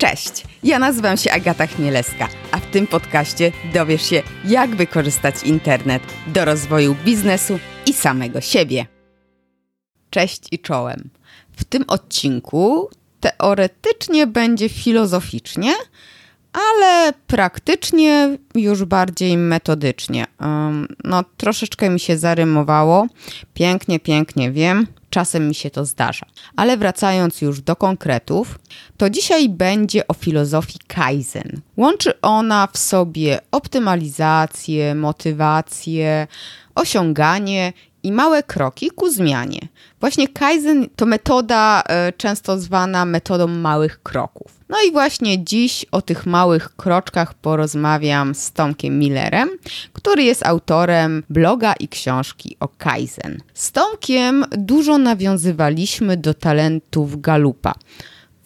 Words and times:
Cześć, 0.00 0.44
ja 0.62 0.78
nazywam 0.78 1.16
się 1.16 1.32
Agata 1.32 1.66
Chmielewska, 1.66 2.28
a 2.50 2.58
w 2.58 2.66
tym 2.70 2.86
podcaście 2.86 3.52
dowiesz 3.74 4.02
się, 4.02 4.22
jak 4.44 4.76
wykorzystać 4.76 5.42
internet 5.44 6.02
do 6.26 6.44
rozwoju 6.44 6.96
biznesu 7.04 7.58
i 7.86 7.92
samego 7.92 8.40
siebie. 8.40 8.86
Cześć 10.10 10.42
i 10.52 10.58
czołem. 10.58 11.10
W 11.52 11.64
tym 11.64 11.84
odcinku 11.88 12.90
teoretycznie 13.20 14.26
będzie 14.26 14.68
filozoficznie, 14.68 15.74
ale 16.52 17.12
praktycznie 17.26 18.38
już 18.54 18.84
bardziej 18.84 19.36
metodycznie. 19.36 20.26
No, 21.04 21.24
troszeczkę 21.36 21.90
mi 21.90 22.00
się 22.00 22.18
zarymowało. 22.18 23.06
Pięknie, 23.54 24.00
pięknie 24.00 24.52
wiem. 24.52 24.86
Czasem 25.10 25.48
mi 25.48 25.54
się 25.54 25.70
to 25.70 25.84
zdarza. 25.84 26.26
Ale 26.56 26.76
wracając 26.76 27.40
już 27.40 27.60
do 27.60 27.76
konkretów, 27.76 28.58
to 28.96 29.10
dzisiaj 29.10 29.48
będzie 29.48 30.08
o 30.08 30.14
filozofii 30.14 30.78
Kaizen. 30.86 31.60
Łączy 31.76 32.20
ona 32.20 32.68
w 32.72 32.78
sobie 32.78 33.38
optymalizację, 33.50 34.94
motywację, 34.94 36.26
osiąganie 36.74 37.72
i 38.02 38.12
małe 38.12 38.42
kroki 38.42 38.90
ku 38.90 39.10
zmianie. 39.10 39.60
Właśnie 40.00 40.28
Kaizen 40.28 40.86
to 40.96 41.06
metoda 41.06 41.82
y, 42.08 42.12
często 42.12 42.58
zwana 42.58 43.04
metodą 43.04 43.46
małych 43.46 44.02
kroków. 44.02 44.58
No 44.68 44.76
i 44.88 44.92
właśnie 44.92 45.44
dziś 45.44 45.86
o 45.92 46.02
tych 46.02 46.26
małych 46.26 46.76
kroczkach 46.76 47.34
porozmawiam 47.34 48.34
z 48.34 48.52
Tomkiem 48.52 48.98
Millerem, 48.98 49.48
który 49.92 50.22
jest 50.22 50.46
autorem 50.46 51.22
bloga 51.30 51.72
i 51.72 51.88
książki 51.88 52.56
o 52.60 52.68
Kaizen. 52.68 53.38
Z 53.54 53.72
Tomkiem 53.72 54.44
dużo 54.50 54.98
nawiązywaliśmy 54.98 56.16
do 56.16 56.34
talentów 56.34 57.20
Galupa. 57.20 57.74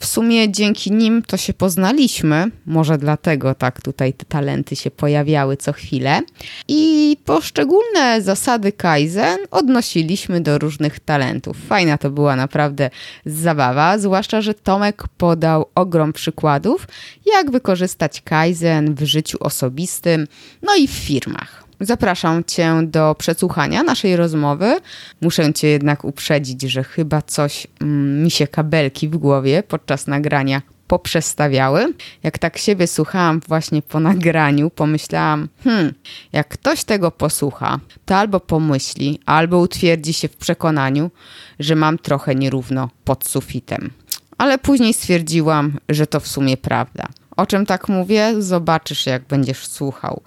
W 0.02 0.06
sumie 0.06 0.50
dzięki 0.52 0.92
nim 0.92 1.22
to 1.22 1.36
się 1.36 1.54
poznaliśmy, 1.54 2.50
może 2.66 2.98
dlatego 2.98 3.54
tak 3.54 3.80
tutaj 3.80 4.12
te 4.12 4.24
talenty 4.24 4.76
się 4.76 4.90
pojawiały 4.90 5.56
co 5.56 5.72
chwilę. 5.72 6.20
I 6.68 7.16
poszczególne 7.24 8.22
zasady 8.22 8.72
Kaizen 8.72 9.38
odnosiliśmy 9.50 10.40
do 10.40 10.58
różnych 10.58 11.00
talentów. 11.00 11.56
Fajna 11.68 11.98
to 11.98 12.10
była 12.10 12.36
naprawdę 12.36 12.90
zabawa, 13.26 13.98
zwłaszcza, 13.98 14.40
że 14.40 14.54
Tomek 14.54 15.04
podał 15.16 15.66
ogrom 15.74 16.12
przykładów, 16.12 16.88
jak 17.34 17.50
wykorzystać 17.50 18.20
Kaizen 18.20 18.94
w 18.94 19.02
życiu 19.02 19.38
osobistym, 19.40 20.26
no 20.62 20.74
i 20.74 20.88
w 20.88 20.92
firmach. 20.92 21.64
Zapraszam 21.84 22.44
Cię 22.44 22.80
do 22.82 23.14
przesłuchania 23.18 23.82
naszej 23.82 24.16
rozmowy. 24.16 24.76
Muszę 25.20 25.52
Cię 25.52 25.68
jednak 25.68 26.04
uprzedzić, 26.04 26.62
że 26.62 26.84
chyba 26.84 27.22
coś 27.22 27.66
mm, 27.80 28.22
mi 28.22 28.30
się 28.30 28.46
kabelki 28.46 29.08
w 29.08 29.16
głowie 29.16 29.62
podczas 29.62 30.06
nagrania 30.06 30.62
poprzestawiały. 30.86 31.94
Jak 32.22 32.38
tak 32.38 32.58
siebie 32.58 32.86
słuchałam 32.86 33.40
właśnie 33.48 33.82
po 33.82 34.00
nagraniu, 34.00 34.70
pomyślałam, 34.70 35.48
hmm, 35.64 35.94
jak 36.32 36.48
ktoś 36.48 36.84
tego 36.84 37.10
posłucha, 37.10 37.80
to 38.04 38.16
albo 38.16 38.40
pomyśli, 38.40 39.20
albo 39.26 39.58
utwierdzi 39.58 40.12
się 40.12 40.28
w 40.28 40.36
przekonaniu, 40.36 41.10
że 41.58 41.74
mam 41.74 41.98
trochę 41.98 42.34
nierówno 42.34 42.90
pod 43.04 43.28
sufitem. 43.28 43.90
Ale 44.38 44.58
później 44.58 44.94
stwierdziłam, 44.94 45.78
że 45.88 46.06
to 46.06 46.20
w 46.20 46.28
sumie 46.28 46.56
prawda. 46.56 47.08
O 47.36 47.46
czym 47.46 47.66
tak 47.66 47.88
mówię, 47.88 48.34
zobaczysz, 48.38 49.06
jak 49.06 49.22
będziesz 49.22 49.66
słuchał. 49.66 50.22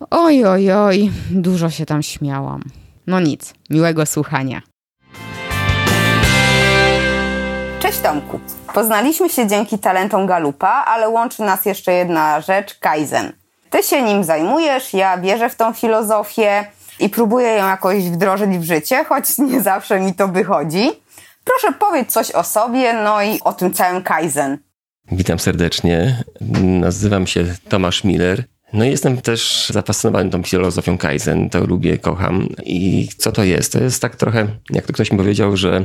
Oj, 0.00 0.44
oj, 0.44 0.72
oj, 0.72 1.10
dużo 1.30 1.70
się 1.70 1.86
tam 1.86 2.02
śmiałam. 2.02 2.62
No 3.06 3.20
nic, 3.20 3.54
miłego 3.70 4.06
słuchania. 4.06 4.62
Cześć 7.80 7.98
Tomku. 7.98 8.40
Poznaliśmy 8.74 9.28
się 9.28 9.46
dzięki 9.46 9.78
talentom 9.78 10.26
Galupa, 10.26 10.68
ale 10.68 11.08
łączy 11.08 11.42
nas 11.42 11.64
jeszcze 11.66 11.92
jedna 11.92 12.40
rzecz 12.40 12.78
Kaizen. 12.78 13.32
Ty 13.70 13.82
się 13.82 14.02
nim 14.02 14.24
zajmujesz, 14.24 14.94
ja 14.94 15.18
wierzę 15.18 15.50
w 15.50 15.56
tą 15.56 15.72
filozofię 15.72 16.64
i 17.00 17.08
próbuję 17.08 17.48
ją 17.48 17.66
jakoś 17.66 18.04
wdrożyć 18.04 18.58
w 18.58 18.62
życie, 18.62 19.04
choć 19.04 19.38
nie 19.50 19.60
zawsze 19.60 20.00
mi 20.00 20.14
to 20.14 20.28
wychodzi. 20.28 20.90
Proszę 21.44 21.76
powiedz 21.78 22.12
coś 22.12 22.30
o 22.30 22.42
sobie, 22.44 22.92
no 22.92 23.22
i 23.22 23.40
o 23.44 23.52
tym 23.52 23.74
całym 23.74 24.02
Kaizen. 24.02 24.58
Witam 25.12 25.38
serdecznie. 25.38 26.24
Nazywam 26.62 27.26
się 27.26 27.44
Tomasz 27.68 28.04
Miller. 28.04 28.44
No 28.72 28.84
i 28.84 28.90
jestem 28.90 29.20
też 29.20 29.70
zafascynowany 29.70 30.30
tą 30.30 30.42
filozofią 30.42 30.98
Kaizen, 30.98 31.50
to 31.50 31.66
lubię, 31.66 31.98
kocham. 31.98 32.48
I 32.64 33.08
co 33.18 33.32
to 33.32 33.44
jest? 33.44 33.72
To 33.72 33.82
jest 33.82 34.02
tak 34.02 34.16
trochę, 34.16 34.46
jak 34.70 34.86
to 34.86 34.92
ktoś 34.92 35.10
mi 35.10 35.18
powiedział, 35.18 35.56
że 35.56 35.84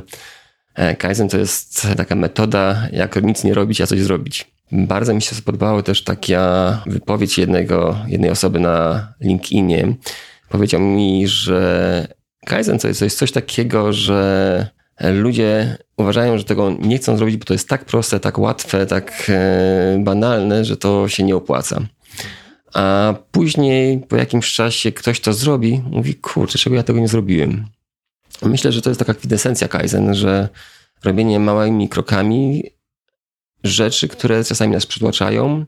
e, 0.75 0.95
Kaizen 0.95 1.29
to 1.29 1.37
jest 1.37 1.87
taka 1.97 2.15
metoda, 2.15 2.87
jak 2.91 3.23
nic 3.23 3.43
nie 3.43 3.53
robić, 3.53 3.81
a 3.81 3.87
coś 3.87 3.99
zrobić. 3.99 4.51
Bardzo 4.71 5.13
mi 5.13 5.21
się 5.21 5.35
spodobała 5.35 5.83
też 5.83 6.03
taka 6.03 6.83
wypowiedź 6.85 7.37
jednego, 7.37 7.97
jednej 8.07 8.29
osoby 8.29 8.59
na 8.59 9.07
LinkedInie. 9.21 9.93
Powiedział 10.49 10.81
mi, 10.81 11.27
że 11.27 12.07
Kaizen 12.45 12.79
to 12.79 12.87
jest, 12.87 12.99
to 12.99 13.05
jest 13.05 13.17
coś 13.17 13.31
takiego, 13.31 13.93
że 13.93 14.67
ludzie 15.13 15.77
uważają, 15.97 16.37
że 16.37 16.43
tego 16.43 16.71
nie 16.79 16.97
chcą 16.97 17.17
zrobić, 17.17 17.37
bo 17.37 17.45
to 17.45 17.53
jest 17.53 17.69
tak 17.69 17.85
proste, 17.85 18.19
tak 18.19 18.39
łatwe, 18.39 18.85
tak 18.85 19.23
e, 19.29 19.99
banalne, 20.03 20.65
że 20.65 20.77
to 20.77 21.07
się 21.07 21.23
nie 21.23 21.35
opłaca. 21.35 21.81
A 22.73 23.13
później, 23.31 23.99
po 23.99 24.15
jakimś 24.15 24.53
czasie, 24.53 24.91
ktoś 24.91 25.19
to 25.19 25.33
zrobi, 25.33 25.81
mówi, 25.91 26.15
kurczę, 26.15 26.57
czego 26.57 26.75
ja 26.75 26.83
tego 26.83 26.99
nie 26.99 27.07
zrobiłem. 27.07 27.65
Myślę, 28.41 28.71
że 28.71 28.81
to 28.81 28.89
jest 28.89 28.99
taka 28.99 29.13
kwintesencja 29.13 29.67
Kaizen, 29.67 30.15
że 30.15 30.49
robienie 31.03 31.39
małymi 31.39 31.89
krokami 31.89 32.63
rzeczy, 33.63 34.07
które 34.07 34.43
czasami 34.43 34.73
nas 34.73 34.85
przytłaczają. 34.85 35.65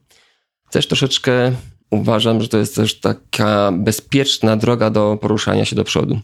Też 0.71 0.87
troszeczkę 0.87 1.51
uważam, 1.89 2.41
że 2.41 2.47
to 2.47 2.57
jest 2.57 2.75
też 2.75 2.99
taka 2.99 3.71
bezpieczna 3.71 4.57
droga 4.57 4.89
do 4.89 5.17
poruszania 5.21 5.65
się 5.65 5.75
do 5.75 5.83
przodu. 5.83 6.19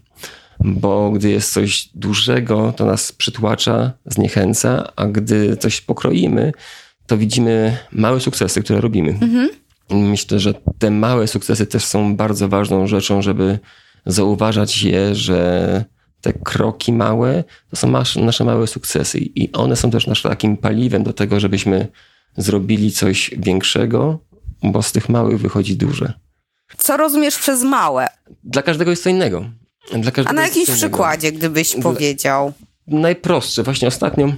Bo 0.60 1.10
gdy 1.10 1.30
jest 1.30 1.52
coś 1.52 1.88
dużego, 1.94 2.72
to 2.76 2.84
nas 2.84 3.12
przytłacza, 3.12 3.92
zniechęca, 4.06 4.92
a 4.96 5.06
gdy 5.06 5.56
coś 5.56 5.80
pokroimy, 5.80 6.52
to 7.06 7.18
widzimy 7.18 7.78
małe 7.92 8.20
sukcesy, 8.20 8.62
które 8.62 8.80
robimy. 8.80 9.10
Mhm. 9.10 9.48
Myślę, 9.90 10.38
że 10.38 10.54
te 10.78 10.90
małe 10.90 11.26
sukcesy 11.26 11.66
też 11.66 11.84
są 11.84 12.16
bardzo 12.16 12.48
ważną 12.48 12.86
rzeczą, 12.86 13.22
żeby 13.22 13.58
zauważać 14.06 14.82
je, 14.82 15.14
że 15.14 15.84
te 16.20 16.32
kroki 16.32 16.92
małe 16.92 17.44
to 17.70 17.76
są 17.76 17.92
nasze 18.16 18.44
małe 18.44 18.66
sukcesy 18.66 19.18
i 19.18 19.52
one 19.52 19.76
są 19.76 19.90
też 19.90 20.06
naszym 20.06 20.30
takim 20.30 20.56
paliwem 20.56 21.02
do 21.02 21.12
tego, 21.12 21.40
żebyśmy 21.40 21.88
zrobili 22.36 22.92
coś 22.92 23.30
większego, 23.38 24.18
bo 24.62 24.82
z 24.82 24.92
tych 24.92 25.08
małych 25.08 25.40
wychodzi 25.40 25.76
duże. 25.76 26.12
Co 26.78 26.96
rozumiesz 26.96 27.38
przez 27.38 27.62
małe? 27.62 28.06
Dla 28.44 28.62
każdego 28.62 28.90
jest 28.90 29.02
co 29.02 29.10
innego. 29.10 29.44
A 30.24 30.32
na 30.32 30.42
jakimś 30.42 30.70
przykładzie, 30.70 31.32
gdybyś 31.32 31.76
powiedział? 31.82 32.52
Najprostsze. 32.86 33.62
Właśnie 33.62 33.88
ostatnio 33.88 34.32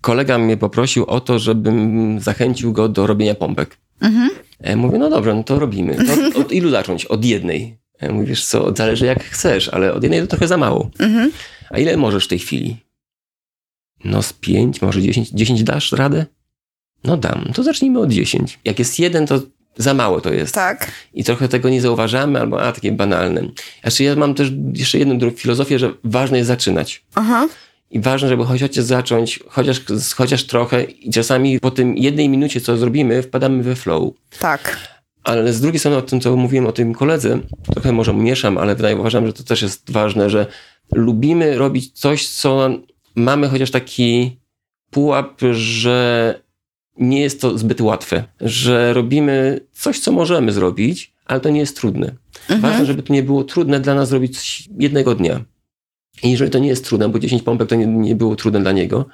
kolega 0.00 0.38
mnie 0.38 0.56
poprosił 0.56 1.04
o 1.04 1.20
to, 1.20 1.38
żebym 1.38 2.20
zachęcił 2.20 2.72
go 2.72 2.88
do 2.88 3.06
robienia 3.06 3.34
pompek. 3.34 3.76
Mhm. 4.00 4.30
E, 4.60 4.76
mówię, 4.76 4.98
no 4.98 5.10
dobrze, 5.10 5.34
no 5.34 5.44
to 5.44 5.58
robimy. 5.58 5.96
To 6.32 6.40
od 6.40 6.52
ilu 6.52 6.70
zacząć? 6.70 7.04
Od 7.04 7.24
jednej. 7.24 7.78
E, 7.98 8.12
mówisz, 8.12 8.44
co, 8.44 8.76
zależy 8.76 9.06
jak 9.06 9.24
chcesz, 9.24 9.68
ale 9.68 9.92
od 9.92 10.02
jednej 10.02 10.20
to 10.20 10.26
trochę 10.26 10.48
za 10.48 10.56
mało. 10.56 10.90
Mhm. 10.98 11.32
A 11.70 11.78
ile 11.78 11.96
możesz 11.96 12.24
w 12.24 12.28
tej 12.28 12.38
chwili? 12.38 12.76
No 14.04 14.22
z 14.22 14.32
pięć, 14.32 14.82
może 14.82 15.02
dziesięć. 15.02 15.30
Dziesięć 15.30 15.64
dasz 15.64 15.92
radę? 15.92 16.26
No 17.04 17.16
dam. 17.16 17.50
To 17.54 17.62
zacznijmy 17.62 18.00
od 18.00 18.10
dziesięć. 18.10 18.58
Jak 18.64 18.78
jest 18.78 18.98
jeden, 18.98 19.26
to 19.26 19.40
za 19.76 19.94
mało 19.94 20.20
to 20.20 20.32
jest. 20.32 20.54
Tak. 20.54 20.92
I 21.14 21.24
trochę 21.24 21.48
tego 21.48 21.68
nie 21.68 21.80
zauważamy, 21.80 22.40
albo 22.40 22.62
a, 22.62 22.72
takie 22.72 22.92
banalne. 22.92 23.42
Znaczy 23.82 24.04
ja 24.04 24.16
mam 24.16 24.34
też 24.34 24.52
jeszcze 24.72 24.98
jedną 24.98 25.30
filozofię, 25.30 25.78
że 25.78 25.92
ważne 26.04 26.38
jest 26.38 26.48
zaczynać. 26.48 27.04
Aha. 27.14 27.48
I 27.94 28.00
ważne, 28.00 28.28
żeby 28.28 28.44
chociaż 28.44 28.70
zacząć, 28.70 29.40
chociaż, 29.48 29.80
chociaż 30.16 30.44
trochę 30.44 30.84
i 30.84 31.10
czasami 31.10 31.60
po 31.60 31.70
tym 31.70 31.96
jednej 31.96 32.28
minucie, 32.28 32.60
co 32.60 32.76
zrobimy, 32.76 33.22
wpadamy 33.22 33.62
we 33.62 33.76
flow. 33.76 34.14
Tak. 34.38 34.78
Ale 35.24 35.52
z 35.52 35.60
drugiej 35.60 35.78
strony 35.78 35.96
o 35.96 36.02
tym, 36.02 36.20
co 36.20 36.36
mówiłem 36.36 36.66
o 36.66 36.72
tym 36.72 36.94
koledze, 36.94 37.40
trochę 37.72 37.92
może 37.92 38.14
mieszam, 38.14 38.58
ale 38.58 38.74
wydaje 38.74 38.96
uważam, 38.96 39.26
że 39.26 39.32
to 39.32 39.42
też 39.42 39.62
jest 39.62 39.90
ważne, 39.90 40.30
że 40.30 40.46
lubimy 40.92 41.58
robić 41.58 42.00
coś, 42.00 42.28
co 42.28 42.70
mamy 43.14 43.48
chociaż 43.48 43.70
taki 43.70 44.40
pułap, 44.90 45.40
że 45.52 46.40
nie 46.98 47.20
jest 47.20 47.40
to 47.40 47.58
zbyt 47.58 47.80
łatwe, 47.80 48.24
że 48.40 48.92
robimy 48.92 49.60
coś, 49.72 49.98
co 49.98 50.12
możemy 50.12 50.52
zrobić, 50.52 51.14
ale 51.26 51.40
to 51.40 51.50
nie 51.50 51.60
jest 51.60 51.76
trudne. 51.76 52.14
Mhm. 52.40 52.60
Ważne, 52.60 52.86
żeby 52.86 53.02
to 53.02 53.12
nie 53.12 53.22
było 53.22 53.44
trudne 53.44 53.80
dla 53.80 53.94
nas 53.94 54.08
zrobić 54.08 54.68
jednego 54.78 55.14
dnia. 55.14 55.44
I 56.22 56.30
jeżeli 56.30 56.50
to 56.50 56.58
nie 56.58 56.68
jest 56.68 56.84
trudne, 56.84 57.08
bo 57.08 57.18
10 57.18 57.42
pompek 57.42 57.68
to 57.68 57.74
nie, 57.74 57.86
nie 57.86 58.14
było 58.14 58.36
trudne 58.36 58.60
dla 58.60 58.72
niego, 58.72 59.06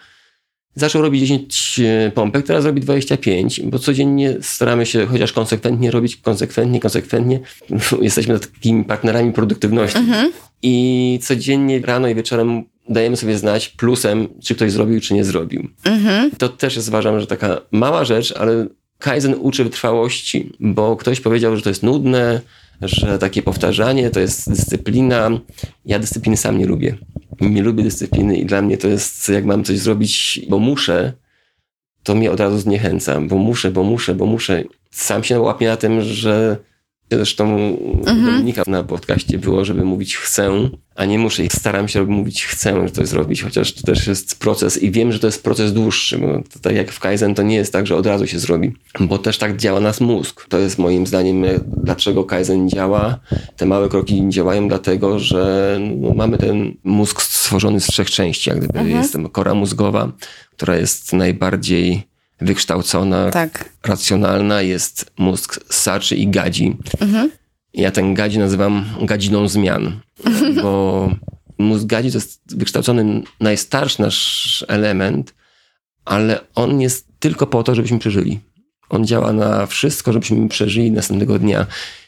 zaczął 0.75 1.03
robić 1.03 1.21
10 1.21 1.81
e, 1.81 2.11
pompek, 2.11 2.47
teraz 2.47 2.65
robi 2.65 2.81
25, 2.81 3.61
bo 3.61 3.79
codziennie 3.79 4.37
staramy 4.41 4.87
się 4.87 5.07
chociaż 5.07 5.33
konsekwentnie 5.33 5.91
robić, 5.91 6.17
konsekwentnie, 6.17 6.81
konsekwentnie. 6.81 7.41
Jesteśmy 8.01 8.41
takimi 8.41 8.85
partnerami 8.85 9.33
produktywności. 9.33 9.99
Mhm. 9.99 10.33
I 10.63 11.19
codziennie 11.23 11.81
rano 11.81 12.09
i 12.09 12.15
wieczorem 12.15 12.65
dajemy 12.89 13.17
sobie 13.17 13.39
znać 13.39 13.69
plusem, 13.69 14.29
czy 14.43 14.55
ktoś 14.55 14.73
zrobił, 14.73 15.01
czy 15.01 15.15
nie 15.15 15.25
zrobił. 15.25 15.69
Mhm. 15.85 16.31
To 16.39 16.49
też 16.49 16.77
jest, 16.77 16.89
uważam, 16.89 17.21
że 17.21 17.27
taka 17.27 17.61
mała 17.71 18.05
rzecz, 18.05 18.33
ale 18.33 18.67
Kaizen 18.99 19.35
uczy 19.39 19.65
wytrwałości, 19.65 20.53
bo 20.61 20.97
ktoś 20.97 21.21
powiedział, 21.21 21.57
że 21.57 21.63
to 21.63 21.69
jest 21.69 21.83
nudne, 21.83 22.41
że 22.83 23.19
takie 23.19 23.43
powtarzanie 23.43 24.11
to 24.11 24.21
jest 24.21 24.51
dyscyplina. 24.51 25.31
Ja 25.85 25.99
dyscypliny 25.99 26.37
sam 26.37 26.59
nie 26.59 26.67
lubię. 26.67 26.97
Nie 27.41 27.63
lubię 27.63 27.83
dyscypliny 27.83 28.37
i 28.37 28.47
dla 28.47 28.63
mnie 28.63 28.79
to 28.79 28.89
jest, 28.89 29.29
jak 29.29 29.45
mam 29.45 29.65
coś 29.65 29.79
zrobić, 29.79 30.41
bo 30.49 30.59
muszę, 30.59 31.13
to 32.03 32.15
mnie 32.15 32.31
od 32.31 32.41
razu 32.41 32.59
zniechęca, 32.59 33.21
bo 33.21 33.39
muszę, 33.39 33.71
bo 33.71 33.83
muszę, 33.83 34.15
bo 34.15 34.27
muszę. 34.27 34.65
Sam 34.91 35.25
się 35.25 35.41
łapię 35.41 35.67
na 35.67 35.77
tym, 35.77 36.03
że 36.03 36.57
Zresztą 37.11 37.57
mhm. 37.99 38.27
Dominika 38.27 38.63
na 38.67 38.85
podcaście 38.85 39.39
było, 39.39 39.65
żeby 39.65 39.85
mówić 39.85 40.17
chcę, 40.17 40.71
a 40.95 41.05
nie 41.05 41.19
muszę. 41.19 41.43
Staram 41.53 41.89
się 41.89 42.05
mówić 42.05 42.45
chcę 42.45 42.87
że 42.87 42.93
coś 42.93 43.09
zrobić, 43.09 43.43
chociaż 43.43 43.73
to 43.73 43.83
też 43.83 44.07
jest 44.07 44.39
proces 44.39 44.83
i 44.83 44.91
wiem, 44.91 45.13
że 45.13 45.19
to 45.19 45.27
jest 45.27 45.43
proces 45.43 45.73
dłuższy, 45.73 46.19
bo 46.19 46.27
to 46.27 46.59
tak 46.63 46.75
jak 46.75 46.93
w 46.93 47.01
Kaizen 47.01 47.35
to 47.35 47.43
nie 47.43 47.57
jest 47.57 47.73
tak, 47.73 47.87
że 47.87 47.97
od 47.97 48.07
razu 48.07 48.27
się 48.27 48.39
zrobi, 48.39 48.73
bo 49.01 49.19
też 49.19 49.39
tak 49.39 49.57
działa 49.57 49.81
nas 49.81 50.01
mózg. 50.01 50.47
To 50.49 50.59
jest 50.59 50.79
moim 50.79 51.07
zdaniem, 51.07 51.45
dlaczego 51.83 52.25
Kaizen 52.25 52.69
działa. 52.69 53.19
Te 53.57 53.67
małe 53.67 53.89
kroki 53.89 54.25
działają 54.29 54.69
dlatego, 54.69 55.19
że 55.19 55.79
no, 55.97 56.15
mamy 56.15 56.39
ten 56.39 56.75
mózg 56.85 57.23
stworzony 57.23 57.81
z 57.81 57.87
trzech 57.87 58.11
części, 58.11 58.51
jak 58.51 58.59
gdyby 58.59 58.79
mhm. 58.79 58.99
jest 58.99 59.17
kora 59.33 59.55
mózgowa, 59.55 60.13
która 60.57 60.77
jest 60.77 61.13
najbardziej 61.13 62.10
wykształcona, 62.41 63.31
tak. 63.31 63.71
racjonalna 63.85 64.63
jest 64.63 65.13
mózg 65.19 65.61
saczy 65.75 66.17
i 66.17 66.29
gadzi. 66.29 66.77
Mhm. 67.01 67.31
Ja 67.75 67.91
ten 67.91 68.15
gadzi 68.15 68.39
nazywam 68.39 68.85
gadziną 69.03 69.49
zmian, 69.49 70.01
bo 70.63 71.11
mózg 71.59 71.87
gadzi 71.87 72.11
to 72.13 72.19
jest 72.19 72.57
wykształcony 72.57 73.23
najstarszy 73.41 74.03
nasz 74.03 74.65
element, 74.69 75.35
ale 76.05 76.41
on 76.55 76.81
jest 76.81 77.07
tylko 77.19 77.47
po 77.47 77.63
to, 77.63 77.75
żebyśmy 77.75 77.99
przeżyli. 77.99 78.41
On 78.89 79.07
działa 79.07 79.33
na 79.33 79.67
wszystko, 79.67 80.13
żebyśmy 80.13 80.49
przeżyli 80.49 80.91
następnego 80.91 81.39
dnia. 81.39 81.67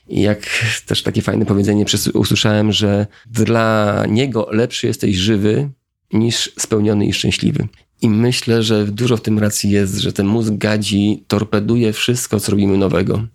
I 0.08 0.20
jak 0.20 0.38
też 0.86 1.02
takie 1.02 1.22
fajne 1.22 1.46
powiedzenie 1.46 1.84
usłyszałem, 2.14 2.72
że 2.72 3.06
dla 3.26 4.04
niego 4.08 4.48
lepszy 4.50 4.86
jesteś 4.86 5.16
żywy 5.16 5.70
niż 6.12 6.52
spełniony 6.58 7.06
i 7.06 7.12
szczęśliwy. 7.12 7.68
I 8.02 8.08
myślę, 8.08 8.62
że 8.62 8.84
dużo 8.86 9.16
w 9.16 9.22
tym 9.22 9.38
racji 9.38 9.70
jest, 9.70 9.98
że 9.98 10.12
ten 10.12 10.26
mózg 10.26 10.52
gadzi 10.52 11.24
torpeduje 11.28 11.92
wszystko, 11.92 12.40
co 12.40 12.50
robimy 12.52 12.78
nowego, 12.78 13.26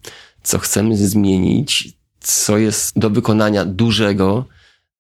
co 0.44 0.60
chcemy 0.60 0.98
zmienić, 0.98 1.94
co 2.20 2.58
jest 2.58 3.00
do 3.00 3.10
wykonania 3.10 3.66
dużego. 3.66 4.46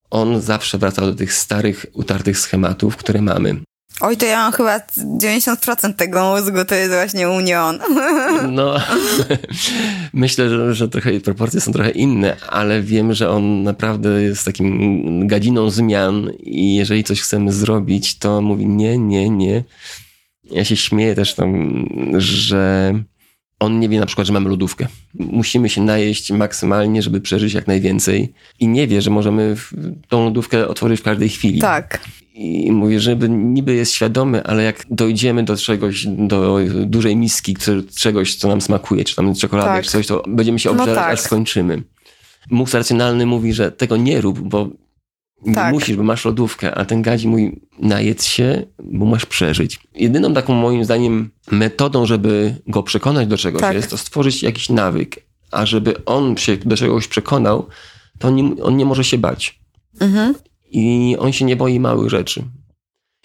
On 0.09 0.41
zawsze 0.41 0.77
wraca 0.77 1.01
do 1.01 1.15
tych 1.15 1.33
starych, 1.33 1.85
utartych 1.93 2.39
schematów, 2.39 2.97
które 2.97 3.21
mamy. 3.21 3.61
Oj, 4.01 4.17
to 4.17 4.25
ja 4.25 4.37
mam 4.37 4.51
chyba 4.51 4.79
90% 4.79 5.93
tego 5.93 6.35
mózgu, 6.35 6.65
to 6.65 6.75
jest 6.75 6.91
właśnie 6.91 7.29
union. 7.29 7.79
No, 8.51 8.75
myślę, 10.13 10.49
że, 10.49 10.75
że 10.75 10.89
trochę 10.89 11.19
proporcje 11.19 11.61
są 11.61 11.71
trochę 11.71 11.91
inne, 11.91 12.35
ale 12.49 12.81
wiem, 12.81 13.13
że 13.13 13.29
on 13.29 13.63
naprawdę 13.63 14.23
jest 14.23 14.45
takim 14.45 15.27
gadziną 15.27 15.69
zmian 15.69 16.31
i 16.39 16.75
jeżeli 16.75 17.03
coś 17.03 17.21
chcemy 17.21 17.53
zrobić, 17.53 18.17
to 18.17 18.41
mówi 18.41 18.65
nie, 18.65 18.97
nie, 18.97 19.29
nie. 19.29 19.63
Ja 20.43 20.65
się 20.65 20.75
śmieję 20.75 21.15
też 21.15 21.33
tam, 21.33 21.85
że 22.17 22.93
on 23.59 23.79
nie 23.79 23.89
wie 23.89 23.99
na 23.99 24.05
przykład, 24.05 24.27
że 24.27 24.33
mamy 24.33 24.49
lodówkę. 24.49 24.87
Musimy 25.13 25.69
się 25.69 25.81
najeść 25.81 26.31
maksymalnie, 26.31 27.01
żeby 27.01 27.21
przeżyć 27.21 27.53
jak 27.53 27.67
najwięcej. 27.67 28.33
I 28.59 28.67
nie 28.67 28.87
wie, 28.87 29.01
że 29.01 29.09
możemy 29.09 29.55
tą 30.07 30.25
lodówkę 30.25 30.67
otworzyć 30.67 30.99
w 30.99 31.03
każdej 31.03 31.29
chwili. 31.29 31.59
Tak. 31.59 31.99
I 32.33 32.71
mówię, 32.71 32.99
żeby 32.99 33.29
niby 33.29 33.75
jest 33.75 33.91
świadomy, 33.91 34.43
ale 34.43 34.63
jak 34.63 34.85
dojdziemy 34.89 35.43
do 35.43 35.57
czegoś, 35.57 36.05
do 36.07 36.59
dużej 36.85 37.15
miski, 37.15 37.55
czegoś, 37.95 38.35
co 38.35 38.47
nam 38.47 38.61
smakuje, 38.61 39.03
czy 39.03 39.15
tam 39.15 39.35
czekolady, 39.35 39.69
tak. 39.69 39.85
czy 39.85 39.91
coś, 39.91 40.07
to 40.07 40.23
będziemy 40.27 40.59
się 40.59 40.69
obżerać, 40.69 40.95
no 40.95 41.01
tak. 41.01 41.13
aż 41.13 41.19
skończymy. 41.19 41.83
Mózg 42.49 42.73
racjonalny 42.73 43.25
mówi, 43.25 43.53
że 43.53 43.71
tego 43.71 43.97
nie 43.97 44.21
rób, 44.21 44.39
bo 44.39 44.69
tak. 45.53 45.73
musisz, 45.73 45.97
bo 45.97 46.03
masz 46.03 46.25
lodówkę, 46.25 46.75
a 46.75 46.85
ten 46.85 47.01
gadzi 47.01 47.27
mówi, 47.27 47.61
najedz 47.79 48.25
się, 48.25 48.65
bo 48.83 49.05
masz 49.05 49.25
przeżyć. 49.25 49.79
Jedyną 49.95 50.33
taką 50.33 50.53
moim 50.53 50.85
zdaniem 50.85 51.29
metodą, 51.51 52.05
żeby 52.05 52.55
go 52.67 52.83
przekonać 52.83 53.27
do 53.27 53.37
czegoś 53.37 53.61
tak. 53.61 53.75
jest 53.75 53.89
to 53.89 53.97
stworzyć 53.97 54.43
jakiś 54.43 54.69
nawyk, 54.69 55.15
a 55.51 55.65
żeby 55.65 56.05
on 56.05 56.37
się 56.37 56.57
do 56.57 56.77
czegoś 56.77 57.07
przekonał, 57.07 57.67
to 58.19 58.27
on 58.27 58.35
nie, 58.35 58.63
on 58.63 58.77
nie 58.77 58.85
może 58.85 59.03
się 59.03 59.17
bać. 59.17 59.59
Mhm. 59.99 60.35
I 60.71 61.15
on 61.19 61.31
się 61.31 61.45
nie 61.45 61.55
boi 61.55 61.79
małych 61.79 62.09
rzeczy. 62.09 62.43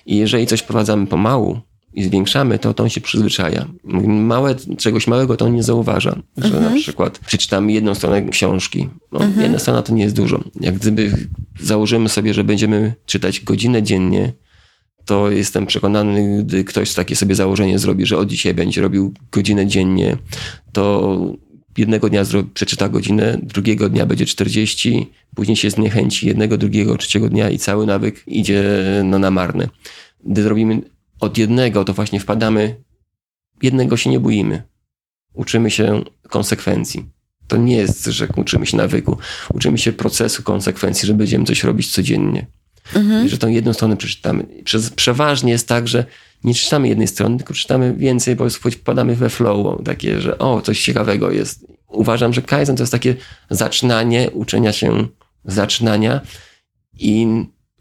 I 0.06 0.16
jeżeli 0.16 0.46
coś 0.46 0.60
wprowadzamy 0.60 1.06
pomału 1.06 1.60
i 1.94 2.04
zwiększamy, 2.04 2.58
to, 2.58 2.74
to 2.74 2.82
on 2.82 2.88
się 2.88 3.00
przyzwyczaja. 3.00 3.68
Małe, 4.04 4.54
czegoś 4.78 5.06
małego 5.06 5.36
to 5.36 5.44
on 5.44 5.54
nie 5.54 5.62
zauważa. 5.62 6.22
Że 6.36 6.44
mhm. 6.44 6.74
na 6.74 6.80
przykład 6.80 7.18
przeczytamy 7.18 7.72
jedną 7.72 7.94
stronę 7.94 8.22
książki. 8.22 8.88
No, 9.12 9.20
mhm. 9.20 9.42
Jedna 9.42 9.58
strona 9.58 9.82
to 9.82 9.94
nie 9.94 10.02
jest 10.02 10.16
dużo. 10.16 10.44
Jak 10.60 10.74
gdyby 10.74 11.12
założymy 11.60 12.08
sobie, 12.08 12.34
że 12.34 12.44
będziemy 12.44 12.94
czytać 13.06 13.40
godzinę 13.40 13.82
dziennie, 13.82 14.32
to 15.04 15.30
jestem 15.30 15.66
przekonany, 15.66 16.44
gdy 16.44 16.64
ktoś 16.64 16.94
takie 16.94 17.16
sobie 17.16 17.34
założenie 17.34 17.78
zrobi, 17.78 18.06
że 18.06 18.18
od 18.18 18.28
dzisiaj 18.28 18.54
będzie 18.54 18.82
robił 18.82 19.14
godzinę 19.32 19.66
dziennie, 19.66 20.16
to 20.72 21.18
jednego 21.78 22.08
dnia 22.08 22.24
przeczyta 22.54 22.88
godzinę, 22.88 23.38
drugiego 23.42 23.88
dnia 23.88 24.06
będzie 24.06 24.26
40, 24.26 25.06
później 25.34 25.56
się 25.56 25.70
zniechęci 25.70 26.26
jednego, 26.26 26.58
drugiego, 26.58 26.96
trzeciego 26.96 27.28
dnia 27.28 27.50
i 27.50 27.58
cały 27.58 27.86
nawyk 27.86 28.22
idzie 28.26 28.64
no, 29.04 29.18
na 29.18 29.30
marne. 29.30 29.68
Gdy 30.24 30.42
zrobimy 30.42 30.82
od 31.22 31.38
jednego, 31.38 31.84
to 31.84 31.94
właśnie 31.94 32.20
wpadamy, 32.20 32.76
jednego 33.62 33.96
się 33.96 34.10
nie 34.10 34.20
boimy. 34.20 34.62
Uczymy 35.32 35.70
się 35.70 36.02
konsekwencji. 36.28 37.08
To 37.48 37.56
nie 37.56 37.76
jest, 37.76 38.04
że 38.04 38.28
uczymy 38.36 38.66
się 38.66 38.76
nawyku. 38.76 39.18
Uczymy 39.54 39.78
się 39.78 39.92
procesu 39.92 40.42
konsekwencji, 40.42 41.06
że 41.06 41.14
będziemy 41.14 41.44
coś 41.44 41.64
robić 41.64 41.92
codziennie. 41.92 42.46
Mhm. 42.94 43.26
I 43.26 43.28
że 43.28 43.38
tą 43.38 43.48
jedną 43.48 43.72
stronę 43.72 43.96
przeczytamy. 43.96 44.46
Przez, 44.64 44.90
przeważnie 44.90 45.52
jest 45.52 45.68
tak, 45.68 45.88
że 45.88 46.04
nie 46.44 46.54
czytamy 46.54 46.88
jednej 46.88 47.08
strony, 47.08 47.36
tylko 47.36 47.54
czytamy 47.54 47.94
więcej, 47.94 48.36
bo 48.36 48.50
wpadamy 48.50 49.16
we 49.16 49.30
flow, 49.30 49.84
takie, 49.84 50.20
że 50.20 50.38
o, 50.38 50.60
coś 50.60 50.82
ciekawego 50.82 51.30
jest. 51.30 51.66
Uważam, 51.88 52.32
że 52.32 52.42
Kaizen 52.42 52.76
to 52.76 52.82
jest 52.82 52.92
takie 52.92 53.14
zaczynanie, 53.50 54.30
uczenia 54.30 54.72
się 54.72 55.06
zaczynania 55.44 56.20
i 56.98 57.26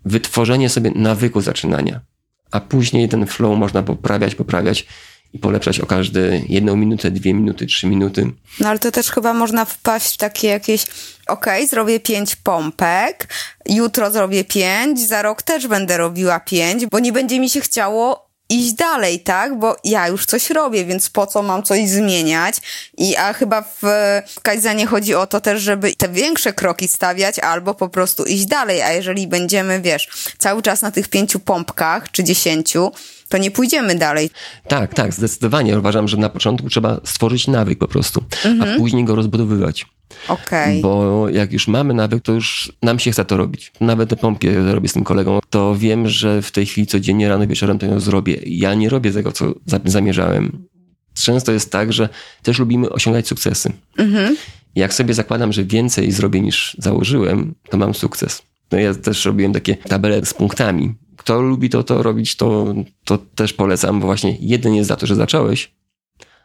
wytworzenie 0.06 0.70
sobie 0.70 0.92
nawyku 0.96 1.42
zaczynania. 1.42 2.11
A 2.52 2.60
później 2.60 3.10
ten 3.10 3.28
flow 3.28 3.58
można 3.58 3.84
poprawiać, 3.84 4.36
poprawiać 4.36 4.86
i 5.34 5.40
polepszać 5.40 5.80
o 5.80 5.86
każde 5.86 6.42
jedną 6.50 6.76
minutę, 6.76 7.12
dwie 7.12 7.34
minuty, 7.34 7.66
trzy 7.66 7.88
minuty. 7.88 8.32
No 8.60 8.70
ale 8.70 8.80
to 8.80 8.92
też 8.92 9.12
chyba 9.12 9.34
można 9.34 9.66
wpaść 9.66 10.14
w 10.14 10.18
takie 10.18 10.48
jakieś, 10.48 10.84
okej, 11.28 11.60
okay, 11.60 11.68
zrobię 11.68 12.00
pięć 12.00 12.36
pompek, 12.36 13.34
jutro 13.70 14.12
zrobię 14.12 14.44
pięć, 14.44 15.08
za 15.08 15.22
rok 15.22 15.42
też 15.42 15.68
będę 15.68 15.98
robiła 15.98 16.40
pięć, 16.40 16.86
bo 16.86 17.00
nie 17.00 17.12
będzie 17.12 17.40
mi 17.40 17.50
się 17.50 17.62
chciało 17.62 18.31
iść 18.52 18.74
dalej, 18.74 19.20
tak? 19.20 19.60
Bo 19.60 19.76
ja 19.84 20.08
już 20.08 20.26
coś 20.26 20.50
robię, 20.50 20.86
więc 20.86 21.10
po 21.10 21.28
co 21.28 21.44
mam 21.44 21.64
coś 21.64 21.90
zmieniać? 21.90 22.56
I 22.98 23.16
a 23.16 23.34
chyba 23.34 23.62
w, 23.62 23.82
w 24.28 24.42
Kaizanie 24.42 24.86
chodzi 24.86 25.16
o 25.16 25.28
to 25.28 25.42
też, 25.42 25.62
żeby 25.62 25.96
te 25.96 26.10
większe 26.10 26.54
kroki 26.54 26.88
stawiać 26.88 27.40
albo 27.40 27.74
po 27.74 27.90
prostu 27.90 28.24
iść 28.24 28.46
dalej. 28.46 28.82
A 28.82 28.92
jeżeli 28.92 29.28
będziemy, 29.28 29.82
wiesz, 29.82 30.10
cały 30.38 30.62
czas 30.62 30.82
na 30.82 30.92
tych 30.92 31.08
pięciu 31.08 31.40
pompkach 31.40 32.12
czy 32.12 32.24
dziesięciu, 32.24 32.92
to 33.30 33.38
nie 33.38 33.52
pójdziemy 33.52 33.96
dalej. 33.96 34.30
Tak, 34.68 34.94
tak, 34.94 35.14
zdecydowanie. 35.14 35.80
Uważam, 35.80 36.08
że 36.08 36.18
na 36.18 36.30
początku 36.30 36.70
trzeba 36.70 37.02
stworzyć 37.06 37.48
nawyk 37.48 37.80
po 37.80 37.88
prostu, 37.88 38.24
mhm. 38.46 38.76
a 38.76 38.78
później 38.78 39.06
go 39.06 39.16
rozbudowywać. 39.16 39.86
Okay. 40.28 40.82
Bo 40.82 41.30
jak 41.30 41.54
już 41.54 41.68
mamy 41.68 41.94
nawyk, 41.94 42.24
to 42.24 42.32
już 42.32 42.74
nam 42.82 43.00
się 43.00 43.12
chce 43.12 43.26
to 43.26 43.38
robić. 43.38 43.72
Nawet 43.82 44.10
te 44.10 44.16
pompie 44.16 44.74
robię 44.74 44.90
z 44.90 44.94
tym 44.94 45.04
kolegą, 45.04 45.40
to 45.50 45.76
wiem, 45.76 46.08
że 46.08 46.42
w 46.42 46.52
tej 46.52 46.66
chwili 46.66 46.88
codziennie 46.88 47.30
rano, 47.30 47.48
wieczorem 47.48 47.80
to 47.80 47.86
ją 47.86 48.00
zrobię. 48.00 48.38
Ja 48.46 48.74
nie 48.74 48.90
robię 48.90 49.12
tego, 49.12 49.32
co 49.32 49.54
zamierzałem. 49.86 50.66
Często 51.14 51.52
jest 51.52 51.72
tak, 51.72 51.94
że 51.94 52.10
też 52.44 52.60
lubimy 52.60 52.90
osiągać 52.90 53.28
sukcesy. 53.28 53.72
Mhm. 53.98 54.38
Jak 54.76 54.94
sobie 54.94 55.14
zakładam, 55.14 55.54
że 55.54 55.64
więcej 55.64 56.12
zrobię 56.12 56.42
niż 56.42 56.78
założyłem, 56.80 57.56
to 57.70 57.78
mam 57.78 57.94
sukces. 57.94 58.42
No 58.72 58.80
ja 58.80 58.94
też 58.94 59.26
robiłem 59.26 59.54
takie 59.54 59.76
tabele 59.76 60.26
z 60.26 60.34
punktami. 60.34 60.94
Kto 61.18 61.42
lubi 61.42 61.70
to, 61.70 61.84
to 61.84 62.04
robić, 62.04 62.36
to, 62.36 62.74
to 63.06 63.18
też 63.18 63.54
polecam, 63.54 64.00
bo 64.00 64.06
właśnie 64.06 64.38
jeden 64.40 64.76
jest 64.76 64.88
za 64.88 64.96
to, 64.96 65.06
że 65.06 65.16
zacząłeś, 65.16 65.72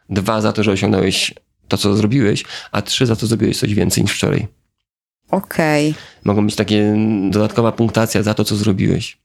dwa 0.09 0.41
za 0.41 0.53
to, 0.53 0.63
że 0.63 0.71
osiągnąłeś 0.71 1.33
to, 1.67 1.77
co 1.77 1.95
zrobiłeś, 1.95 2.43
a 2.71 2.81
trzy 2.81 3.05
za 3.05 3.15
to 3.15 3.27
zrobiłeś 3.27 3.59
coś 3.59 3.73
więcej 3.73 4.03
niż 4.03 4.13
wczoraj. 4.13 4.47
Okej. 5.31 5.89
Okay. 5.91 6.03
Mogą 6.23 6.45
być 6.45 6.55
takie 6.55 6.95
dodatkowa 7.29 7.71
punktacja 7.71 8.23
za 8.23 8.33
to, 8.33 8.43
co 8.43 8.55
zrobiłeś. 8.55 9.17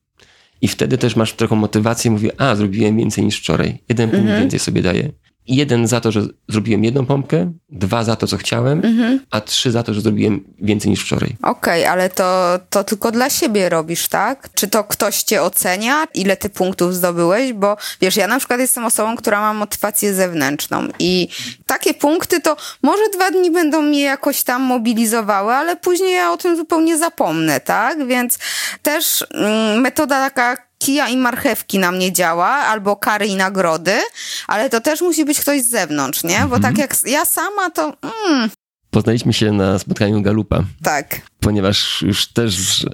I 0.61 0.69
wtedy 0.69 0.99
też 0.99 1.17
masz 1.17 1.33
taką 1.33 1.57
motywację, 1.57 2.11
mówię, 2.11 2.31
a, 2.39 2.57
zrobiłem 2.57 2.97
więcej 2.97 3.25
niż 3.25 3.39
wczoraj. 3.39 3.79
Jeden 3.89 4.11
punkt 4.11 4.23
mhm. 4.23 4.41
więcej 4.41 4.61
sobie 4.61 4.83
daję. 4.83 5.13
Jeden 5.47 5.87
za 5.87 6.01
to, 6.01 6.13
że 6.13 6.23
zrobiłem 6.49 6.85
jedną 6.85 7.07
pompkę, 7.07 7.53
dwa 7.71 8.05
za 8.05 8.17
to, 8.17 8.27
co 8.27 8.37
chciałem, 8.37 8.79
mhm. 8.85 9.21
a 9.31 9.41
trzy 9.41 9.71
za 9.71 9.83
to, 9.83 9.95
że 9.95 10.01
zrobiłem 10.01 10.45
więcej 10.59 10.91
niż 10.91 11.05
wczoraj. 11.05 11.37
Okej, 11.43 11.83
okay, 11.83 11.91
ale 11.91 12.11
to, 12.11 12.59
to 12.71 12.85
tylko 12.85 13.13
dla 13.13 13.31
siebie 13.31 13.69
robisz, 13.69 14.09
tak? 14.09 14.49
Czy 14.55 14.69
to 14.69 14.85
ktoś 14.85 15.23
cię 15.23 15.43
ocenia, 15.43 16.07
ile 16.15 16.37
ty 16.37 16.51
punktów 16.51 16.95
zdobyłeś? 16.95 17.53
Bo 17.53 17.77
wiesz, 18.01 18.17
ja 18.17 18.27
na 18.27 18.39
przykład 18.39 18.61
jestem 18.61 18.85
osobą, 18.85 19.17
która 19.17 19.41
ma 19.41 19.55
motywację 19.55 20.15
zewnętrzną 20.15 20.89
i 20.99 21.29
takie 21.67 21.95
punkty 21.95 22.41
to 22.41 22.57
może 22.83 23.03
dwa 23.15 23.31
dni 23.31 23.51
będą 23.51 23.83
mnie 23.83 24.01
jakoś 24.01 24.43
tam 24.43 24.63
mobilizowały, 24.63 25.53
ale 25.53 25.77
później 25.77 26.13
ja 26.13 26.33
o 26.33 26.37
tym 26.37 26.57
zupełnie 26.57 26.99
zapomnę, 26.99 27.61
tak? 27.61 28.07
Więc 28.07 28.39
też 28.83 29.25
mm, 29.35 29.81
metoda 29.81 30.31
taka 30.31 30.72
kija 30.85 31.09
i 31.09 31.17
marchewki 31.17 31.79
na 31.79 31.93
mnie 31.93 32.13
działa, 32.13 32.49
albo 32.49 32.97
kary 32.97 33.27
i 33.27 33.37
nagrody, 33.37 33.99
ale 34.47 34.71
to 34.71 34.81
też 34.81 35.01
musi 35.01 35.25
być 35.25 35.41
ktoś 35.41 35.63
z 35.63 35.71
zewnątrz, 35.71 36.25
nie? 36.25 36.39
Bo 36.39 36.57
mhm. 36.57 36.63
tak 36.63 36.79
jak 36.79 36.97
ja 37.07 37.25
sama, 37.25 37.71
to... 37.71 37.97
Mm. 38.29 38.51
Poznaliśmy 38.91 39.33
się 39.33 39.53
na 39.53 39.79
spotkaniu 39.79 40.23
Galupa. 40.23 40.65
Tak. 40.83 41.21
Ponieważ 41.41 42.03
już 42.03 42.33
też 42.33 42.87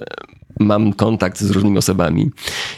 mam 0.59 0.93
kontakt 0.93 1.39
z 1.39 1.51
różnymi 1.51 1.77
osobami 1.77 2.31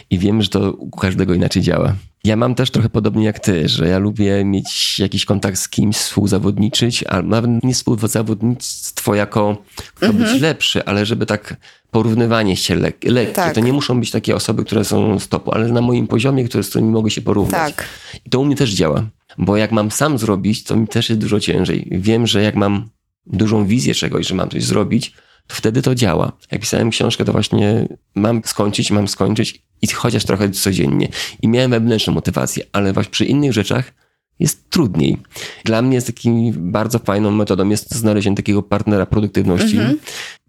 i 0.09 0.19
wiem, 0.19 0.41
że 0.41 0.49
to 0.49 0.71
u 0.71 0.89
każdego 0.89 1.33
inaczej 1.33 1.61
działa. 1.61 1.95
Ja 2.23 2.35
mam 2.35 2.55
też 2.55 2.71
trochę 2.71 2.89
podobnie 2.89 3.25
jak 3.25 3.39
ty, 3.39 3.69
że 3.69 3.87
ja 3.87 3.99
lubię 3.99 4.45
mieć 4.45 4.99
jakiś 4.99 5.25
kontakt 5.25 5.59
z 5.59 5.69
kimś, 5.69 5.95
współzawodniczyć, 5.95 7.03
albo 7.03 7.29
nawet 7.29 7.63
nie 7.63 7.73
współzawodnictwo 7.73 9.15
jako 9.15 9.57
kto 9.95 10.13
być 10.13 10.21
mhm. 10.21 10.41
lepszy, 10.41 10.85
ale 10.85 11.05
żeby 11.05 11.25
tak 11.25 11.55
porównywanie 11.91 12.57
się 12.57 12.75
lek 12.75 13.03
lekkie. 13.03 13.33
Tak. 13.33 13.55
To 13.55 13.61
nie 13.61 13.73
muszą 13.73 13.99
być 13.99 14.11
takie 14.11 14.35
osoby, 14.35 14.65
które 14.65 14.85
są 14.85 15.19
z 15.19 15.27
topu, 15.27 15.51
ale 15.51 15.67
na 15.67 15.81
moim 15.81 16.07
poziomie, 16.07 16.43
które, 16.43 16.63
z 16.63 16.69
którymi 16.69 16.91
mogę 16.91 17.11
się 17.11 17.21
porównać. 17.21 17.75
Tak. 17.75 17.85
I 18.25 18.29
to 18.29 18.39
u 18.39 18.45
mnie 18.45 18.55
też 18.55 18.73
działa, 18.73 19.03
bo 19.37 19.57
jak 19.57 19.71
mam 19.71 19.91
sam 19.91 20.17
zrobić, 20.17 20.63
to 20.63 20.75
mi 20.75 20.87
też 20.87 21.09
jest 21.09 21.21
dużo 21.21 21.39
ciężej. 21.39 21.87
Wiem, 21.91 22.27
że 22.27 22.43
jak 22.43 22.55
mam 22.55 22.89
dużą 23.25 23.65
wizję 23.65 23.95
czegoś, 23.95 24.27
że 24.27 24.35
mam 24.35 24.49
coś 24.49 24.63
zrobić, 24.63 25.13
wtedy 25.51 25.81
to 25.81 25.95
działa. 25.95 26.31
Jak 26.51 26.61
pisałem 26.61 26.89
książkę, 26.89 27.25
to 27.25 27.31
właśnie 27.31 27.87
mam 28.15 28.41
skończyć, 28.45 28.91
mam 28.91 29.07
skończyć 29.07 29.63
i 29.81 29.87
chociaż 29.87 30.25
trochę 30.25 30.49
codziennie. 30.49 31.09
I 31.41 31.47
miałem 31.47 31.71
wewnętrzną 31.71 32.13
motywację, 32.13 32.65
ale 32.71 32.93
właśnie 32.93 33.11
przy 33.11 33.25
innych 33.25 33.53
rzeczach 33.53 33.93
jest 34.39 34.69
trudniej. 34.69 35.17
Dla 35.65 35.81
mnie 35.81 35.95
jest 35.95 36.07
takim 36.07 36.53
bardzo 36.71 36.99
fajną 36.99 37.31
metodą 37.31 37.69
jest 37.69 37.95
znalezienie 37.95 38.35
takiego 38.35 38.63
partnera 38.63 39.05
produktywności. 39.05 39.77
Mhm. 39.77 39.99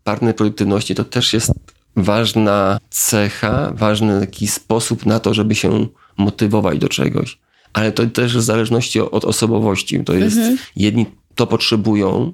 Partner 0.05 0.37
produktywności 0.37 0.95
to 0.95 1.05
też 1.05 1.33
jest 1.33 1.53
ważna 1.97 2.79
cecha, 2.91 3.73
ważny 3.75 4.21
taki 4.21 4.47
sposób 4.47 5.07
na 5.07 5.21
to, 5.21 5.35
żeby 5.35 5.55
się 5.55 5.87
motywować 6.17 6.79
do 6.79 6.89
czegoś. 6.89 7.39
Ale 7.73 7.93
to 7.93 8.07
też 8.07 8.37
w 8.37 8.41
zależności 8.41 9.01
od 9.01 9.25
osobowości. 9.25 10.05
To 10.05 10.15
jest, 10.15 10.37
mhm. 10.37 10.59
jedni 10.77 11.07
to 11.35 11.47
potrzebują, 11.47 12.33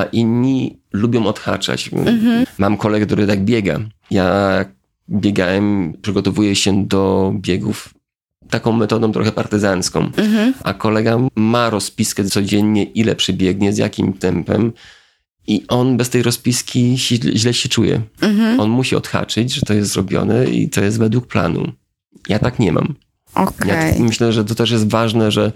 a 0.00 0.04
inni 0.04 0.78
lubią 0.92 1.26
odhaczać. 1.26 1.90
Mhm. 1.92 2.46
Mam 2.58 2.76
kolegę, 2.76 3.06
który 3.06 3.26
tak 3.26 3.44
biega. 3.44 3.80
Ja 4.10 4.64
biegałem, 5.10 5.92
przygotowuję 6.02 6.56
się 6.56 6.86
do 6.86 7.32
biegów 7.36 7.94
taką 8.50 8.72
metodą 8.72 9.12
trochę 9.12 9.32
partyzancką, 9.32 10.00
mhm. 10.16 10.54
a 10.64 10.74
kolega 10.74 11.18
ma 11.36 11.70
rozpiskę 11.70 12.24
codziennie, 12.24 12.84
ile 12.84 13.16
przybiegnie, 13.16 13.72
z 13.72 13.78
jakim 13.78 14.12
tempem. 14.12 14.72
I 15.46 15.64
on 15.68 15.96
bez 15.96 16.10
tej 16.10 16.22
rozpiski 16.22 16.98
źle 17.34 17.54
się 17.54 17.68
czuje. 17.68 18.00
Mhm. 18.20 18.60
On 18.60 18.70
musi 18.70 18.96
odhaczyć, 18.96 19.54
że 19.54 19.60
to 19.60 19.74
jest 19.74 19.92
zrobione 19.92 20.44
i 20.44 20.70
to 20.70 20.84
jest 20.84 20.98
według 20.98 21.26
planu. 21.26 21.72
Ja 22.28 22.38
tak 22.38 22.58
nie 22.58 22.72
mam. 22.72 22.94
Okay. 23.34 23.68
Ja 23.68 24.04
myślę, 24.04 24.32
że 24.32 24.44
to 24.44 24.54
też 24.54 24.70
jest 24.70 24.90
ważne, 24.90 25.30
że 25.30 25.52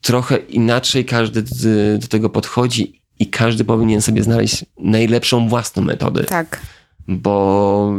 trochę 0.00 0.36
inaczej 0.36 1.04
każdy 1.04 1.42
do 1.98 2.08
tego 2.08 2.30
podchodzi 2.30 3.01
i 3.18 3.26
każdy 3.26 3.64
powinien 3.64 4.02
sobie 4.02 4.22
znaleźć 4.22 4.64
najlepszą 4.78 5.48
własną 5.48 5.82
metodę. 5.82 6.24
Tak. 6.24 6.60
Bo 7.08 7.94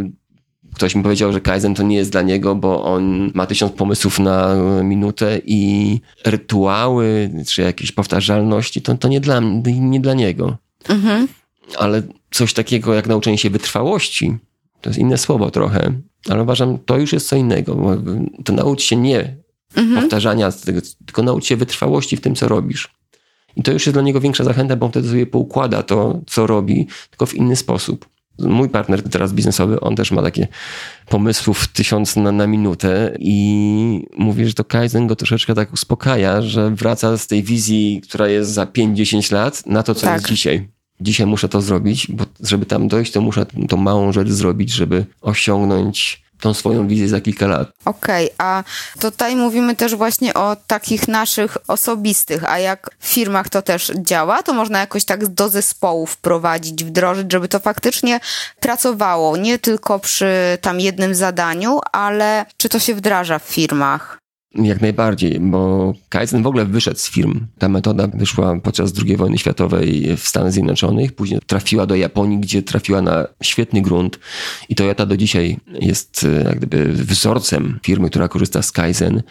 ktoś 0.74 0.96
mi 0.96 1.04
powiedział, 1.04 1.34
że 1.34 1.42
Kaizen 1.42 1.76
to 1.76 1.84
nie 1.84 1.96
jest 1.96 2.12
dla 2.12 2.22
niego, 2.22 2.56
bo 2.56 2.84
on 2.84 3.32
ma 3.34 3.46
tysiąc 3.46 3.74
pomysłów 3.74 4.20
na 4.20 4.56
minutę 4.84 5.42
i 5.46 6.00
rytuały, 6.26 7.32
czy 7.48 7.62
jakieś 7.62 7.92
powtarzalności, 7.92 8.82
to, 8.82 8.98
to 8.98 9.08
nie, 9.08 9.20
dla, 9.20 9.42
nie 9.66 10.00
dla 10.00 10.14
niego. 10.14 10.58
Mhm. 10.90 11.28
Ale 11.78 12.02
coś 12.32 12.54
takiego 12.54 12.94
jak 12.94 13.08
nauczenie 13.08 13.38
się 13.38 13.50
wytrwałości, 13.50 14.38
to 14.82 14.90
jest 14.90 15.00
inne 15.00 15.18
słowo 15.18 15.52
trochę, 15.52 15.94
ale 16.30 16.44
uważam, 16.44 16.78
to 16.86 16.98
już 16.98 17.14
jest 17.14 17.28
co 17.28 17.36
innego. 17.36 17.98
To 18.46 18.54
naucz 18.54 18.82
się 18.82 18.96
nie 18.96 19.36
mhm. 19.76 20.02
powtarzania, 20.02 20.50
tylko 21.06 21.24
naucz 21.24 21.46
się 21.46 21.56
wytrwałości 21.56 22.18
w 22.18 22.22
tym, 22.22 22.36
co 22.36 22.48
robisz. 22.48 22.90
I 23.56 23.64
to 23.64 23.72
już 23.72 23.86
jest 23.86 23.96
dla 23.96 24.02
niego 24.02 24.22
większa 24.22 24.44
zachęta, 24.44 24.76
bo 24.76 24.86
on 24.86 24.92
wtedy 24.92 25.10
sobie 25.10 25.26
poukłada 25.26 25.84
to, 25.84 26.22
co 26.28 26.48
robi, 26.48 26.88
tylko 27.10 27.26
w 27.26 27.34
inny 27.34 27.56
sposób. 27.56 28.10
Mój 28.40 28.70
partner 28.70 29.04
teraz 29.04 29.34
biznesowy, 29.34 29.80
on 29.80 29.96
też 29.96 30.12
ma 30.12 30.22
takie 30.22 30.48
pomysłów 31.10 31.68
tysiąc 31.68 32.16
na, 32.16 32.32
na 32.32 32.48
minutę 32.48 33.16
i 33.20 34.08
mówi, 34.18 34.46
że 34.48 34.54
to 34.54 34.64
Kaizen 34.64 35.08
go 35.08 35.16
troszeczkę 35.16 35.56
tak 35.56 35.74
uspokaja, 35.74 36.42
że 36.42 36.72
wraca 36.72 37.18
z 37.18 37.28
tej 37.28 37.44
wizji, 37.44 38.02
która 38.04 38.28
jest 38.28 38.52
za 38.52 38.66
5-10 38.66 39.34
lat, 39.34 39.66
na 39.66 39.84
to, 39.84 39.96
co 39.96 40.02
tak. 40.02 40.14
jest 40.14 40.28
dzisiaj. 40.28 40.68
Dzisiaj 41.02 41.28
muszę 41.28 41.50
to 41.50 41.62
zrobić, 41.62 42.08
bo 42.12 42.26
żeby 42.40 42.66
tam 42.66 42.88
dojść, 42.88 43.12
to 43.12 43.22
muszę 43.22 43.46
tą 43.68 43.78
małą 43.78 44.12
rzecz 44.12 44.30
zrobić, 44.30 44.74
żeby 44.74 45.06
osiągnąć 45.22 46.23
tą 46.44 46.54
swoją 46.54 46.88
wizję 46.88 47.08
za 47.08 47.22
kilka 47.22 47.48
lat. 47.48 47.72
Okej, 47.86 48.26
okay, 48.26 48.48
a 48.48 48.64
tutaj 49.00 49.36
mówimy 49.36 49.76
też 49.76 49.96
właśnie 49.96 50.34
o 50.34 50.56
takich 50.68 51.08
naszych 51.08 51.58
osobistych, 51.68 52.52
a 52.52 52.60
jak 52.60 52.90
w 53.00 53.08
firmach 53.08 53.50
to 53.50 53.62
też 53.62 53.92
działa, 53.96 54.44
to 54.44 54.54
można 54.54 54.80
jakoś 54.80 55.06
tak 55.06 55.28
do 55.28 55.50
zespołu 55.50 56.06
wprowadzić, 56.06 56.84
wdrożyć, 56.84 57.32
żeby 57.32 57.48
to 57.48 57.60
faktycznie 57.60 58.20
pracowało, 58.60 59.38
nie 59.38 59.60
tylko 59.60 60.00
przy 60.00 60.58
tam 60.62 60.80
jednym 60.80 61.16
zadaniu, 61.16 61.80
ale 61.92 62.46
czy 62.58 62.70
to 62.70 62.80
się 62.80 62.96
wdraża 62.96 63.40
w 63.40 63.44
firmach? 63.44 64.23
Jak 64.56 64.82
najbardziej, 64.82 65.40
bo 65.40 65.94
Kaizen 66.10 66.44
w 66.44 66.48
ogóle 66.48 66.66
wyszedł 66.66 67.00
z 67.00 67.10
firm. 67.10 67.46
Ta 67.58 67.70
metoda 67.70 68.08
wyszła 68.08 68.60
podczas 68.60 68.94
II 69.06 69.18
wojny 69.18 69.38
światowej 69.38 70.18
w 70.18 70.28
Stanach 70.28 70.52
Zjednoczonych, 70.52 71.12
później 71.12 71.40
trafiła 71.48 71.86
do 71.86 71.96
Japonii, 71.96 72.40
gdzie 72.40 72.62
trafiła 72.62 73.02
na 73.02 73.28
świetny 73.44 73.82
grunt 73.82 74.20
i 74.70 74.76
Toyota 74.76 75.06
do 75.06 75.18
dzisiaj 75.18 75.58
jest 75.82 76.24
e, 76.24 76.44
jak 76.44 76.58
gdyby 76.58 76.94
wzorcem 76.94 77.80
firmy, 77.84 78.10
która 78.10 78.28
korzysta 78.28 78.62
z 78.62 78.72
Kaizen. 78.72 79.24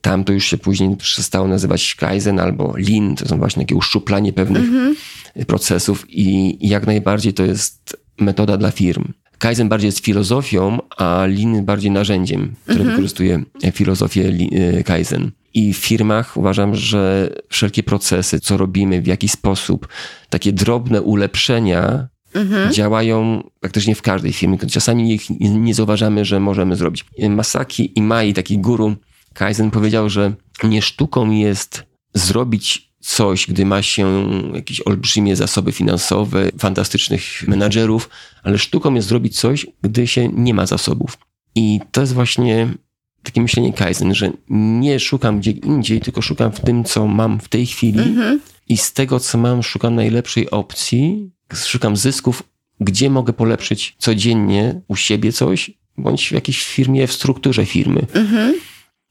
Tam 0.00 0.24
to 0.24 0.32
już 0.32 0.44
się 0.44 0.58
później 0.58 0.96
przestało 0.96 1.48
nazywać 1.48 1.94
Kaizen 1.94 2.40
albo 2.40 2.74
Lean, 2.88 3.16
to 3.16 3.28
są 3.28 3.38
właśnie 3.38 3.62
takie 3.62 3.74
uszczuplanie 3.74 4.32
pewnych 4.32 4.62
mm 4.62 4.94
-hmm. 4.94 5.44
procesów 5.44 6.06
i 6.08 6.58
jak 6.68 6.86
najbardziej 6.86 7.34
to 7.34 7.44
jest 7.44 7.96
metoda 8.20 8.56
dla 8.56 8.70
firm. 8.70 9.04
Kaizen 9.38 9.68
bardziej 9.68 9.88
jest 9.88 10.04
filozofią, 10.04 10.78
a 10.96 11.26
Lean 11.26 11.64
bardziej 11.64 11.90
narzędziem, 11.90 12.54
które 12.62 12.78
mhm. 12.78 12.90
wykorzystuje 12.90 13.42
filozofię 13.72 14.32
e, 14.52 14.84
Kaizen. 14.84 15.30
I 15.54 15.74
w 15.74 15.76
firmach 15.76 16.36
uważam, 16.36 16.74
że 16.74 17.30
wszelkie 17.48 17.82
procesy, 17.82 18.40
co 18.40 18.56
robimy, 18.56 19.02
w 19.02 19.06
jaki 19.06 19.28
sposób, 19.28 19.88
takie 20.30 20.52
drobne 20.52 21.02
ulepszenia 21.02 22.08
mhm. 22.34 22.72
działają 22.72 23.42
praktycznie 23.60 23.94
w 23.94 24.02
każdej 24.02 24.32
firmie. 24.32 24.58
Czasami 24.58 25.14
ich 25.14 25.30
nie 25.40 25.74
zauważamy, 25.74 26.24
że 26.24 26.40
możemy 26.40 26.76
zrobić. 26.76 27.04
Masaki 27.28 27.98
Imai, 27.98 28.34
taki 28.34 28.58
guru 28.58 28.96
Kaizen 29.34 29.70
powiedział, 29.70 30.08
że 30.10 30.32
nie 30.64 30.82
sztuką 30.82 31.30
jest 31.30 31.84
zrobić 32.14 32.85
coś, 33.06 33.46
gdy 33.46 33.66
ma 33.66 33.82
się 33.82 34.28
jakieś 34.54 34.80
olbrzymie 34.80 35.36
zasoby 35.36 35.72
finansowe, 35.72 36.50
fantastycznych 36.58 37.48
menadżerów, 37.48 38.10
ale 38.42 38.58
sztuką 38.58 38.94
jest 38.94 39.08
zrobić 39.08 39.38
coś, 39.38 39.66
gdy 39.82 40.06
się 40.06 40.28
nie 40.28 40.54
ma 40.54 40.66
zasobów. 40.66 41.18
I 41.54 41.80
to 41.92 42.00
jest 42.00 42.12
właśnie 42.12 42.68
takie 43.22 43.40
myślenie 43.40 43.72
Kaizen, 43.72 44.14
że 44.14 44.32
nie 44.48 45.00
szukam 45.00 45.38
gdzie 45.38 45.50
indziej, 45.50 46.00
tylko 46.00 46.22
szukam 46.22 46.52
w 46.52 46.60
tym, 46.60 46.84
co 46.84 47.06
mam 47.06 47.40
w 47.40 47.48
tej 47.48 47.66
chwili 47.66 48.00
mhm. 48.00 48.40
i 48.68 48.76
z 48.76 48.92
tego, 48.92 49.20
co 49.20 49.38
mam, 49.38 49.62
szukam 49.62 49.94
najlepszej 49.94 50.50
opcji, 50.50 51.30
szukam 51.66 51.96
zysków, 51.96 52.42
gdzie 52.80 53.10
mogę 53.10 53.32
polepszyć 53.32 53.96
codziennie 53.98 54.80
u 54.88 54.96
siebie 54.96 55.32
coś, 55.32 55.70
bądź 55.98 56.28
w 56.28 56.32
jakiejś 56.32 56.64
firmie, 56.64 57.06
w 57.06 57.12
strukturze 57.12 57.66
firmy. 57.66 58.06
Mhm. 58.14 58.54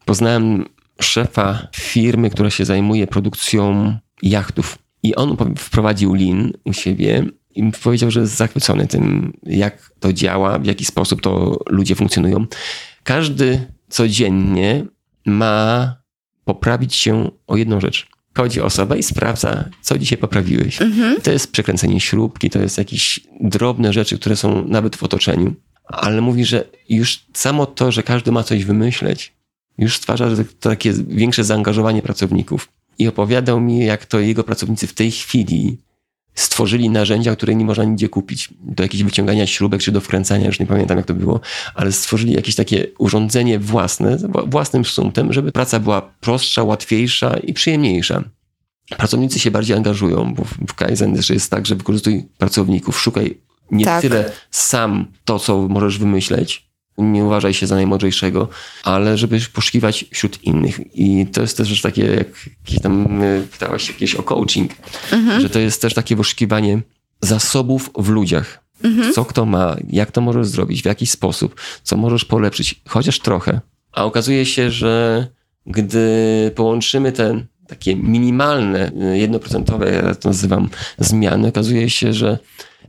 Poznałem 0.05 0.65
szefa 1.01 1.67
firmy, 1.75 2.29
która 2.29 2.49
się 2.49 2.65
zajmuje 2.65 3.07
produkcją 3.07 3.93
jachtów. 4.21 4.77
I 5.03 5.15
on 5.15 5.37
wprowadził 5.57 6.13
lin 6.13 6.53
u 6.63 6.73
siebie 6.73 7.23
i 7.55 7.71
powiedział, 7.83 8.11
że 8.11 8.19
jest 8.19 8.35
zachwycony 8.35 8.87
tym, 8.87 9.33
jak 9.43 9.91
to 9.99 10.13
działa, 10.13 10.59
w 10.59 10.65
jaki 10.65 10.85
sposób 10.85 11.21
to 11.21 11.59
ludzie 11.69 11.95
funkcjonują. 11.95 12.45
Każdy 13.03 13.67
codziennie 13.89 14.85
ma 15.25 15.95
poprawić 16.45 16.95
się 16.95 17.31
o 17.47 17.57
jedną 17.57 17.81
rzecz. 17.81 18.07
Chodzi 18.37 18.61
osoba 18.61 18.95
i 18.95 19.03
sprawdza, 19.03 19.69
co 19.81 19.97
dzisiaj 19.97 20.17
poprawiłeś. 20.17 20.81
Mhm. 20.81 21.21
To 21.21 21.31
jest 21.31 21.51
przekręcenie 21.51 21.99
śrubki, 21.99 22.49
to 22.49 22.59
jest 22.59 22.77
jakieś 22.77 23.19
drobne 23.41 23.93
rzeczy, 23.93 24.19
które 24.19 24.35
są 24.35 24.67
nawet 24.67 24.95
w 24.95 25.03
otoczeniu. 25.03 25.53
Ale 25.83 26.21
mówi, 26.21 26.45
że 26.45 26.63
już 26.89 27.25
samo 27.33 27.65
to, 27.65 27.91
że 27.91 28.03
każdy 28.03 28.31
ma 28.31 28.43
coś 28.43 28.65
wymyśleć, 28.65 29.34
już 29.77 29.97
stwarza 29.97 30.29
takie 30.59 30.93
większe 31.07 31.43
zaangażowanie 31.43 32.01
pracowników. 32.01 32.69
I 32.99 33.07
opowiadał 33.07 33.61
mi, 33.61 33.85
jak 33.85 34.05
to 34.05 34.19
jego 34.19 34.43
pracownicy 34.43 34.87
w 34.87 34.93
tej 34.93 35.11
chwili 35.11 35.77
stworzyli 36.35 36.89
narzędzia, 36.89 37.35
które 37.35 37.55
nie 37.55 37.65
można 37.65 37.83
nigdzie 37.83 38.09
kupić. 38.09 38.49
Do 38.61 38.83
jakiegoś 38.83 39.03
wyciągania 39.03 39.47
śrubek 39.47 39.81
czy 39.81 39.91
do 39.91 40.01
wkręcania, 40.01 40.45
już 40.45 40.59
nie 40.59 40.65
pamiętam 40.65 40.97
jak 40.97 41.05
to 41.05 41.13
było, 41.13 41.39
ale 41.75 41.91
stworzyli 41.91 42.33
jakieś 42.33 42.55
takie 42.55 42.87
urządzenie 42.97 43.59
własne, 43.59 44.17
własnym 44.47 44.85
sumptem, 44.85 45.33
żeby 45.33 45.51
praca 45.51 45.79
była 45.79 46.01
prostsza, 46.01 46.63
łatwiejsza 46.63 47.37
i 47.37 47.53
przyjemniejsza. 47.53 48.23
Pracownicy 48.97 49.39
się 49.39 49.51
bardziej 49.51 49.77
angażują, 49.77 50.33
bo 50.33 50.43
w 50.67 50.73
Kaizen 50.73 51.15
też 51.15 51.29
jest 51.29 51.51
tak, 51.51 51.65
że 51.65 51.75
wykorzystuj 51.75 52.23
pracowników, 52.37 52.99
szukaj 52.99 53.37
nie 53.71 53.85
tak. 53.85 54.01
tyle 54.01 54.31
sam 54.51 55.05
to, 55.25 55.39
co 55.39 55.67
możesz 55.67 55.97
wymyśleć, 55.97 56.69
nie 56.97 57.23
uważaj 57.23 57.53
się 57.53 57.67
za 57.67 57.75
najmądrzejszego, 57.75 58.47
ale 58.83 59.17
żeby 59.17 59.39
poszukiwać 59.53 60.05
wśród 60.11 60.43
innych. 60.43 60.79
I 60.93 61.25
to 61.33 61.41
jest 61.41 61.57
też 61.57 61.67
rzecz 61.67 61.81
takie, 61.81 62.25
jak 62.71 62.81
tam 62.81 63.21
e, 63.21 63.41
pytałaś 63.51 63.87
jakieś 63.87 64.15
o 64.15 64.23
coaching, 64.23 64.71
mhm. 65.11 65.41
że 65.41 65.49
to 65.49 65.59
jest 65.59 65.81
też 65.81 65.93
takie 65.93 66.15
poszukiwanie 66.15 66.81
zasobów 67.21 67.89
w 67.97 68.09
ludziach. 68.09 68.65
Mhm. 68.83 69.13
Co 69.13 69.25
kto 69.25 69.45
ma, 69.45 69.75
jak 69.89 70.11
to 70.11 70.21
możesz 70.21 70.47
zrobić, 70.47 70.81
w 70.81 70.85
jaki 70.85 71.07
sposób, 71.07 71.61
co 71.83 71.97
możesz 71.97 72.25
polepszyć, 72.25 72.81
chociaż 72.87 73.19
trochę. 73.19 73.61
A 73.91 74.05
okazuje 74.05 74.45
się, 74.45 74.71
że 74.71 75.27
gdy 75.65 76.51
połączymy 76.55 77.11
te 77.11 77.45
takie 77.67 77.95
minimalne, 77.95 78.91
e, 79.01 79.17
jednoprocentowe, 79.17 79.91
ja 79.91 80.15
to 80.15 80.29
nazywam 80.29 80.69
zmiany, 80.97 81.47
okazuje 81.47 81.89
się, 81.89 82.13
że 82.13 82.39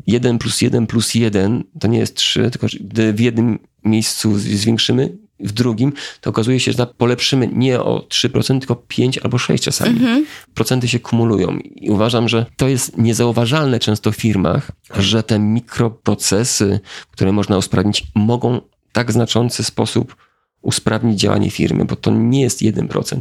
1 0.06 0.38
plus 0.38 0.60
1 0.60 0.86
plus 0.86 1.14
1 1.14 1.64
to 1.80 1.88
nie 1.88 1.98
jest 1.98 2.16
3, 2.16 2.50
tylko 2.50 2.66
gdy 2.80 3.12
w 3.12 3.20
jednym 3.20 3.58
miejscu 3.86 4.38
zwiększymy, 4.38 5.16
w 5.40 5.52
drugim, 5.52 5.92
to 6.20 6.30
okazuje 6.30 6.60
się, 6.60 6.72
że 6.72 6.86
polepszymy 6.86 7.50
nie 7.52 7.80
o 7.80 7.98
3%, 7.98 8.58
tylko 8.58 8.76
5 8.76 9.18
albo 9.18 9.38
6 9.38 9.64
czasami. 9.64 9.90
Mhm. 9.90 10.26
Procenty 10.54 10.88
się 10.88 11.00
kumulują 11.00 11.58
i 11.58 11.90
uważam, 11.90 12.28
że 12.28 12.46
to 12.56 12.68
jest 12.68 12.98
niezauważalne 12.98 13.78
często 13.78 14.12
w 14.12 14.16
firmach, 14.16 14.72
że 14.98 15.22
te 15.22 15.38
mikroprocesy, 15.38 16.80
które 17.10 17.32
można 17.32 17.56
usprawnić, 17.56 18.04
mogą 18.14 18.60
w 18.88 18.92
tak 18.92 19.12
znaczący 19.12 19.64
sposób 19.64 20.16
usprawnić 20.62 21.20
działanie 21.20 21.50
firmy, 21.50 21.84
bo 21.84 21.96
to 21.96 22.10
nie 22.10 22.40
jest 22.40 22.62
1%. 22.62 23.20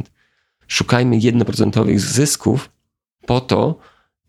Szukajmy 0.68 1.16
jednoprocentowych 1.16 2.00
zysków 2.00 2.70
po 3.26 3.40
to, 3.40 3.78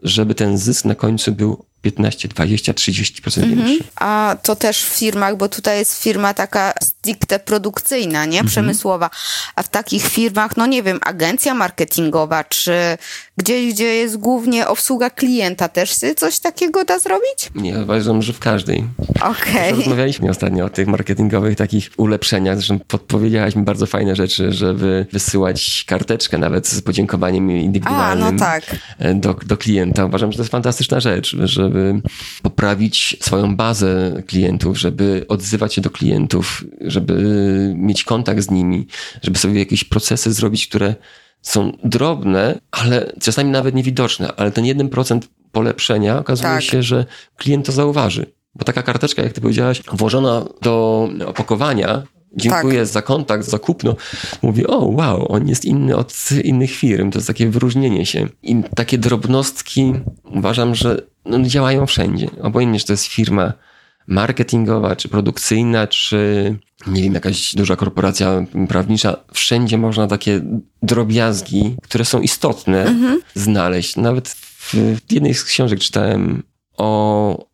żeby 0.03 0.36
ten 0.36 0.58
zysk 0.58 0.86
na 0.86 0.96
końcu 0.96 1.32
był 1.32 1.65
15, 1.82 2.28
20, 2.28 2.74
30% 2.74 3.44
mhm. 3.44 3.66
większy. 3.68 3.84
A 3.96 4.36
to 4.44 4.56
też 4.56 4.86
w 4.86 4.88
firmach, 4.88 5.38
bo 5.38 5.50
tutaj 5.50 5.80
jest 5.80 6.04
firma 6.04 6.34
taka 6.34 6.74
stricte 6.84 7.40
produkcyjna, 7.40 8.26
nie? 8.26 8.40
Mhm. 8.40 8.48
Przemysłowa. 8.48 9.10
A 9.56 9.64
w 9.64 9.70
takich 9.70 10.08
firmach, 10.08 10.58
no 10.58 10.66
nie 10.66 10.84
wiem, 10.84 11.00
agencja 11.02 11.54
marketingowa, 11.54 12.44
czy 12.44 12.98
gdzieś, 13.38 13.74
gdzie 13.74 13.86
jest 13.86 14.17
głównie 14.17 14.67
obsługa 14.67 15.10
klienta, 15.10 15.70
też 15.70 15.94
coś 16.17 16.39
takiego 16.39 16.86
da 16.86 17.00
zrobić? 17.00 17.50
Nie, 17.56 17.79
uważam, 17.79 18.22
że 18.22 18.34
w 18.34 18.39
każdej. 18.39 18.84
Okej. 19.22 19.32
Okay. 19.53 19.75
Rozmawialiśmy 19.75 20.29
ostatnio 20.29 20.65
o 20.65 20.70
tych 20.70 20.88
marketingowych 20.88 21.56
takich 21.56 21.89
ulepszeniach, 21.98 22.56
zresztą 22.56 22.79
podpowiedziałaś 22.88 23.56
mi 23.56 23.63
bardzo 23.63 23.86
fajne 23.86 24.15
rzeczy, 24.15 24.51
żeby 24.53 25.06
wysyłać 25.12 25.84
karteczkę 25.88 26.38
nawet 26.38 26.67
z 26.67 26.82
podziękowaniem 26.82 27.51
indywidualnym 27.51 28.27
A, 28.27 28.32
no 28.32 28.39
tak. 28.39 28.75
do, 29.15 29.34
do 29.34 29.58
klienta. 29.58 30.06
Uważam, 30.06 30.32
że 30.32 30.38
to 30.38 30.41
jest 30.44 30.51
fantastyczna 30.51 31.00
rzecz, 31.00 31.36
żeby 31.44 31.77
żeby 31.77 32.01
poprawić 32.41 33.17
swoją 33.22 33.56
bazę 33.56 34.24
klientów, 34.27 34.79
żeby 34.79 35.25
odzywać 35.27 35.74
się 35.74 35.82
do 35.82 35.89
klientów, 35.89 36.63
żeby 36.82 37.13
mieć 37.75 38.03
kontakt 38.03 38.41
z 38.41 38.51
nimi, 38.51 38.88
żeby 39.22 39.38
sobie 39.38 39.60
jakieś 39.60 39.84
procesy 39.84 40.34
zrobić, 40.34 40.67
które 40.67 40.96
są 41.48 41.72
drobne, 41.84 42.60
ale 42.72 43.12
czasami 43.22 43.51
nawet 43.51 43.75
niewidoczne, 43.75 44.32
ale 44.38 44.51
ten 44.51 44.66
1% 44.66 45.20
polepszenia 45.51 46.20
okazuje 46.20 46.50
tak. 46.50 46.62
się, 46.62 46.84
że 46.84 47.06
klient 47.38 47.66
to 47.66 47.72
zauważy. 47.72 48.25
Bo 48.56 48.66
taka 48.66 48.84
karteczka, 48.84 49.22
jak 49.22 49.34
ty 49.34 49.42
powiedziałaś, 49.42 49.82
włożona 49.92 50.46
do 50.62 51.10
opakowania, 51.25 52.04
dziękuję 52.36 52.80
tak. 52.80 52.88
za 52.88 53.01
kontakt, 53.01 53.46
za 53.46 53.60
kupno, 53.60 53.96
mówi, 54.42 54.68
o 54.68 54.77
wow, 54.77 55.32
on 55.32 55.48
jest 55.48 55.66
inny 55.66 55.96
od 55.96 56.30
innych 56.44 56.72
firm, 56.72 57.12
to 57.12 57.18
jest 57.18 57.27
takie 57.27 57.50
wyróżnienie 57.50 58.06
się. 58.06 58.27
I 58.44 58.63
takie 58.75 58.98
drobnostki 58.98 59.94
uważam, 60.24 60.75
że 60.75 61.01
no, 61.25 61.42
działają 61.42 61.86
wszędzie. 61.86 62.28
Obojętnie, 62.41 62.80
czy 62.80 62.86
to 62.86 62.93
jest 62.93 63.06
firma 63.06 63.54
marketingowa, 64.08 64.96
czy 64.96 65.10
produkcyjna, 65.10 65.88
czy 65.88 66.56
nie 66.88 67.02
wiem, 67.02 67.13
jakaś 67.13 67.56
duża 67.56 67.76
korporacja 67.76 68.46
prawnicza, 68.70 69.17
wszędzie 69.34 69.78
można 69.78 70.08
takie 70.08 70.41
drobiazgi, 70.84 71.76
które 71.84 72.06
są 72.06 72.22
istotne, 72.22 72.86
mhm. 72.86 73.20
znaleźć. 73.36 73.96
Nawet 73.96 74.36
w 74.74 75.12
jednej 75.12 75.34
z 75.34 75.43
książek 75.43 75.80
czytałem 75.80 76.43
o 76.78 77.46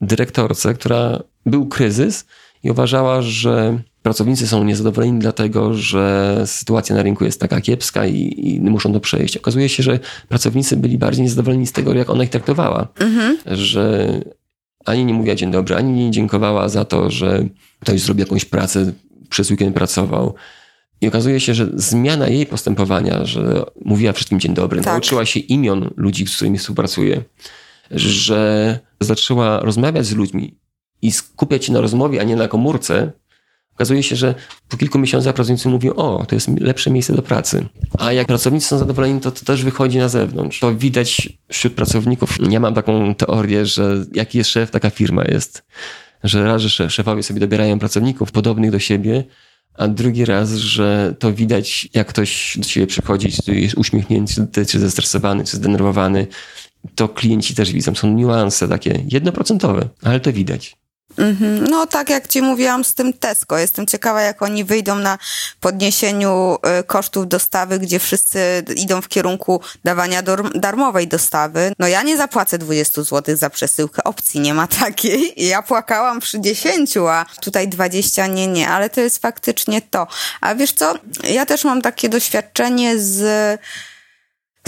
dyrektorce, 0.00 0.74
która 0.74 1.22
był 1.46 1.66
kryzys 1.66 2.24
i 2.62 2.70
uważała, 2.70 3.22
że 3.22 3.78
pracownicy 4.02 4.46
są 4.48 4.64
niezadowoleni 4.64 5.18
dlatego, 5.18 5.74
że 5.74 6.36
sytuacja 6.46 6.96
na 6.96 7.02
rynku 7.02 7.24
jest 7.24 7.40
taka 7.40 7.60
kiepska 7.60 8.06
i, 8.06 8.34
i, 8.38 8.60
muszą 8.60 8.92
to 8.92 9.00
przejść. 9.00 9.36
Okazuje 9.36 9.68
się, 9.68 9.82
że 9.82 9.98
pracownicy 10.28 10.76
byli 10.76 10.98
bardziej 10.98 11.22
niezadowoleni 11.22 11.66
z 11.66 11.72
tego, 11.72 11.94
jak 11.94 12.10
ona 12.10 12.24
ich 12.24 12.30
traktowała. 12.30 12.88
Mhm. 12.98 13.38
Że 13.46 14.08
ani 14.84 15.04
nie 15.04 15.14
mówiła 15.14 15.34
dzień 15.34 15.50
dobry, 15.50 15.76
ani 15.76 15.92
nie 15.92 16.10
dziękowała 16.10 16.68
za 16.68 16.84
to, 16.84 17.10
że 17.10 17.46
ktoś 17.80 18.00
zrobił 18.00 18.24
jakąś 18.24 18.44
pracę, 18.44 18.92
przez 19.28 19.50
weekend 19.50 19.74
pracował. 19.74 20.34
I 21.00 21.08
okazuje 21.08 21.40
się, 21.40 21.54
że 21.54 21.70
zmiana 21.74 22.28
jej 22.28 22.46
postępowania, 22.46 23.24
że 23.24 23.64
mówiła 23.84 24.12
wszystkim 24.12 24.40
dzień 24.40 24.54
dobry, 24.54 24.80
tak. 24.80 24.86
nauczyła 24.86 25.26
się 25.26 25.40
imion 25.40 25.90
ludzi, 25.96 26.26
z 26.26 26.36
którymi 26.36 26.58
współpracuje, 26.58 27.22
że 27.90 28.78
zaczęła 29.00 29.60
rozmawiać 29.60 30.06
z 30.06 30.14
ludźmi 30.14 30.58
i 31.02 31.12
skupiać 31.12 31.64
się 31.64 31.72
na 31.72 31.80
rozmowie, 31.80 32.20
a 32.20 32.24
nie 32.24 32.36
na 32.36 32.48
komórce, 32.48 33.12
Okazuje 33.74 34.02
się, 34.02 34.16
że 34.16 34.34
po 34.68 34.76
kilku 34.76 34.98
miesiącach 34.98 35.34
pracownicy 35.34 35.68
mówią, 35.68 35.94
o, 35.94 36.26
to 36.28 36.34
jest 36.34 36.60
lepsze 36.60 36.90
miejsce 36.90 37.12
do 37.12 37.22
pracy. 37.22 37.66
A 37.98 38.12
jak 38.12 38.26
pracownicy 38.26 38.68
są 38.68 38.78
zadowoleni, 38.78 39.20
to 39.20 39.30
to 39.30 39.44
też 39.44 39.64
wychodzi 39.64 39.98
na 39.98 40.08
zewnątrz. 40.08 40.60
To 40.60 40.74
widać 40.74 41.28
wśród 41.48 41.74
pracowników. 41.74 42.36
Ja 42.50 42.60
mam 42.60 42.74
taką 42.74 43.14
teorię, 43.14 43.66
że 43.66 44.04
jaki 44.14 44.38
jest 44.38 44.50
szef, 44.50 44.70
taka 44.70 44.90
firma 44.90 45.24
jest. 45.24 45.64
Że 46.24 46.44
raz, 46.44 46.62
że 46.62 46.90
szefowie 46.90 47.22
sobie 47.22 47.40
dobierają 47.40 47.78
pracowników 47.78 48.32
podobnych 48.32 48.70
do 48.70 48.78
siebie, 48.78 49.24
a 49.74 49.88
drugi 49.88 50.24
raz, 50.24 50.50
że 50.50 51.14
to 51.18 51.32
widać, 51.32 51.88
jak 51.94 52.06
ktoś 52.06 52.58
do 52.58 52.64
ciebie 52.64 52.86
przychodzi, 52.86 53.32
czy 53.44 53.54
jest 53.54 53.74
uśmiechnięty, 53.74 54.66
czy 54.66 54.80
zestresowany, 54.80 55.44
czy 55.44 55.56
zdenerwowany. 55.56 56.26
To 56.94 57.08
klienci 57.08 57.54
też 57.54 57.72
widzą. 57.72 57.94
Są 57.94 58.14
niuanse 58.14 58.68
takie 58.68 59.04
jednoprocentowe, 59.08 59.88
ale 60.02 60.20
to 60.20 60.32
widać. 60.32 60.76
Mhm. 61.18 61.64
No 61.64 61.86
tak 61.86 62.10
jak 62.10 62.28
ci 62.28 62.42
mówiłam 62.42 62.84
z 62.84 62.94
tym 62.94 63.12
Tesco. 63.12 63.58
Jestem 63.58 63.86
ciekawa, 63.86 64.22
jak 64.22 64.42
oni 64.42 64.64
wyjdą 64.64 64.98
na 64.98 65.18
podniesieniu 65.60 66.58
y, 66.80 66.84
kosztów 66.84 67.28
dostawy, 67.28 67.78
gdzie 67.78 67.98
wszyscy 67.98 68.64
idą 68.76 69.00
w 69.00 69.08
kierunku 69.08 69.60
dawania 69.84 70.22
darmowej 70.54 71.08
dostawy. 71.08 71.72
No 71.78 71.88
ja 71.88 72.02
nie 72.02 72.16
zapłacę 72.16 72.58
20 72.58 73.02
zł 73.02 73.36
za 73.36 73.50
przesyłkę. 73.50 74.04
Opcji 74.04 74.40
nie 74.40 74.54
ma 74.54 74.66
takiej. 74.80 75.34
Ja 75.36 75.62
płakałam 75.62 76.20
przy 76.20 76.40
10, 76.40 76.96
a 76.96 77.26
tutaj 77.40 77.68
20 77.68 78.26
nie, 78.26 78.46
nie. 78.46 78.68
Ale 78.68 78.90
to 78.90 79.00
jest 79.00 79.18
faktycznie 79.18 79.82
to. 79.82 80.06
A 80.40 80.54
wiesz 80.54 80.72
co? 80.72 80.94
Ja 81.24 81.46
też 81.46 81.64
mam 81.64 81.82
takie 81.82 82.08
doświadczenie 82.08 82.98
z 82.98 83.60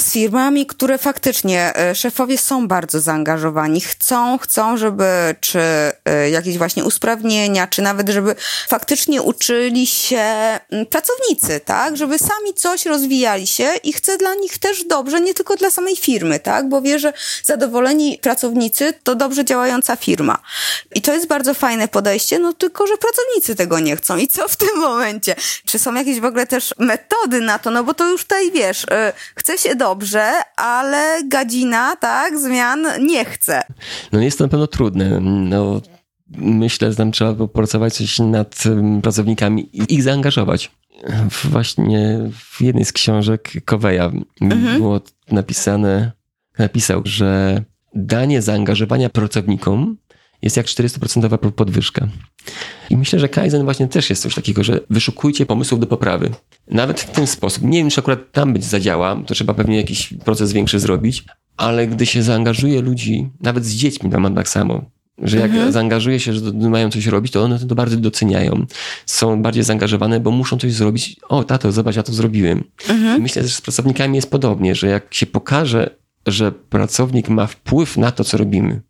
z 0.01 0.13
firmami, 0.13 0.67
które 0.67 0.99
faktycznie 0.99 1.77
e, 1.77 1.95
szefowie 1.95 2.39
są 2.39 2.69
bardzo 2.69 3.01
zaangażowani, 3.01 3.81
chcą, 3.81 4.39
chcą, 4.39 4.77
żeby 4.77 5.05
czy 5.41 5.61
e, 6.05 6.31
jakieś 6.31 6.59
właśnie 6.59 6.85
usprawnienia, 6.85 7.67
czy 7.67 7.83
nawet 7.83 8.09
żeby 8.09 8.35
faktycznie 8.69 9.23
uczyli 9.23 9.87
się 9.87 10.25
pracownicy, 10.91 11.61
tak, 11.65 11.97
żeby 11.97 12.19
sami 12.19 12.55
coś 12.57 12.87
rozwijali 12.87 13.47
się 13.47 13.73
i 13.83 13.93
chcę 13.93 14.17
dla 14.17 14.35
nich 14.35 14.59
też 14.59 14.85
dobrze, 14.85 15.21
nie 15.21 15.35
tylko 15.35 15.57
dla 15.57 15.71
samej 15.71 15.97
firmy, 15.97 16.41
tak, 16.41 16.69
bo 16.69 16.83
wie, 16.83 16.99
że 16.99 17.13
zadowoleni 17.45 18.19
pracownicy 18.23 18.95
to 19.03 19.15
dobrze 19.15 19.45
działająca 19.45 19.97
firma. 19.97 20.39
I 20.95 21.03
to 21.03 21.13
jest 21.13 21.27
bardzo 21.27 21.55
fajne 21.55 21.89
podejście, 21.89 22.39
no 22.39 22.53
tylko, 22.53 22.87
że 22.87 22.97
pracownicy 22.97 23.55
tego 23.55 23.81
nie 23.81 23.97
chcą. 23.97 24.17
I 24.17 24.29
co 24.29 24.49
w 24.49 24.57
tym 24.57 24.79
momencie? 24.79 25.37
Czy 25.65 25.79
są 25.79 25.95
jakieś 25.95 26.21
w 26.21 26.25
ogóle 26.25 26.47
też 26.47 26.75
metody 26.79 27.41
na 27.41 27.59
to? 27.59 27.71
No 27.71 27.85
bo 27.85 27.95
to 27.95 28.09
już 28.09 28.23
tutaj 28.23 28.51
wiesz, 28.51 28.87
e, 28.91 29.13
chce 29.35 29.59
się 29.59 29.75
dobrze, 29.85 30.33
ale 30.57 31.23
gadzina, 31.29 31.97
tak, 31.97 32.39
zmian 32.39 32.87
nie 33.01 33.25
chce. 33.25 33.63
No 34.13 34.21
jest 34.21 34.39
to 34.39 34.45
na 34.45 34.51
pewno 34.51 34.67
trudne. 34.67 35.21
No, 35.21 35.81
myślę, 36.37 36.91
że 36.91 36.97
tam 36.97 37.13
trzeba 37.13 37.35
popracować 37.35 37.95
coś 37.95 38.19
nad 38.19 38.63
pracownikami 39.03 39.77
i 39.77 39.95
ich 39.95 40.03
zaangażować. 40.03 40.71
Właśnie 41.45 42.31
w 42.33 42.61
jednej 42.61 42.85
z 42.85 42.93
książek 42.93 43.53
Koweja 43.65 44.11
mhm. 44.41 44.77
było 44.77 45.01
napisane, 45.31 46.13
napisał, 46.59 47.03
że 47.05 47.63
danie 47.95 48.43
zaangażowania 48.43 49.11
pracownikom 49.11 49.97
jest 50.45 50.57
jak 50.57 50.67
400% 50.67 51.51
podwyżka. 51.51 52.09
I 52.91 52.97
myślę, 52.97 53.19
że 53.19 53.29
Kaizen 53.29 53.65
właśnie 53.65 53.89
też 53.89 54.11
jest 54.11 54.23
coś 54.23 54.35
takiego, 54.35 54.65
że 54.65 54.81
wyszukujcie 54.91 55.47
pomysłów 55.47 55.81
do 55.81 55.87
poprawy. 55.87 56.31
Nawet 56.71 57.01
w 57.01 57.11
ten 57.11 57.27
sposób. 57.27 57.65
Nie 57.65 57.79
wiem, 57.79 57.91
czy 57.91 58.01
akurat 58.01 58.33
tam 58.33 58.53
być 58.53 58.65
zadziała, 58.65 59.17
to 59.27 59.35
trzeba 59.35 59.55
pewnie 59.55 59.77
jakiś 59.77 60.15
proces 60.25 60.53
większy 60.53 60.79
zrobić, 60.81 61.25
ale 61.57 61.87
gdy 61.87 62.07
się 62.07 62.23
zaangażuje 62.23 62.83
ludzi, 62.83 63.31
nawet 63.41 63.65
z 63.65 63.75
dziećmi 63.75 64.11
tam 64.11 64.23
mam 64.23 64.35
tak 64.35 64.49
samo, 64.49 64.85
że 65.19 65.39
jak 65.39 65.51
mhm. 65.51 65.73
zaangażuje 65.73 66.21
się, 66.21 66.33
że 66.33 66.53
mają 66.53 66.91
coś 66.91 67.07
robić, 67.07 67.33
to 67.33 67.43
one 67.43 67.59
to 67.59 67.75
bardzo 67.75 67.97
doceniają. 67.97 68.67
Są 69.07 69.43
bardziej 69.43 69.65
zaangażowane, 69.65 70.21
bo 70.21 70.31
muszą 70.31 70.59
coś 70.59 70.73
zrobić. 70.73 71.17
O, 71.29 71.45
tato, 71.45 71.73
zobacz, 71.73 71.97
ja 71.97 72.03
to 72.03 72.13
zrobiłem. 72.13 72.65
Mhm. 72.89 73.23
Myślę, 73.23 73.43
że 73.43 73.49
z 73.49 73.61
pracownikami 73.61 74.17
jest 74.17 74.31
podobnie, 74.31 74.75
że 74.75 74.87
jak 74.87 75.15
się 75.15 75.27
pokaże, 75.27 75.97
że 76.27 76.53
pracownik 76.53 77.29
ma 77.29 77.47
wpływ 77.47 77.97
na 77.97 78.11
to, 78.11 78.25
co 78.25 78.37
robimy, 78.37 78.81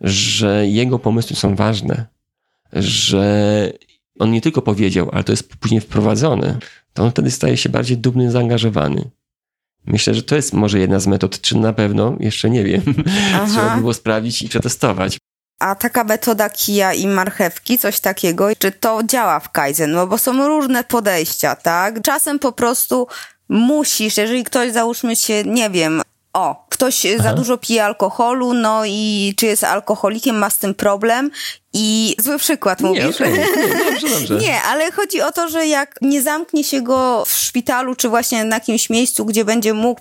że 0.00 0.66
jego 0.66 0.98
pomysły 0.98 1.36
są 1.36 1.56
ważne, 1.56 2.06
że 2.72 3.72
on 4.18 4.30
nie 4.30 4.40
tylko 4.40 4.62
powiedział, 4.62 5.10
ale 5.12 5.24
to 5.24 5.32
jest 5.32 5.56
później 5.56 5.80
wprowadzone, 5.80 6.58
to 6.94 7.02
on 7.02 7.10
wtedy 7.10 7.30
staje 7.30 7.56
się 7.56 7.68
bardziej 7.68 7.98
dumny, 7.98 8.30
zaangażowany. 8.30 9.10
Myślę, 9.86 10.14
że 10.14 10.22
to 10.22 10.36
jest 10.36 10.52
może 10.52 10.78
jedna 10.78 11.00
z 11.00 11.06
metod, 11.06 11.40
czy 11.40 11.56
na 11.56 11.72
pewno, 11.72 12.16
jeszcze 12.20 12.50
nie 12.50 12.64
wiem. 12.64 12.82
Trzeba 13.52 13.74
by 13.74 13.80
było 13.80 13.94
sprawdzić 13.94 14.42
i 14.42 14.48
przetestować. 14.48 15.18
A 15.58 15.74
taka 15.74 16.04
metoda 16.04 16.50
kija 16.50 16.94
i 16.94 17.06
marchewki, 17.06 17.78
coś 17.78 18.00
takiego, 18.00 18.48
czy 18.58 18.72
to 18.72 19.02
działa 19.04 19.40
w 19.40 19.50
Kaizen? 19.50 19.90
No 19.90 20.06
bo 20.06 20.18
są 20.18 20.48
różne 20.48 20.84
podejścia, 20.84 21.56
tak? 21.56 22.02
Czasem 22.02 22.38
po 22.38 22.52
prostu 22.52 23.06
musisz, 23.48 24.16
jeżeli 24.16 24.44
ktoś 24.44 24.72
załóżmy 24.72 25.16
się, 25.16 25.42
nie 25.44 25.70
wiem, 25.70 26.02
o, 26.36 26.66
ktoś 26.68 27.06
Aha. 27.06 27.22
za 27.22 27.32
dużo 27.32 27.58
pije 27.58 27.84
alkoholu, 27.84 28.54
no 28.54 28.82
i 28.84 29.34
czy 29.36 29.46
jest 29.46 29.64
alkoholikiem, 29.64 30.38
ma 30.38 30.50
z 30.50 30.58
tym 30.58 30.74
problem 30.74 31.30
i 31.72 32.16
zły 32.18 32.38
przykład 32.38 32.80
mówisz. 32.80 33.02
Nie, 33.02 33.10
okay. 33.10 33.32
nie, 33.32 33.46
dobrze, 33.84 34.08
dobrze. 34.08 34.34
nie, 34.46 34.62
ale 34.62 34.92
chodzi 34.92 35.22
o 35.22 35.32
to, 35.32 35.48
że 35.48 35.66
jak 35.66 35.98
nie 36.02 36.22
zamknie 36.22 36.64
się 36.64 36.82
go 36.82 37.24
w 37.26 37.32
szpitalu, 37.32 37.94
czy 37.94 38.08
właśnie 38.08 38.44
na 38.44 38.56
jakimś 38.56 38.90
miejscu, 38.90 39.24
gdzie 39.24 39.44
będzie 39.44 39.74
mógł 39.74 40.00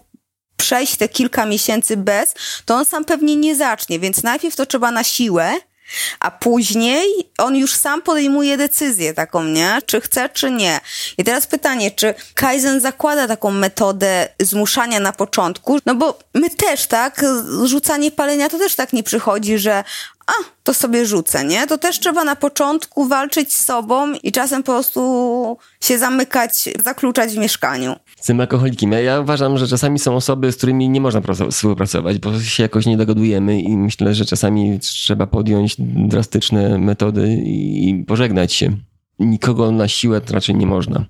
przejść 0.58 0.95
te 0.95 1.10
kilka 1.10 1.45
miesięcy 1.45 1.98
bez, 1.98 2.34
to 2.65 2.76
on 2.76 2.86
sam 2.86 3.06
pewnie 3.06 3.36
nie 3.36 3.56
zacznie, 3.56 4.00
więc 4.00 4.24
najpierw 4.24 4.56
to 4.56 4.65
trzeba 4.65 4.91
na 4.91 5.04
siłę, 5.04 5.54
a 6.19 6.32
później 6.32 7.06
on 7.38 7.56
już 7.56 7.74
sam 7.74 8.02
podejmuje 8.02 8.58
decyzję 8.58 9.13
taką, 9.13 9.43
nie? 9.43 9.78
Czy 9.86 10.02
chce, 10.02 10.30
czy 10.30 10.52
nie. 10.52 10.80
I 11.17 11.24
teraz 11.24 11.48
pytanie, 11.48 11.91
czy 11.91 12.13
Kaizen 12.34 12.82
zakłada 12.82 13.28
taką 13.28 13.52
metodę 13.52 14.30
zmuszania 14.39 15.00
na 15.00 15.13
początku? 15.13 15.80
No 15.86 15.95
bo 15.95 16.19
my 16.34 16.50
też, 16.50 16.88
tak? 16.88 17.26
Rzucanie 17.65 18.12
palenia 18.12 18.50
to 18.50 18.58
też 18.58 18.76
tak 18.76 18.93
nie 18.93 19.04
przychodzi, 19.04 19.58
że 19.58 19.84
a, 20.27 20.31
to 20.63 20.73
sobie 20.73 21.05
rzucę, 21.05 21.45
nie? 21.45 21.67
To 21.67 21.77
też 21.77 21.99
trzeba 21.99 22.23
na 22.23 22.35
początku 22.35 23.07
walczyć 23.07 23.53
z 23.53 23.65
sobą 23.65 24.13
i 24.23 24.31
czasem 24.31 24.63
po 24.63 24.71
prostu 24.71 25.57
się 25.81 25.97
zamykać, 25.97 26.69
zakluczać 26.83 27.31
w 27.31 27.38
mieszkaniu. 27.38 27.95
Z 28.21 28.25
tym 28.25 28.39
alkoholikiem. 28.39 28.91
Ja, 28.91 28.99
ja 28.99 29.19
uważam, 29.19 29.57
że 29.57 29.67
czasami 29.67 29.99
są 29.99 30.15
osoby, 30.15 30.51
z 30.51 30.57
którymi 30.57 30.89
nie 30.89 31.01
można 31.01 31.21
współpracować, 31.51 32.17
bo 32.17 32.39
się 32.39 32.63
jakoś 32.63 32.85
nie 32.85 32.97
dogadujemy 32.97 33.61
i 33.61 33.77
myślę, 33.77 34.13
że 34.13 34.25
czasami 34.25 34.79
trzeba 34.79 35.27
podjąć 35.27 35.75
drastyczne 35.79 36.77
metody 36.77 37.41
i 37.45 38.03
pożegnać 38.07 38.53
się. 38.53 38.77
Nikogo 39.19 39.71
na 39.71 39.88
siłę 39.88 40.21
raczej 40.31 40.55
nie 40.55 40.65
można 40.65 41.05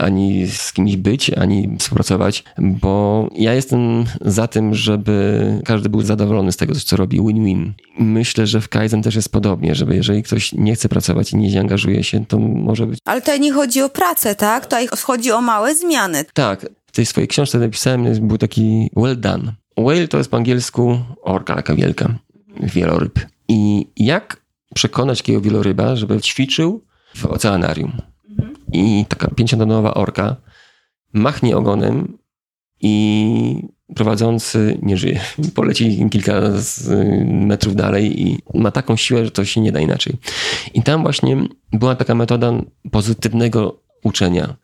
ani 0.00 0.46
z 0.46 0.72
kimś 0.72 0.96
być, 0.96 1.30
ani 1.30 1.76
współpracować, 1.78 2.44
bo 2.58 3.28
ja 3.34 3.54
jestem 3.54 4.04
za 4.20 4.46
tym, 4.48 4.74
żeby 4.74 5.40
każdy 5.64 5.88
był 5.88 6.02
zadowolony 6.02 6.52
z 6.52 6.56
tego, 6.56 6.74
co 6.74 6.96
robi, 6.96 7.20
win-win. 7.20 7.72
Myślę, 7.98 8.46
że 8.46 8.60
w 8.60 8.68
Kaizen 8.68 9.02
też 9.02 9.14
jest 9.14 9.32
podobnie, 9.32 9.74
żeby 9.74 9.96
jeżeli 9.96 10.22
ktoś 10.22 10.52
nie 10.52 10.74
chce 10.74 10.88
pracować 10.88 11.32
i 11.32 11.36
nie 11.36 11.50
zaangażuje 11.50 12.04
się, 12.04 12.26
to 12.26 12.38
może 12.38 12.86
być... 12.86 12.98
Ale 13.04 13.20
tutaj 13.20 13.40
nie 13.40 13.52
chodzi 13.52 13.82
o 13.82 13.88
pracę, 13.88 14.34
tak? 14.34 14.64
Tutaj 14.64 14.88
chodzi 15.02 15.32
o 15.32 15.40
małe 15.40 15.74
zmiany. 15.74 16.24
Tak. 16.34 16.66
W 16.86 16.92
tej 16.92 17.06
swojej 17.06 17.28
książce 17.28 17.58
napisałem, 17.58 18.28
był 18.28 18.38
taki 18.38 18.90
well 18.96 19.20
done. 19.20 19.52
Whale 19.78 20.08
to 20.08 20.18
jest 20.18 20.30
po 20.30 20.36
angielsku 20.36 20.98
orka 21.22 21.54
taka 21.54 21.74
wielka, 21.74 22.14
wieloryb. 22.60 23.26
I 23.48 23.86
jak 23.96 24.42
przekonać 24.74 25.18
takiego 25.18 25.40
wieloryba, 25.40 25.96
żeby 25.96 26.20
ćwiczył 26.20 26.84
w 27.16 27.26
oceanarium? 27.26 27.92
I 28.72 29.04
taka 29.08 29.28
pięciotonowa 29.28 29.94
orka 29.94 30.36
machnie 31.12 31.56
ogonem 31.56 32.18
i 32.80 33.68
prowadzący 33.94 34.78
nie 34.82 34.96
żyje. 34.96 35.20
Poleci 35.54 36.08
kilka 36.10 36.40
metrów 37.24 37.76
dalej 37.76 38.22
i 38.22 38.38
ma 38.54 38.70
taką 38.70 38.96
siłę, 38.96 39.24
że 39.24 39.30
to 39.30 39.44
się 39.44 39.60
nie 39.60 39.72
da 39.72 39.80
inaczej. 39.80 40.16
I 40.74 40.82
tam 40.82 41.02
właśnie 41.02 41.36
była 41.72 41.94
taka 41.94 42.14
metoda 42.14 42.52
pozytywnego 42.90 43.82
uczenia. 44.04 44.56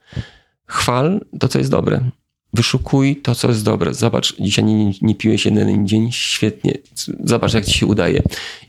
Chwal 0.67 1.21
to, 1.41 1.49
co 1.49 1.59
jest 1.59 1.71
dobre. 1.71 2.11
Wyszukuj 2.53 3.17
to, 3.17 3.35
co 3.35 3.49
jest 3.49 3.65
dobre. 3.65 3.95
Zobacz, 3.95 4.37
dzisiaj 4.41 4.65
nie, 4.65 4.93
nie 5.03 5.15
piłeś 5.15 5.45
jeden 5.45 5.89
dzień, 5.89 6.13
świetnie. 6.13 6.73
Zobacz, 7.25 7.55
jak 7.55 7.65
ci 7.65 7.79
się 7.79 7.87
udaje. 7.87 8.23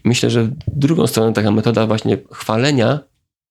myślę, 0.04 0.30
że 0.30 0.50
drugą 0.68 1.08
stronę 1.08 1.34
taka 1.34 1.52
metoda 1.52 1.88
właśnie 1.88 2.18
chwalenia, 2.32 3.00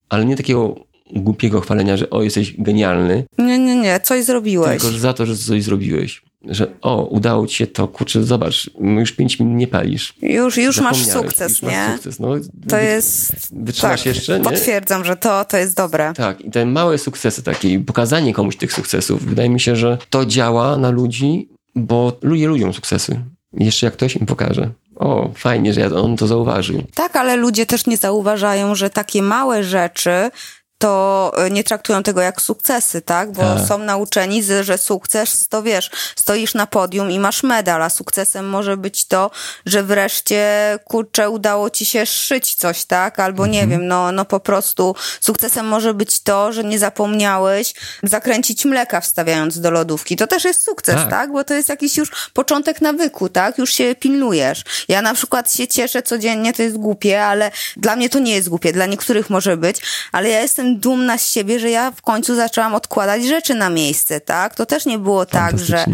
ale 0.08 0.24
nie 0.24 0.36
takiego 0.36 0.85
głupiego 1.12 1.60
chwalenia, 1.60 1.96
że 1.96 2.10
o, 2.10 2.22
jesteś 2.22 2.54
genialny. 2.58 3.24
Nie, 3.38 3.58
nie, 3.58 3.76
nie, 3.76 4.00
coś 4.00 4.24
zrobiłeś. 4.24 4.82
Tylko 4.82 4.98
za 4.98 5.12
to, 5.12 5.26
że 5.26 5.36
coś 5.36 5.62
zrobiłeś. 5.62 6.22
Że 6.48 6.66
o, 6.82 7.04
udało 7.04 7.46
ci 7.46 7.56
się 7.56 7.66
to, 7.66 7.88
kurczę, 7.88 8.24
zobacz, 8.24 8.70
już 8.80 9.12
pięć 9.12 9.38
minut 9.38 9.56
nie 9.56 9.66
palisz. 9.66 10.14
Już, 10.22 10.56
już 10.56 10.80
masz 10.80 11.06
sukces, 11.06 11.52
już 11.52 11.62
nie? 11.62 11.68
Masz 11.68 11.92
sukces. 11.92 12.20
No, 12.20 12.28
to 12.68 12.78
jest... 12.78 13.32
Wytrzymasz 13.52 14.00
tak, 14.00 14.06
jeszcze, 14.06 14.38
nie? 14.38 14.44
Potwierdzam, 14.44 15.04
że 15.04 15.16
to, 15.16 15.44
to 15.44 15.56
jest 15.56 15.76
dobre. 15.76 16.12
Tak, 16.16 16.40
i 16.40 16.50
te 16.50 16.66
małe 16.66 16.98
sukcesy 16.98 17.42
takie, 17.42 17.72
i 17.72 17.78
pokazanie 17.78 18.34
komuś 18.34 18.56
tych 18.56 18.72
sukcesów, 18.72 19.24
wydaje 19.24 19.48
mi 19.48 19.60
się, 19.60 19.76
że 19.76 19.98
to 20.10 20.26
działa 20.26 20.76
na 20.76 20.90
ludzi, 20.90 21.48
bo 21.74 22.18
ludzie 22.22 22.46
lubią 22.46 22.72
sukcesy. 22.72 23.20
Jeszcze 23.52 23.86
jak 23.86 23.94
ktoś 23.94 24.16
im 24.16 24.26
pokaże. 24.26 24.70
O, 24.96 25.30
fajnie, 25.34 25.72
że 25.72 25.94
on 25.94 26.16
to 26.16 26.26
zauważył. 26.26 26.82
Tak, 26.94 27.16
ale 27.16 27.36
ludzie 27.36 27.66
też 27.66 27.86
nie 27.86 27.96
zauważają, 27.96 28.74
że 28.74 28.90
takie 28.90 29.22
małe 29.22 29.64
rzeczy 29.64 30.30
to 30.78 31.32
e, 31.36 31.50
nie 31.50 31.64
traktują 31.64 32.02
tego 32.02 32.20
jak 32.20 32.40
sukcesy, 32.42 33.00
tak? 33.00 33.32
Bo 33.32 33.42
tak. 33.42 33.68
są 33.68 33.78
nauczeni, 33.78 34.42
że 34.60 34.78
sukces 34.78 35.48
to 35.48 35.62
wiesz, 35.62 35.90
stoisz 36.16 36.54
na 36.54 36.66
podium 36.66 37.10
i 37.10 37.18
masz 37.18 37.42
medal, 37.42 37.82
a 37.82 37.90
sukcesem 37.90 38.48
może 38.48 38.76
być 38.76 39.06
to, 39.06 39.30
że 39.66 39.82
wreszcie, 39.82 40.78
kurczę, 40.84 41.30
udało 41.30 41.70
ci 41.70 41.86
się 41.86 42.06
szyć 42.06 42.54
coś, 42.54 42.84
tak? 42.84 43.20
Albo 43.20 43.46
mhm. 43.46 43.52
nie 43.52 43.76
wiem, 43.76 43.88
no, 43.88 44.12
no 44.12 44.24
po 44.24 44.40
prostu 44.40 44.94
sukcesem 45.20 45.66
może 45.66 45.94
być 45.94 46.20
to, 46.20 46.52
że 46.52 46.64
nie 46.64 46.78
zapomniałeś 46.78 47.74
zakręcić 48.02 48.64
mleka 48.64 49.00
wstawiając 49.00 49.60
do 49.60 49.70
lodówki. 49.70 50.16
To 50.16 50.26
też 50.26 50.44
jest 50.44 50.62
sukces, 50.62 50.94
tak? 50.94 51.10
tak? 51.10 51.32
Bo 51.32 51.44
to 51.44 51.54
jest 51.54 51.68
jakiś 51.68 51.96
już 51.96 52.30
początek 52.32 52.80
nawyku, 52.80 53.28
tak? 53.28 53.58
Już 53.58 53.74
się 53.74 53.94
pilnujesz. 53.94 54.64
Ja 54.88 55.02
na 55.02 55.14
przykład 55.14 55.54
się 55.54 55.68
cieszę 55.68 56.02
codziennie, 56.02 56.52
to 56.52 56.62
jest 56.62 56.76
głupie, 56.76 57.24
ale 57.24 57.50
dla 57.76 57.96
mnie 57.96 58.08
to 58.08 58.18
nie 58.18 58.34
jest 58.34 58.48
głupie, 58.48 58.72
dla 58.72 58.86
niektórych 58.86 59.30
może 59.30 59.56
być, 59.56 59.76
ale 60.12 60.28
ja 60.28 60.40
jestem 60.40 60.65
dumna 60.74 61.18
z 61.18 61.32
siebie, 61.32 61.60
że 61.60 61.70
ja 61.70 61.90
w 61.90 62.02
końcu 62.02 62.34
zaczęłam 62.34 62.74
odkładać 62.74 63.24
rzeczy 63.24 63.54
na 63.54 63.70
miejsce, 63.70 64.20
tak? 64.20 64.54
To 64.54 64.66
też 64.66 64.86
nie 64.86 64.98
było 64.98 65.26
tak, 65.26 65.58
że 65.58 65.84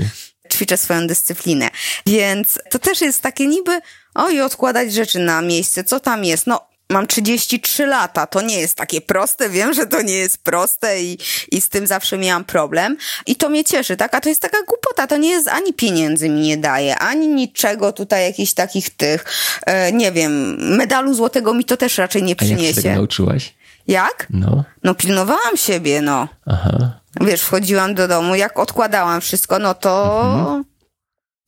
ćwiczę 0.52 0.76
swoją 0.76 1.06
dyscyplinę. 1.06 1.68
Więc 2.06 2.58
to 2.70 2.78
też 2.78 3.00
jest 3.00 3.20
takie 3.20 3.46
niby, 3.46 3.80
oj, 4.14 4.40
odkładać 4.40 4.92
rzeczy 4.92 5.18
na 5.18 5.42
miejsce, 5.42 5.84
co 5.84 6.00
tam 6.00 6.24
jest? 6.24 6.46
No, 6.46 6.60
mam 6.92 7.06
33 7.06 7.86
lata, 7.86 8.26
to 8.26 8.40
nie 8.40 8.60
jest 8.60 8.74
takie 8.74 9.00
proste, 9.00 9.50
wiem, 9.50 9.74
że 9.74 9.86
to 9.86 10.02
nie 10.02 10.14
jest 10.14 10.38
proste 10.38 11.02
i, 11.02 11.18
i 11.50 11.60
z 11.60 11.68
tym 11.68 11.86
zawsze 11.86 12.18
miałam 12.18 12.44
problem 12.44 12.96
i 13.26 13.36
to 13.36 13.48
mnie 13.48 13.64
cieszy, 13.64 13.96
tak? 13.96 14.14
A 14.14 14.20
to 14.20 14.28
jest 14.28 14.42
taka 14.42 14.58
głupota, 14.68 15.06
to 15.06 15.16
nie 15.16 15.30
jest 15.30 15.48
ani 15.48 15.72
pieniędzy 15.72 16.28
mi 16.28 16.40
nie 16.40 16.56
daje, 16.56 16.98
ani 16.98 17.28
niczego 17.28 17.92
tutaj 17.92 18.24
jakichś 18.24 18.52
takich 18.52 18.90
tych, 18.90 19.24
e, 19.66 19.92
nie 19.92 20.12
wiem, 20.12 20.56
medalu 20.76 21.14
złotego 21.14 21.54
mi 21.54 21.64
to 21.64 21.76
też 21.76 21.98
raczej 21.98 22.22
nie 22.22 22.36
przyniesie. 22.36 22.62
A 22.62 22.66
jak 22.66 22.76
się 22.76 22.82
tego 22.82 22.94
nauczyłaś? 22.94 23.54
Jak? 23.92 24.26
No. 24.30 24.64
No 24.84 24.94
pilnowałam 24.94 25.56
siebie, 25.56 26.02
no. 26.02 26.28
Aha. 26.46 26.90
Wiesz, 27.20 27.42
wchodziłam 27.42 27.94
do 27.94 28.08
domu, 28.08 28.34
jak 28.34 28.58
odkładałam 28.58 29.20
wszystko, 29.20 29.58
no 29.58 29.74
to... 29.74 30.22
Mhm. 30.24 30.64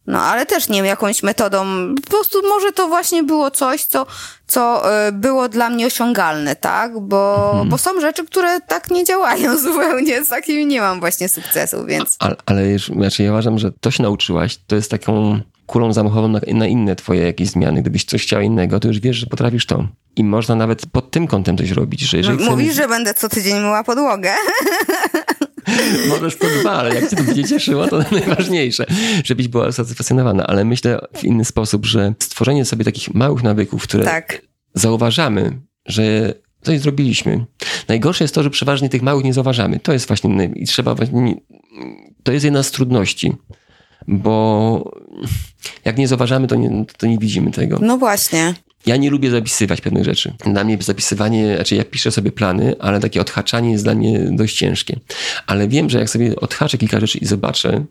No, 0.07 0.21
ale 0.23 0.47
też 0.47 0.69
nie 0.69 0.77
wiem, 0.77 0.87
jakąś 0.87 1.23
metodą. 1.23 1.65
Po 2.05 2.11
prostu 2.11 2.49
może 2.49 2.73
to 2.73 2.89
właśnie 2.89 3.23
było 3.23 3.51
coś, 3.51 3.85
co, 3.85 4.07
co 4.47 4.83
y, 5.09 5.13
było 5.13 5.49
dla 5.49 5.71
mnie 5.71 5.87
osiągalne, 5.87 6.57
tak? 6.57 7.01
Bo, 7.01 7.51
mhm. 7.51 7.69
bo 7.69 7.79
są 7.79 8.01
rzeczy, 8.01 8.27
które 8.27 8.61
tak 8.61 8.91
nie 8.91 9.05
działają 9.05 9.59
zupełnie, 9.69 10.25
z 10.25 10.29
takimi 10.29 10.67
nie 10.67 10.81
mam 10.81 11.01
właśnie 11.01 11.29
sukcesu, 11.29 11.87
więc... 11.87 12.17
Ale, 12.19 12.37
ale 12.47 12.67
już, 12.67 12.87
znaczy 12.87 13.23
ja 13.23 13.31
uważam, 13.31 13.59
że 13.59 13.73
to 13.81 13.91
się 13.91 14.03
nauczyłaś, 14.03 14.59
to 14.67 14.77
jest 14.77 14.91
taką 14.91 15.41
kulą 15.67 15.93
zamachową 15.93 16.29
na, 16.29 16.41
na, 16.53 16.67
inne 16.67 16.97
twoje 16.97 17.23
jakieś 17.23 17.49
zmiany. 17.49 17.83
Gdybyś 17.83 18.05
coś 18.05 18.23
chciał 18.23 18.41
innego, 18.41 18.81
to 18.81 18.89
już 18.89 19.01
wiesz, 19.01 19.17
że 19.17 19.27
potrafisz 19.27 19.67
to. 19.67 19.89
I 20.17 20.25
można 20.25 20.55
nawet 20.55 20.87
pod 20.87 21.11
tym 21.11 21.27
kątem 21.27 21.59
coś 21.59 21.71
robić. 21.71 22.01
Że 22.01 22.17
jeżeli 22.17 22.39
Mówisz, 22.39 22.73
chcemy... 22.73 22.75
że 22.75 22.89
będę 22.89 23.15
co 23.15 23.29
tydzień 23.29 23.61
myła 23.61 23.85
podłogę. 23.85 24.31
Możesz 26.09 26.37
to 26.37 26.47
dwa, 26.61 26.73
ale 26.73 26.95
jak 26.95 27.11
cię 27.11 27.17
to 27.17 27.23
będzie 27.23 27.45
cieszyło, 27.45 27.89
to 27.89 27.99
najważniejsze, 28.13 28.87
żebyś 29.25 29.49
była 29.49 29.73
satysfakcjonowana. 29.73 30.47
Ale 30.47 30.65
myślę 30.65 31.01
w 31.17 31.25
inny 31.25 31.45
sposób, 31.45 31.87
że 31.87 32.15
stworzenie 32.23 32.65
sobie 32.65 32.85
takich 32.85 33.15
małych 33.15 33.43
nawyków, 33.43 33.83
które 33.83 34.05
tak 34.05 34.43
zauważamy, 34.75 35.61
że 35.87 36.35
coś 36.63 36.81
zrobiliśmy. 36.81 37.47
Najgorsze 37.89 38.25
jest 38.25 38.35
to, 38.35 38.43
że 38.43 38.51
przeważnie 38.51 38.89
tych 38.89 39.03
małych 39.03 39.25
nie 39.25 39.33
zauważamy. 39.33 39.81
To 39.81 39.93
jest 39.93 40.09
właśnie, 40.09 40.51
i 40.55 40.67
trzeba, 40.67 40.95
to 42.23 42.33
jest 42.33 42.45
jedna 42.45 42.63
z 42.63 42.71
trudności, 42.71 43.33
bo 44.09 44.93
jak 45.85 45.99
nie 45.99 46.09
zauważamy, 46.09 46.47
to 46.47 46.55
nie, 46.55 46.85
to 46.97 47.07
nie 47.07 47.19
widzimy 47.19 47.51
tego. 47.51 47.79
No 47.83 47.99
właśnie. 47.99 48.55
Ja 48.87 48.97
nie 48.97 49.11
lubię 49.11 49.31
zapisywać 49.31 49.81
pewnych 49.81 50.05
rzeczy. 50.05 50.35
Dla 50.45 50.65
mnie 50.65 50.79
zapisywanie, 50.81 51.55
znaczy 51.55 51.75
ja 51.75 51.85
piszę 51.85 52.11
sobie 52.11 52.33
plany, 52.33 52.75
ale 52.79 53.01
takie 53.01 53.21
odhaczanie 53.21 53.73
jest 53.73 53.85
dla 53.85 53.95
mnie 53.95 54.19
dość 54.31 54.57
ciężkie. 54.57 55.01
Ale 55.47 55.69
wiem, 55.69 55.91
że 55.91 55.99
jak 55.99 56.11
sobie 56.11 56.37
odhaczę 56.37 56.79
kilka 56.79 57.01
rzeczy 57.01 57.19
i 57.19 57.27
zobaczę, 57.27 57.85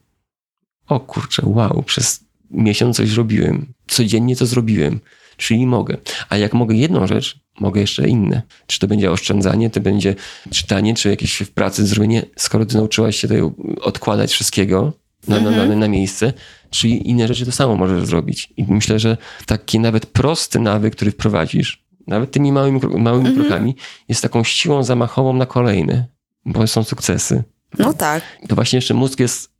o 0.88 1.00
kurczę, 1.00 1.42
wow, 1.46 1.84
przez 1.84 2.24
miesiąc 2.52 2.98
coś 2.98 3.10
zrobiłem. 3.10 3.74
Codziennie 3.88 4.36
to 4.36 4.46
zrobiłem. 4.46 5.00
Czyli 5.38 5.66
mogę. 5.66 5.98
A 6.30 6.38
jak 6.38 6.54
mogę 6.54 6.76
jedną 6.76 7.08
rzecz, 7.08 7.40
mogę 7.60 7.82
jeszcze 7.82 8.08
inne. 8.08 8.42
Czy 8.68 8.80
to 8.80 8.88
będzie 8.88 9.12
oszczędzanie, 9.12 9.70
to 9.70 9.80
będzie 9.80 10.16
czytanie, 10.52 10.94
czy 10.94 11.10
jakieś 11.10 11.36
w 11.36 11.52
pracy 11.52 11.88
zrobienie, 11.88 12.26
skoro 12.36 12.66
ty 12.66 12.76
nauczyłaś 12.76 13.16
się 13.16 13.28
tutaj 13.28 13.52
odkładać 13.82 14.32
wszystkiego 14.32 14.94
na, 15.28 15.40
na, 15.40 15.52
na, 15.52 15.76
na 15.76 15.88
miejsce, 15.88 16.34
czyli 16.70 17.10
inne 17.10 17.28
rzeczy 17.28 17.46
to 17.46 17.52
samo 17.52 17.76
możesz 17.76 18.06
zrobić. 18.06 18.54
I 18.58 18.66
myślę, 18.68 19.00
że 19.00 19.18
taki 19.46 19.80
nawet 19.80 20.06
prosty 20.06 20.60
nawyk, 20.60 20.96
który 20.96 21.12
wprowadzisz, 21.12 21.84
nawet 22.08 22.32
tymi 22.32 22.52
małymi, 22.52 22.80
małymi 22.98 23.30
mhm. 23.30 23.36
krokami, 23.36 23.76
jest 24.10 24.22
taką 24.22 24.44
siłą 24.44 24.84
zamachową 24.84 25.34
na 25.34 25.46
kolejne, 25.46 26.06
bo 26.46 26.68
są 26.68 26.84
sukcesy. 26.84 27.44
No 27.80 27.94
tak. 27.94 28.24
To 28.48 28.56
właśnie 28.56 28.78
jeszcze 28.78 28.94
mózg 28.94 29.20
jest 29.20 29.54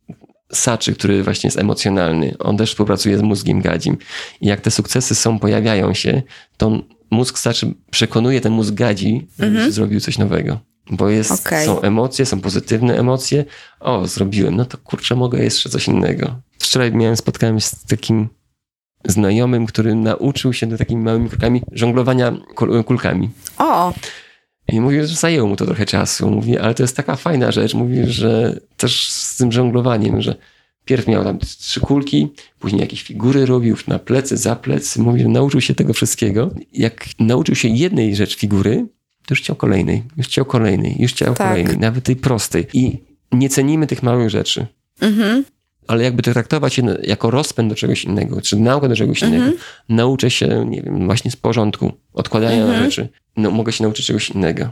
saczy, 0.52 0.94
który 0.94 1.22
właśnie 1.22 1.48
jest 1.48 1.58
emocjonalny. 1.58 2.34
On 2.38 2.56
też 2.56 2.70
współpracuje 2.70 3.18
z 3.18 3.22
mózgiem 3.22 3.60
gadzim. 3.60 3.96
I 4.40 4.46
jak 4.46 4.60
te 4.60 4.70
sukcesy 4.70 5.14
są, 5.14 5.38
pojawiają 5.38 5.94
się, 5.94 6.22
to 6.56 6.80
mózg 7.10 7.38
saczy 7.38 7.74
przekonuje 7.90 8.40
ten 8.40 8.52
mózg 8.52 8.74
gadzi, 8.74 9.26
żeby 9.38 9.50
mhm. 9.50 9.72
zrobił 9.72 10.00
coś 10.00 10.18
nowego. 10.18 10.60
Bo 10.90 11.08
jest, 11.08 11.46
okay. 11.46 11.66
są 11.66 11.80
emocje, 11.80 12.26
są 12.26 12.40
pozytywne 12.40 12.98
emocje. 12.98 13.44
O, 13.80 14.06
zrobiłem, 14.06 14.56
no 14.56 14.64
to 14.64 14.78
kurczę, 14.78 15.14
mogę 15.14 15.44
jeszcze 15.44 15.68
coś 15.68 15.88
innego. 15.88 16.40
Wczoraj 16.58 16.92
miałem, 16.92 17.16
spotkałem 17.16 17.60
się 17.60 17.66
z 17.66 17.84
takim 17.84 18.28
znajomym, 19.04 19.66
który 19.66 19.94
nauczył 19.94 20.52
się 20.52 20.66
do 20.66 20.78
takimi 20.78 21.02
małymi 21.02 21.28
krokami 21.28 21.62
żonglowania 21.72 22.32
kulkami. 22.86 23.30
O! 23.58 23.92
I 24.68 24.80
mówi, 24.80 24.96
że 25.00 25.06
zajęło 25.06 25.48
mu 25.48 25.56
to 25.56 25.66
trochę 25.66 25.86
czasu. 25.86 26.30
Mówi, 26.30 26.58
ale 26.58 26.74
to 26.74 26.82
jest 26.82 26.96
taka 26.96 27.16
fajna 27.16 27.52
rzecz. 27.52 27.74
Mówi, 27.74 28.06
że 28.06 28.60
też 28.76 29.10
z 29.10 29.36
tym 29.36 29.52
żonglowaniem, 29.52 30.22
że 30.22 30.36
pierw 30.84 31.06
miał 31.06 31.24
tam 31.24 31.38
trzy 31.38 31.80
kulki, 31.80 32.28
później 32.58 32.80
jakieś 32.80 33.02
figury 33.02 33.46
robił 33.46 33.76
na 33.88 33.98
plecy, 33.98 34.36
za 34.36 34.56
plecy. 34.56 35.02
Mówi, 35.02 35.22
że 35.22 35.28
nauczył 35.28 35.60
się 35.60 35.74
tego 35.74 35.92
wszystkiego. 35.92 36.50
Jak 36.72 37.06
nauczył 37.18 37.54
się 37.54 37.68
jednej 37.68 38.16
rzecz 38.16 38.36
figury, 38.36 38.86
już 39.30 39.40
chciał 39.40 39.56
kolejnej, 39.56 40.02
już 40.16 40.26
chciał 40.26 40.44
kolejnej, 40.44 40.96
już 40.98 41.12
chciał 41.12 41.34
tak. 41.34 41.48
kolejnej, 41.48 41.78
nawet 41.78 42.04
tej 42.04 42.16
prostej. 42.16 42.66
I 42.72 42.98
nie 43.32 43.48
cenimy 43.48 43.86
tych 43.86 44.02
małych 44.02 44.30
rzeczy. 44.30 44.66
Mhm. 45.00 45.44
Ale 45.86 46.04
jakby 46.04 46.22
to 46.22 46.32
traktować 46.32 46.80
jako 47.02 47.30
rozpęd 47.30 47.68
do 47.68 47.74
czegoś 47.74 48.04
innego, 48.04 48.40
czy 48.40 48.56
naukę 48.56 48.88
do 48.88 48.96
czegoś 48.96 49.22
innego. 49.22 49.44
Mhm. 49.44 49.62
Nauczę 49.88 50.30
się, 50.30 50.66
nie 50.68 50.82
wiem, 50.82 51.06
właśnie 51.06 51.30
z 51.30 51.36
porządku, 51.36 51.92
odkładania 52.12 52.62
mhm. 52.62 52.84
rzeczy. 52.84 53.08
No, 53.36 53.50
mogę 53.50 53.72
się 53.72 53.84
nauczyć 53.84 54.06
czegoś 54.06 54.30
innego. 54.30 54.70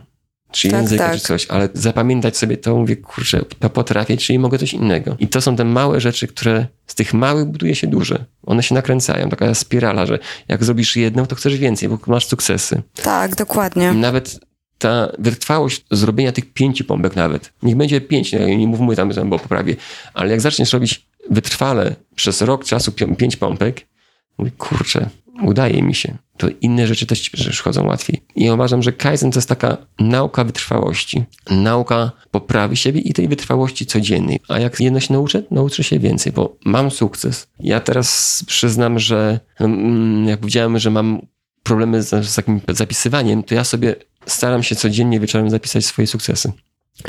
Czy 0.52 0.68
tak, 0.68 0.80
języka, 0.80 1.04
tak. 1.04 1.14
czy 1.14 1.20
coś, 1.20 1.46
ale 1.46 1.68
zapamiętać 1.74 2.36
sobie 2.36 2.56
to, 2.56 2.76
mówię, 2.76 2.96
kurczę, 2.96 3.44
to 3.58 3.70
potrafię, 3.70 4.16
czyli 4.16 4.38
mogę 4.38 4.58
coś 4.58 4.72
innego. 4.72 5.16
I 5.18 5.28
to 5.28 5.40
są 5.40 5.56
te 5.56 5.64
małe 5.64 6.00
rzeczy, 6.00 6.26
które 6.26 6.66
z 6.86 6.94
tych 6.94 7.14
małych 7.14 7.44
buduje 7.44 7.74
się 7.74 7.86
duże. 7.86 8.24
One 8.46 8.62
się 8.62 8.74
nakręcają, 8.74 9.28
taka 9.28 9.54
spirala, 9.54 10.06
że 10.06 10.18
jak 10.48 10.64
zrobisz 10.64 10.96
jedną, 10.96 11.26
to 11.26 11.36
chcesz 11.36 11.56
więcej, 11.56 11.88
bo 11.88 11.98
masz 12.06 12.26
sukcesy. 12.26 12.82
Tak, 13.02 13.36
dokładnie. 13.36 13.92
Nawet 13.92 14.40
ta 14.78 15.12
wytrwałość 15.18 15.84
zrobienia 15.90 16.32
tych 16.32 16.52
pięciu 16.52 16.84
pompek 16.84 17.16
nawet, 17.16 17.52
niech 17.62 17.76
będzie 17.76 18.00
pięć, 18.00 18.32
nie, 18.32 18.56
nie 18.56 18.66
mówmy 18.66 18.96
tam, 18.96 19.10
bo 19.30 19.38
poprawię, 19.38 19.76
ale 20.14 20.30
jak 20.30 20.40
zaczniesz 20.40 20.72
robić 20.72 21.06
wytrwale 21.30 21.96
przez 22.14 22.42
rok 22.42 22.64
czasu 22.64 22.92
pięć 22.92 23.36
pompek, 23.36 23.86
mówię, 24.38 24.50
kurczę, 24.58 25.10
udaje 25.46 25.83
mi 25.83 25.94
się, 25.94 26.16
to 26.37 26.48
inne 26.61 26.87
rzeczy 26.87 27.07
też 27.07 27.31
przychodzą 27.31 27.87
łatwiej. 27.87 28.22
I 28.35 28.50
uważam, 28.50 28.83
że 28.83 28.92
Kaizen 28.92 29.31
to 29.31 29.38
jest 29.38 29.48
taka 29.48 29.76
nauka 29.98 30.44
wytrwałości. 30.44 31.24
Nauka 31.50 32.12
poprawy 32.31 32.76
siebie 32.76 33.00
i 33.00 33.12
tej 33.12 33.28
wytrwałości 33.28 33.87
codziennej. 33.87 34.40
A 34.48 34.59
jak 34.59 34.81
jedno 34.81 35.00
się 35.00 35.12
nauczę, 35.12 35.42
nauczę 35.50 35.85
się 35.85 35.98
więcej, 35.98 36.33
bo 36.33 36.57
mam 36.64 36.90
sukces. 36.90 37.46
Ja 37.61 37.81
teraz 37.81 38.44
przyznam, 38.46 38.98
że 38.98 39.40
mm, 39.61 40.28
jak 40.28 40.40
powiedziałem, 40.40 40.78
że 40.78 40.90
mam 40.90 41.26
problemy 41.62 42.02
z, 42.02 42.26
z 42.26 42.35
takim 42.35 42.61
zapisywaniem, 42.68 43.42
to 43.42 43.55
ja 43.55 43.64
sobie 43.64 43.94
staram 44.26 44.62
się 44.62 44.76
codziennie 44.76 45.20
wieczorem 45.20 45.50
zapisać 45.50 45.85
swoje 45.85 46.07
sukcesy. 46.07 46.52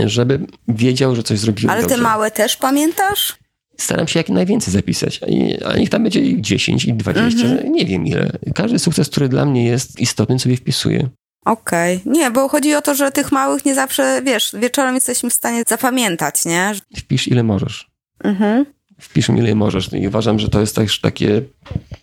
Żeby 0.05 0.39
wiedział, 0.67 1.15
że 1.15 1.23
coś 1.23 1.39
zrobiłem 1.39 1.69
Ale 1.71 1.81
dobrze. 1.81 1.95
te 1.95 2.01
małe 2.01 2.31
też 2.31 2.57
pamiętasz? 2.57 3.35
Staram 3.83 4.07
się 4.07 4.19
jak 4.19 4.29
najwięcej 4.29 4.73
zapisać. 4.73 5.19
A 5.65 5.77
niech 5.77 5.89
tam 5.89 6.03
będzie 6.03 6.21
ich 6.21 6.41
10 6.41 6.85
i 6.85 6.93
20, 6.93 7.45
mm 7.45 7.57
-hmm. 7.57 7.69
nie 7.69 7.85
wiem 7.85 8.05
ile. 8.05 8.31
Każdy 8.55 8.79
sukces, 8.79 9.09
który 9.09 9.29
dla 9.29 9.45
mnie 9.45 9.65
jest 9.65 9.99
istotny, 9.99 10.39
sobie 10.39 10.57
wpisuję. 10.57 11.09
Okej. 11.45 11.97
Okay. 11.97 12.13
Nie, 12.13 12.31
bo 12.31 12.49
chodzi 12.49 12.75
o 12.75 12.81
to, 12.81 12.95
że 12.95 13.11
tych 13.11 13.31
małych 13.31 13.65
nie 13.65 13.75
zawsze, 13.75 14.21
wiesz, 14.25 14.55
wieczorem 14.59 14.95
jesteśmy 14.95 15.29
w 15.29 15.33
stanie 15.33 15.63
zapamiętać, 15.67 16.45
nie? 16.45 16.71
Wpisz 16.97 17.27
ile 17.27 17.43
możesz. 17.43 17.89
Mhm. 18.23 18.65
Wpisz 18.99 19.29
ile 19.29 19.55
możesz. 19.55 19.93
I 19.93 20.07
uważam, 20.07 20.39
że 20.39 20.49
to 20.49 20.59
jest 20.59 20.75
też 20.75 21.01
takie 21.01 21.41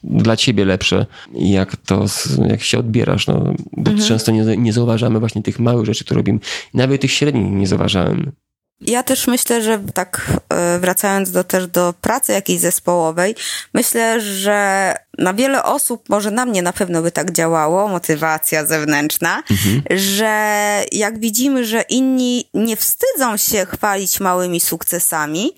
dla 0.05 0.37
ciebie 0.37 0.64
lepsze, 0.64 1.07
jak 1.35 1.77
to, 1.77 2.05
jak 2.49 2.62
się 2.62 2.79
odbierasz, 2.79 3.27
no, 3.27 3.55
bo 3.73 3.90
mhm. 3.90 4.09
często 4.09 4.33
nie, 4.33 4.57
nie 4.57 4.73
zauważamy 4.73 5.21
właśnie 5.21 5.43
tych 5.43 5.59
małych 5.59 5.87
rzeczy, 5.87 6.05
które 6.05 6.19
robimy. 6.19 6.38
Nawet 6.75 7.01
tych 7.01 7.12
średnich 7.12 7.53
nie 7.53 7.66
zauważałem. 7.66 8.33
Ja 8.81 9.03
też 9.03 9.27
myślę, 9.27 9.62
że 9.62 9.79
tak 9.95 10.27
e, 10.49 10.79
wracając 10.79 11.31
do, 11.31 11.45
też 11.45 11.66
do 11.66 11.95
pracy 12.01 12.33
jakiejś 12.33 12.61
zespołowej, 12.61 13.35
myślę, 13.75 14.21
że 14.21 14.95
na 15.19 15.35
wiele 15.35 15.64
osób, 15.64 16.09
może 16.09 16.31
na 16.31 16.47
mnie 16.47 16.62
na 16.62 16.73
pewno 16.73 17.03
by 17.03 17.11
tak 17.11 17.33
działało, 17.33 17.88
motywacja 17.88 18.66
zewnętrzna, 18.66 19.43
mhm. 19.51 19.83
że 19.90 20.85
jak 20.93 21.19
widzimy, 21.19 21.64
że 21.64 21.83
inni 21.83 22.49
nie 22.55 22.77
wstydzą 22.77 23.37
się 23.37 23.66
chwalić 23.66 24.21
małymi 24.21 24.61
sukcesami, 24.61 25.55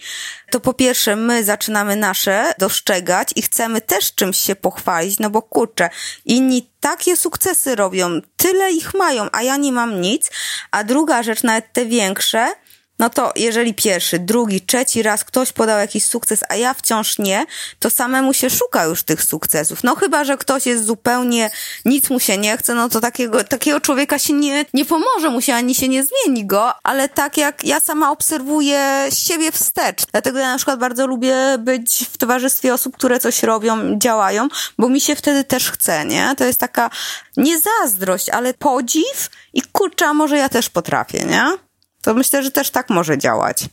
to 0.51 0.61
po 0.61 0.73
pierwsze 0.75 1.17
my 1.17 1.45
zaczynamy 1.45 1.97
nasze 1.97 2.55
dostrzegać 2.59 3.29
i 3.37 3.43
chcemy 3.43 3.81
też 3.81 4.15
czymś 4.15 4.37
się 4.37 4.57
pochwalić, 4.57 5.19
no 5.19 5.31
bo 5.31 5.43
kurczę, 5.43 5.91
inni 6.25 6.73
takie 6.81 7.17
sukcesy 7.17 7.75
robią, 7.75 8.21
tyle 8.37 8.73
ich 8.73 8.95
mają, 8.95 9.29
a 9.33 9.43
ja 9.43 9.57
nie 9.57 9.73
mam 9.73 10.01
nic. 10.01 10.31
A 10.71 10.85
druga 10.85 11.23
rzecz, 11.23 11.43
nawet 11.43 11.73
te 11.73 11.87
większe, 11.87 12.55
no 13.03 13.11
to 13.11 13.33
jeżeli 13.37 13.75
pierwszy, 13.75 14.19
drugi, 14.19 14.61
trzeci 14.61 15.03
raz 15.03 15.25
ktoś 15.25 15.53
podał 15.53 15.79
jakiś 15.79 16.05
sukces, 16.05 16.41
a 16.49 16.57
ja 16.57 16.75
wciąż 16.75 17.19
nie, 17.19 17.47
to 17.79 17.91
samemu 17.91 18.35
się 18.35 18.51
szuka 18.51 18.85
już 18.85 19.03
tych 19.03 19.23
sukcesów. 19.23 19.85
No 19.85 19.95
chyba, 19.95 20.25
że 20.25 20.37
ktoś 20.37 20.67
jest 20.67 20.85
zupełnie, 20.85 21.51
nic 21.85 22.11
mu 22.11 22.21
się 22.21 22.39
nie 22.39 22.57
chce, 22.57 22.75
no 22.75 22.89
to 22.89 23.01
takiego, 23.01 23.45
takiego 23.45 23.81
człowieka 23.81 24.19
się 24.19 24.33
nie, 24.33 24.65
nie 24.75 24.85
pomoże 24.85 25.31
mu 25.31 25.41
się, 25.41 25.55
ani 25.55 25.75
się 25.75 25.89
nie 25.89 26.05
zmieni 26.05 26.47
go, 26.47 26.75
ale 26.83 27.09
tak 27.09 27.37
jak 27.37 27.65
ja 27.65 27.81
sama 27.81 28.11
obserwuję 28.11 29.07
siebie 29.13 29.53
wstecz. 29.53 30.07
Dlatego 30.13 30.39
ja 30.39 30.51
na 30.53 30.57
przykład 30.57 30.79
bardzo 30.79 31.07
lubię 31.07 31.37
być 31.59 32.07
w 32.13 32.19
towarzystwie 32.19 32.75
osób, 32.75 32.97
które 32.97 33.21
coś 33.21 33.43
robią, 33.43 33.99
działają, 33.99 34.49
bo 34.79 34.89
mi 34.89 35.01
się 35.01 35.17
wtedy 35.17 35.45
też 35.45 35.71
chce, 35.71 36.05
nie? 36.05 36.35
To 36.37 36.45
jest 36.45 36.61
taka 36.61 36.91
nie 37.37 37.57
zazdrość, 37.61 38.29
ale 38.29 38.55
podziw 38.55 39.31
i 39.53 39.63
kurczę, 39.63 40.15
może 40.15 40.37
ja 40.37 40.49
też 40.49 40.69
potrafię, 40.69 41.25
nie? 41.25 41.72
To 42.03 42.15
myślę, 42.15 42.43
że 42.43 42.51
też 42.51 42.71
tak 42.71 42.91
może 42.91 43.19
działać. 43.19 43.69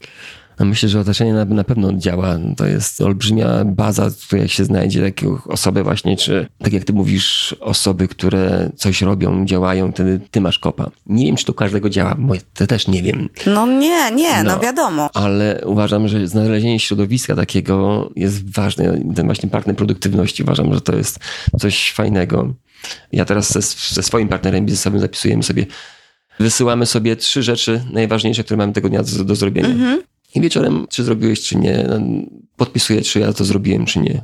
Myślę, 0.60 0.90
że 0.90 1.00
otoczenie 1.00 1.34
na, 1.34 1.46
na 1.46 1.64
pewno 1.64 1.94
działa. 1.94 2.38
To 2.58 2.66
jest 2.66 3.02
olbrzymia 3.02 3.66
baza, 3.66 4.10
w 4.10 4.28
której 4.28 4.48
się 4.48 4.66
znajdzie 4.66 5.02
takie 5.02 5.28
osoby 5.48 5.84
właśnie, 5.84 6.18
czy 6.18 6.48
tak 6.64 6.74
jak 6.74 6.84
ty 6.84 6.94
mówisz, 6.94 7.56
osoby, 7.60 8.08
które 8.08 8.70
coś 8.76 9.02
robią, 9.02 9.46
działają, 9.46 9.92
wtedy 9.92 10.20
ty 10.32 10.42
masz 10.42 10.60
kopa. 10.60 10.90
Nie 11.06 11.26
wiem, 11.26 11.36
czy 11.36 11.46
to 11.46 11.54
każdego 11.54 11.90
działa, 11.90 12.16
bo 12.18 12.34
to 12.54 12.68
też 12.68 12.88
nie 12.88 13.04
wiem. 13.04 13.30
No 13.46 13.68
nie, 13.68 14.12
nie, 14.12 14.44
no, 14.44 14.56
no 14.56 14.60
wiadomo. 14.60 15.10
Ale 15.14 15.62
uważam, 15.66 16.08
że 16.08 16.28
znalezienie 16.28 16.80
środowiska 16.80 17.36
takiego 17.36 18.10
jest 18.16 18.54
ważne. 18.54 19.00
Ten 19.16 19.26
właśnie 19.26 19.50
partner 19.50 19.76
produktywności 19.76 20.44
uważam, 20.44 20.74
że 20.74 20.82
to 20.82 20.96
jest 20.96 21.20
coś 21.60 21.92
fajnego. 21.92 22.54
Ja 23.12 23.26
teraz 23.26 23.52
ze, 23.52 23.62
ze 23.96 24.04
swoim 24.04 24.28
partnerem 24.28 24.66
biznesowym 24.66 25.00
zapisujemy 25.00 25.44
sobie 25.44 25.66
wysyłamy 26.40 26.86
sobie 26.86 27.16
trzy 27.16 27.44
rzeczy 27.44 27.84
najważniejsze, 27.92 28.44
które 28.44 28.58
mamy 28.58 28.74
tego 28.74 28.90
dnia 28.90 29.04
do, 29.04 29.24
do 29.24 29.36
zrobienia. 29.36 29.70
Mhm. 29.70 30.02
I 30.36 30.42
wieczorem, 30.42 30.88
czy 30.90 31.04
zrobiłeś, 31.04 31.42
czy 31.42 31.58
nie, 31.58 31.86
no, 31.90 32.00
podpisuję, 32.58 33.02
czy 33.02 33.20
ja 33.20 33.34
to 33.34 33.46
zrobiłem, 33.46 33.86
czy 33.86 34.00
nie. 34.00 34.22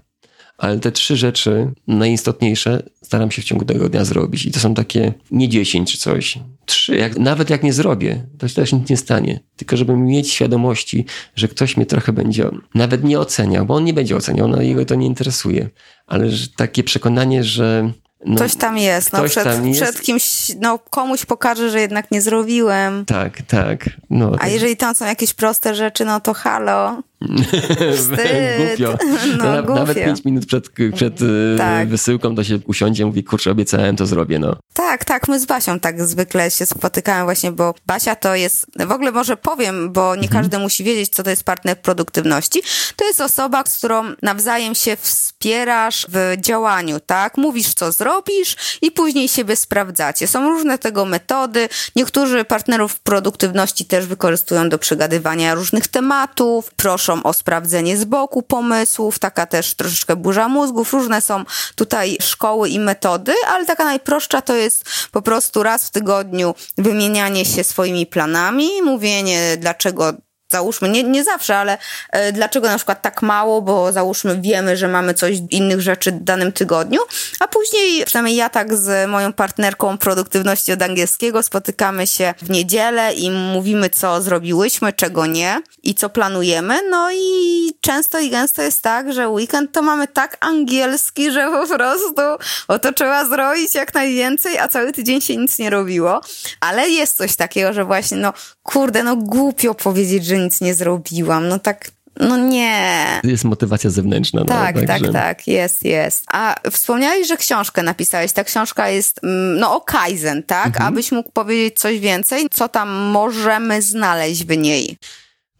Ale 0.57 0.79
te 0.79 0.91
trzy 0.91 1.17
rzeczy 1.17 1.71
najistotniejsze 1.87 2.83
staram 3.01 3.31
się 3.31 3.41
w 3.41 3.45
ciągu 3.45 3.65
tego 3.65 3.89
dnia 3.89 4.05
zrobić. 4.05 4.45
I 4.45 4.51
to 4.51 4.59
są 4.59 4.73
takie 4.73 5.13
nie 5.31 5.49
dziesięć 5.49 5.91
czy 5.91 5.97
coś. 5.97 6.39
Trzy. 6.65 6.95
Jak, 6.95 7.17
nawet 7.17 7.49
jak 7.49 7.63
nie 7.63 7.73
zrobię, 7.73 8.27
to 8.37 8.47
też 8.47 8.73
nic 8.73 8.89
nie 8.89 8.97
stanie. 8.97 9.39
Tylko 9.55 9.77
żeby 9.77 9.97
mieć 9.97 10.31
świadomości, 10.31 11.05
że 11.35 11.47
ktoś 11.47 11.77
mnie 11.77 11.85
trochę 11.85 12.13
będzie 12.13 12.49
nawet 12.75 13.03
nie 13.03 13.19
oceniał, 13.19 13.65
bo 13.65 13.75
on 13.75 13.83
nie 13.83 13.93
będzie 13.93 14.15
oceniał, 14.15 14.47
no 14.47 14.61
jego 14.61 14.85
to 14.85 14.95
nie 14.95 15.07
interesuje. 15.07 15.69
Ale 16.07 16.29
takie 16.57 16.83
przekonanie, 16.83 17.43
że 17.43 17.91
No, 18.25 18.37
coś 18.37 18.55
tam 18.55 18.77
jest. 18.77 19.13
No, 19.13 19.23
przed, 19.23 19.43
tam 19.43 19.67
jest. 19.67 19.81
przed 19.81 20.01
kimś, 20.01 20.51
no 20.61 20.79
komuś 20.79 21.25
pokażę, 21.25 21.69
że 21.69 21.79
jednak 21.81 22.11
nie 22.11 22.21
zrobiłem. 22.21 23.05
Tak, 23.05 23.41
tak. 23.41 23.89
No, 24.09 24.31
A 24.39 24.47
jeżeli 24.47 24.77
tam 24.77 24.95
są 24.95 25.05
jakieś 25.05 25.33
proste 25.33 25.75
rzeczy, 25.75 26.05
no 26.05 26.19
to 26.19 26.33
halo. 26.33 27.01
Głupio. 28.57 28.97
No, 29.37 29.63
głupio. 29.63 29.75
Nawet 29.75 29.97
pięć 29.97 30.25
minut 30.25 30.45
przed, 30.45 30.69
przed 30.95 31.21
y, 31.21 31.55
tak. 31.57 31.87
wysyłką 31.87 32.35
to 32.35 32.43
się 32.43 32.59
usiądzie, 32.65 33.05
mówi, 33.05 33.23
kurczę, 33.23 33.51
obiecałem, 33.51 33.95
to 33.95 34.05
zrobię, 34.05 34.39
no. 34.39 34.55
Tak, 34.73 35.05
tak, 35.05 35.27
my 35.27 35.39
z 35.39 35.45
Basią 35.45 35.79
tak 35.79 36.03
zwykle 36.03 36.51
się 36.51 36.65
spotykamy 36.65 37.23
właśnie, 37.23 37.51
bo 37.51 37.73
Basia 37.85 38.15
to 38.15 38.35
jest, 38.35 38.65
w 38.87 38.91
ogóle 38.91 39.11
może 39.11 39.37
powiem, 39.37 39.93
bo 39.93 40.15
nie 40.15 40.27
mhm. 40.27 40.43
każdy 40.43 40.59
musi 40.59 40.83
wiedzieć, 40.83 41.09
co 41.09 41.23
to 41.23 41.29
jest 41.29 41.43
partner 41.43 41.81
produktywności. 41.81 42.61
To 42.95 43.05
jest 43.05 43.21
osoba, 43.21 43.63
z 43.65 43.77
którą 43.77 44.03
nawzajem 44.21 44.75
się 44.75 44.97
wspierasz 44.97 46.05
w 46.09 46.33
działaniu, 46.41 46.99
tak? 46.99 47.37
Mówisz, 47.37 47.73
co 47.73 47.91
zrobisz 47.91 48.55
i 48.81 48.91
później 48.91 49.27
siebie 49.27 49.55
sprawdzacie. 49.55 50.27
Są 50.27 50.49
różne 50.49 50.77
tego 50.77 51.05
metody. 51.05 51.69
Niektórzy 51.95 52.45
partnerów 52.45 52.99
produktywności 52.99 53.85
też 53.85 54.05
wykorzystują 54.05 54.69
do 54.69 54.77
przegadywania 54.77 55.55
różnych 55.55 55.87
tematów, 55.87 56.71
proszą 57.05 57.23
o 57.23 57.33
sprawdzenie 57.33 57.97
z 57.97 58.05
boku 58.05 58.43
pomysłów, 58.43 59.19
taka 59.19 59.45
też 59.45 59.73
troszeczkę 59.73 60.15
burza 60.15 60.47
mózgów. 60.47 60.93
Różne 60.93 61.21
są 61.21 61.43
tutaj 61.75 62.17
szkoły 62.21 62.69
i 62.69 62.79
metody, 62.79 63.33
ale 63.47 63.65
taka 63.65 63.85
najprostsza 63.85 64.41
to 64.41 64.55
jest 64.55 64.85
po 65.11 65.21
prostu 65.21 65.63
raz 65.63 65.85
w 65.85 65.91
tygodniu 65.91 66.55
wymienianie 66.77 67.45
się 67.45 67.63
swoimi 67.63 68.05
planami, 68.05 68.81
mówienie, 68.81 69.57
dlaczego 69.57 70.13
załóżmy, 70.51 70.89
nie, 70.89 71.03
nie 71.03 71.23
zawsze, 71.23 71.57
ale 71.57 71.77
e, 72.11 72.31
dlaczego 72.31 72.67
na 72.67 72.75
przykład 72.75 73.01
tak 73.01 73.21
mało, 73.21 73.61
bo 73.61 73.91
załóżmy 73.91 74.41
wiemy, 74.41 74.77
że 74.77 74.87
mamy 74.87 75.13
coś 75.13 75.35
innych 75.49 75.81
rzeczy 75.81 76.11
w 76.11 76.23
danym 76.23 76.51
tygodniu, 76.51 76.99
a 77.39 77.47
później, 77.47 78.05
przynajmniej 78.05 78.35
ja 78.35 78.49
tak 78.49 78.75
z 78.75 79.09
moją 79.09 79.33
partnerką 79.33 79.97
produktywności 79.97 80.73
od 80.73 80.81
angielskiego 80.81 81.43
spotykamy 81.43 82.07
się 82.07 82.33
w 82.41 82.49
niedzielę 82.49 83.13
i 83.13 83.31
mówimy, 83.31 83.89
co 83.89 84.21
zrobiłyśmy, 84.21 84.93
czego 84.93 85.25
nie 85.25 85.61
i 85.83 85.95
co 85.95 86.09
planujemy, 86.09 86.89
no 86.89 87.11
i 87.11 87.71
często 87.81 88.19
i 88.19 88.29
gęsto 88.29 88.61
jest 88.61 88.81
tak, 88.81 89.13
że 89.13 89.29
weekend 89.29 89.71
to 89.71 89.81
mamy 89.81 90.07
tak 90.07 90.37
angielski, 90.39 91.31
że 91.31 91.51
po 91.51 91.75
prostu 91.75 92.21
o 92.67 92.79
to 92.79 92.93
trzeba 92.93 93.25
zrobić 93.25 93.75
jak 93.75 93.93
najwięcej, 93.93 94.57
a 94.57 94.67
cały 94.67 94.93
tydzień 94.93 95.21
się 95.21 95.37
nic 95.37 95.59
nie 95.59 95.69
robiło, 95.69 96.21
ale 96.59 96.89
jest 96.89 97.17
coś 97.17 97.35
takiego, 97.35 97.73
że 97.73 97.85
właśnie, 97.85 98.17
no 98.17 98.33
kurde, 98.65 99.03
no 99.03 99.15
głupio 99.15 99.75
powiedzieć, 99.75 100.25
że 100.25 100.37
nic 100.37 100.61
nie 100.61 100.73
zrobiłam. 100.73 101.47
No 101.47 101.59
tak, 101.59 101.91
no 102.19 102.37
nie. 102.37 103.21
Jest 103.23 103.43
motywacja 103.43 103.89
zewnętrzna. 103.89 104.39
No, 104.39 104.45
tak, 104.45 104.85
tak, 104.87 105.01
tak, 105.13 105.47
jest, 105.47 105.83
jest. 105.83 106.23
A 106.31 106.55
wspomniałeś, 106.71 107.27
że 107.27 107.37
książkę 107.37 107.83
napisałeś. 107.83 108.31
Ta 108.31 108.43
książka 108.43 108.89
jest, 108.89 109.23
mm, 109.23 109.59
no 109.59 109.75
o 109.75 109.81
Kaizen, 109.81 110.43
tak? 110.43 110.67
Mhm. 110.67 110.87
Abyś 110.87 111.11
mógł 111.11 111.31
powiedzieć 111.31 111.79
coś 111.79 111.99
więcej? 111.99 112.47
Co 112.51 112.69
tam 112.69 112.89
możemy 112.89 113.81
znaleźć 113.81 114.45
w 114.45 114.57
niej? 114.57 114.97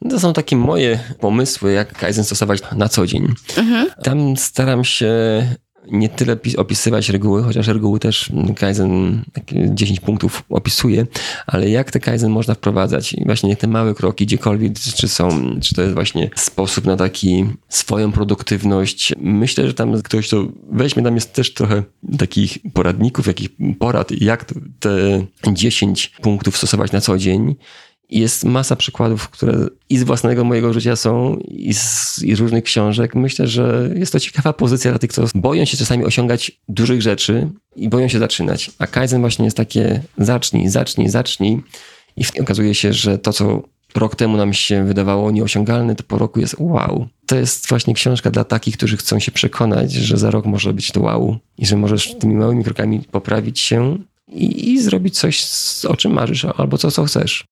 To 0.10 0.20
są 0.20 0.34
takie 0.34 0.56
moje 0.56 1.00
pomysły, 1.20 1.72
jak 1.72 1.94
Kaizen 1.94 2.24
stosować 2.24 2.60
na 2.76 2.90
co 2.90 3.08
dzień. 3.08 3.34
Mhm. 3.58 3.88
Tam 4.04 4.38
staram 4.38 4.84
się 4.84 5.12
nie 5.92 6.10
tyle 6.10 6.38
opisywać 6.58 7.10
reguły, 7.10 7.44
chociaż 7.44 7.68
reguły 7.68 8.00
też 8.00 8.32
Kaizen 8.56 9.24
10 9.70 10.00
punktów 10.00 10.44
opisuje, 10.50 11.08
ale 11.48 11.70
jak 11.70 11.92
te 11.92 12.00
Kaizen 12.00 12.32
można 12.32 12.54
wprowadzać 12.54 13.14
i 13.14 13.26
właśnie 13.26 13.56
te 13.56 13.68
małe 13.68 13.94
kroki, 13.94 14.26
gdziekolwiek, 14.26 14.74
czy 14.80 15.08
są, 15.08 15.30
czy 15.62 15.76
to 15.76 15.82
jest 15.82 15.94
właśnie 15.94 16.30
sposób 16.36 16.86
na 16.86 16.98
taki 16.98 17.46
swoją 17.70 18.12
produktywność. 18.12 19.14
Myślę, 19.18 19.68
że 19.68 19.74
tam 19.74 20.02
ktoś 20.02 20.30
to 20.30 20.48
weźmie, 20.72 21.04
tam 21.04 21.16
jest 21.16 21.34
też 21.34 21.54
trochę 21.54 21.84
takich 22.18 22.58
poradników, 22.74 23.28
jakich 23.28 23.50
porad, 23.80 24.12
jak 24.12 24.46
te 24.80 25.26
10 25.54 26.12
punktów 26.22 26.58
stosować 26.58 26.92
na 26.92 27.02
co 27.02 27.18
dzień 27.18 27.56
jest 28.10 28.44
masa 28.44 28.76
przykładów, 28.76 29.30
które 29.30 29.68
i 29.90 29.98
z 29.98 30.04
własnego 30.04 30.44
mojego 30.44 30.74
życia 30.74 30.96
są, 30.96 31.36
i 31.48 31.74
z, 31.74 32.24
i 32.24 32.36
z 32.36 32.40
różnych 32.40 32.64
książek. 32.64 33.16
Myślę, 33.16 33.48
że 33.48 33.90
jest 33.96 34.12
to 34.12 34.20
ciekawa 34.20 34.54
pozycja 34.54 34.92
dla 34.92 35.00
tych, 35.00 35.14
co 35.14 35.26
boją 35.36 35.66
się 35.66 35.78
czasami 35.78 36.06
osiągać 36.06 36.52
dużych 36.70 37.02
rzeczy 37.02 37.50
i 37.76 37.90
boją 37.90 38.08
się 38.08 38.20
zaczynać. 38.20 38.72
A 38.80 38.88
Kaizen 38.88 39.22
właśnie 39.22 39.46
jest 39.46 39.58
takie 39.58 40.02
zacznij, 40.18 40.70
zacznij, 40.70 41.10
zacznij. 41.10 41.62
I 42.18 42.40
okazuje 42.42 42.76
się, 42.76 42.94
że 42.94 43.18
to, 43.18 43.34
co 43.34 43.64
rok 43.96 44.16
temu 44.16 44.38
nam 44.38 44.54
się 44.54 44.86
wydawało 44.86 45.32
nieosiągalne, 45.32 45.96
to 45.96 46.04
po 46.04 46.18
roku 46.18 46.40
jest 46.40 46.56
wow. 46.60 47.08
To 47.26 47.36
jest 47.36 47.70
właśnie 47.70 47.94
książka 47.94 48.32
dla 48.32 48.44
takich, 48.44 48.78
którzy 48.78 48.98
chcą 48.98 49.20
się 49.20 49.32
przekonać, 49.32 49.92
że 49.92 50.18
za 50.18 50.32
rok 50.32 50.46
może 50.46 50.74
być 50.74 50.92
to 50.92 51.02
wow 51.02 51.38
i 51.58 51.66
że 51.66 51.78
możesz 51.78 52.16
tymi 52.16 52.36
małymi 52.36 52.64
krokami 52.64 53.00
poprawić 53.12 53.60
się 53.60 53.98
i, 54.28 54.74
i 54.74 54.82
zrobić 54.82 55.18
coś, 55.18 55.46
o 55.88 55.96
czym 55.96 56.14
marzysz, 56.14 56.46
albo 56.46 56.78
co, 56.78 56.92
co 56.92 57.06
chcesz. 57.06 57.46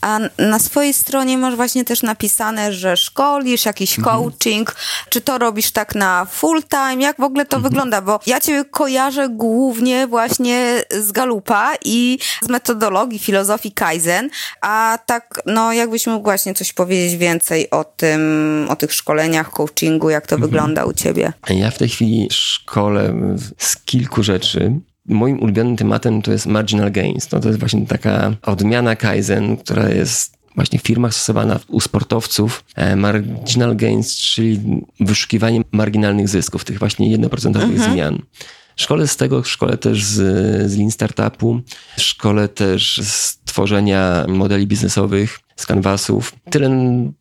A 0.00 0.18
na 0.38 0.58
swojej 0.58 0.94
stronie 0.94 1.38
masz 1.38 1.56
właśnie 1.56 1.84
też 1.84 2.02
napisane, 2.02 2.72
że 2.72 2.96
szkolisz, 2.96 3.64
jakiś 3.64 3.98
mhm. 3.98 4.18
coaching. 4.18 4.76
Czy 5.08 5.20
to 5.20 5.38
robisz 5.38 5.70
tak 5.70 5.94
na 5.94 6.24
full 6.24 6.62
time? 6.62 7.02
Jak 7.02 7.16
w 7.16 7.22
ogóle 7.22 7.46
to 7.46 7.56
mhm. 7.56 7.72
wygląda? 7.72 8.02
Bo 8.02 8.20
ja 8.26 8.40
cię 8.40 8.64
kojarzę 8.70 9.28
głównie 9.28 10.06
właśnie 10.06 10.82
z 10.90 11.12
Galupa 11.12 11.72
i 11.84 12.18
z 12.42 12.48
metodologii 12.48 13.18
filozofii 13.18 13.72
Kaizen, 13.72 14.30
a 14.60 14.98
tak, 15.06 15.42
no 15.46 15.72
jakbyś 15.72 16.06
mógł 16.06 16.24
właśnie 16.24 16.54
coś 16.54 16.72
powiedzieć 16.72 17.16
więcej 17.16 17.70
o 17.70 17.84
tym, 17.84 18.66
o 18.70 18.76
tych 18.76 18.92
szkoleniach, 18.92 19.50
coachingu, 19.50 20.10
jak 20.10 20.26
to 20.26 20.34
mhm. 20.34 20.50
wygląda 20.50 20.84
u 20.84 20.92
ciebie? 20.92 21.32
Ja 21.48 21.70
w 21.70 21.78
tej 21.78 21.88
chwili 21.88 22.28
szkolę 22.30 23.14
z 23.58 23.76
kilku 23.76 24.22
rzeczy 24.22 24.80
moim 25.08 25.42
ulubionym 25.42 25.76
tematem 25.76 26.22
to 26.22 26.32
jest 26.32 26.46
marginal 26.46 26.92
gains. 26.92 27.32
No 27.32 27.40
to 27.40 27.48
jest 27.48 27.60
właśnie 27.60 27.86
taka 27.86 28.34
odmiana 28.42 28.96
Kaizen, 28.96 29.56
która 29.56 29.88
jest 29.88 30.38
właśnie 30.54 30.78
w 30.78 30.82
firmach 30.82 31.14
stosowana 31.14 31.60
u 31.68 31.80
sportowców. 31.80 32.64
E, 32.74 32.96
marginal 32.96 33.76
gains, 33.76 34.16
czyli 34.16 34.60
wyszukiwanie 35.00 35.60
marginalnych 35.72 36.28
zysków, 36.28 36.64
tych 36.64 36.78
właśnie 36.78 37.10
jednoprocentowych 37.10 37.76
mhm. 37.76 37.92
zmian. 37.92 38.22
Szkole 38.76 39.08
z 39.08 39.16
tego, 39.16 39.44
szkole 39.44 39.76
też 39.76 40.04
z, 40.04 40.16
z 40.70 40.76
Lean 40.76 40.90
Startupu, 40.90 41.60
szkole 41.96 42.48
też 42.48 43.00
z 43.02 43.38
tworzenia 43.44 44.24
modeli 44.28 44.66
biznesowych, 44.66 45.40
z 45.56 45.66
kanwasów. 45.66 46.34
Tyle 46.50 46.68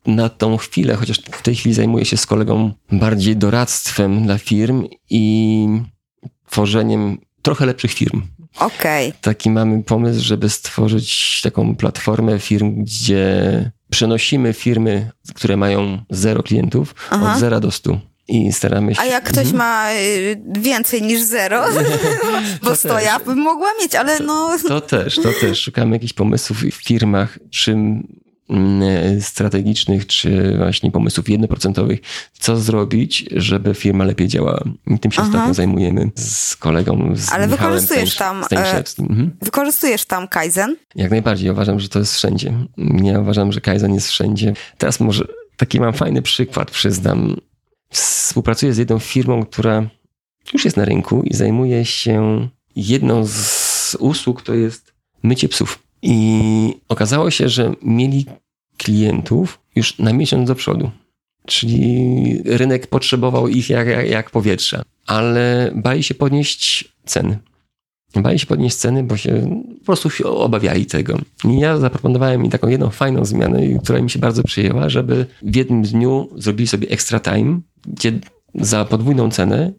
na 0.05 0.29
tą 0.29 0.57
chwilę, 0.57 0.95
chociaż 0.95 1.17
w 1.31 1.41
tej 1.41 1.55
chwili 1.55 1.75
zajmuję 1.75 2.05
się 2.05 2.17
z 2.17 2.25
kolegą 2.25 2.71
bardziej 2.91 3.37
doradztwem 3.37 4.23
dla 4.23 4.37
firm 4.37 4.83
i 5.09 5.67
tworzeniem 6.49 7.17
trochę 7.41 7.65
lepszych 7.65 7.93
firm. 7.93 8.21
Okej. 8.59 9.09
Okay. 9.09 9.21
Taki 9.21 9.49
mamy 9.49 9.83
pomysł, 9.83 10.23
żeby 10.23 10.49
stworzyć 10.49 11.41
taką 11.43 11.75
platformę 11.75 12.39
firm, 12.39 12.83
gdzie 12.83 13.71
przenosimy 13.89 14.53
firmy, 14.53 15.11
które 15.35 15.57
mają 15.57 16.01
zero 16.09 16.43
klientów, 16.43 16.95
Aha. 17.09 17.33
od 17.33 17.39
zera 17.39 17.59
do 17.59 17.71
stu. 17.71 17.99
I 18.29 18.53
staramy 18.53 18.95
się. 18.95 19.01
A 19.01 19.05
jak 19.05 19.23
ktoś 19.23 19.47
mhm. 19.47 19.57
ma 19.57 19.93
y, 19.93 20.41
więcej 20.59 21.01
niż 21.01 21.21
zero, 21.21 21.65
bo 22.63 22.75
sto 22.75 22.99
ja 22.99 23.19
bym 23.19 23.37
mogła 23.37 23.69
mieć, 23.81 23.95
ale 23.95 24.19
no. 24.19 24.57
To, 24.63 24.67
to 24.67 24.81
też, 24.81 25.15
to 25.15 25.33
też. 25.41 25.61
Szukamy 25.61 25.95
jakichś 25.95 26.13
pomysłów 26.13 26.57
w 26.57 26.71
firmach, 26.71 27.39
czym 27.51 28.07
strategicznych 29.21 30.07
czy 30.07 30.57
właśnie 30.57 30.91
pomysłów 30.91 31.29
jednoprocentowych, 31.29 31.99
co 32.39 32.57
zrobić, 32.57 33.25
żeby 33.35 33.73
firma 33.73 34.03
lepiej 34.03 34.27
działała. 34.27 34.63
I 34.87 34.99
tym 34.99 35.11
się 35.11 35.21
Aha. 35.21 35.29
ostatnio 35.29 35.53
zajmujemy 35.53 36.11
z 36.15 36.55
kolegą, 36.55 37.13
z 37.15 37.31
Ale 37.31 37.47
Michałem 37.47 37.73
wykorzystujesz 37.73 38.15
tam, 38.15 38.43
e, 38.51 38.83
mhm. 38.99 39.31
wykorzystujesz 39.41 40.05
tam 40.05 40.27
Kaizen? 40.27 40.75
Jak 40.95 41.11
najbardziej. 41.11 41.49
Uważam, 41.49 41.79
że 41.79 41.89
to 41.89 41.99
jest 41.99 42.15
wszędzie. 42.15 42.53
Ja 43.03 43.19
uważam, 43.19 43.51
że 43.51 43.61
Kaizen 43.61 43.93
jest 43.93 44.07
wszędzie. 44.07 44.53
Teraz 44.77 44.99
może 44.99 45.25
taki 45.57 45.79
mam 45.79 45.93
fajny 45.93 46.21
przykład, 46.21 46.71
przyznam. 46.71 47.35
Współpracuję 47.89 48.73
z 48.73 48.77
jedną 48.77 48.99
firmą, 48.99 49.45
która 49.45 49.89
już 50.53 50.65
jest 50.65 50.77
na 50.77 50.85
rynku 50.85 51.23
i 51.23 51.33
zajmuje 51.33 51.85
się 51.85 52.47
jedną 52.75 53.27
z 53.27 53.95
usług, 53.99 54.41
to 54.41 54.53
jest 54.53 54.93
mycie 55.23 55.49
psów. 55.49 55.86
I 56.01 56.73
okazało 56.89 57.31
się, 57.31 57.49
że 57.49 57.73
mieli 57.81 58.25
klientów 58.77 59.59
już 59.75 59.99
na 59.99 60.13
miesiąc 60.13 60.47
do 60.47 60.55
przodu. 60.55 60.91
Czyli 61.45 62.41
rynek 62.45 62.87
potrzebował 62.87 63.47
ich 63.47 63.69
jak, 63.69 63.87
jak, 63.87 64.09
jak 64.09 64.31
powietrza, 64.31 64.83
ale 65.05 65.71
bali 65.75 66.03
się 66.03 66.15
podnieść 66.15 66.93
ceny. 67.05 67.39
Bali 68.15 68.39
się 68.39 68.45
podnieść 68.45 68.75
ceny, 68.75 69.03
bo 69.03 69.17
się 69.17 69.61
po 69.79 69.85
prostu 69.85 70.09
się 70.09 70.25
obawiali 70.25 70.85
tego. 70.85 71.17
I 71.45 71.59
ja 71.59 71.77
zaproponowałem 71.77 72.45
im 72.45 72.51
taką 72.51 72.67
jedną 72.67 72.89
fajną 72.89 73.25
zmianę, 73.25 73.59
która 73.83 74.01
mi 74.01 74.09
się 74.09 74.19
bardzo 74.19 74.43
przyjęła, 74.43 74.89
żeby 74.89 75.25
w 75.41 75.55
jednym 75.55 75.81
dniu 75.81 76.29
zrobili 76.35 76.67
sobie 76.67 76.89
extra 76.89 77.19
time, 77.19 77.59
gdzie 77.87 78.11
za 78.55 78.85
podwójną 78.85 79.31
cenę 79.31 79.73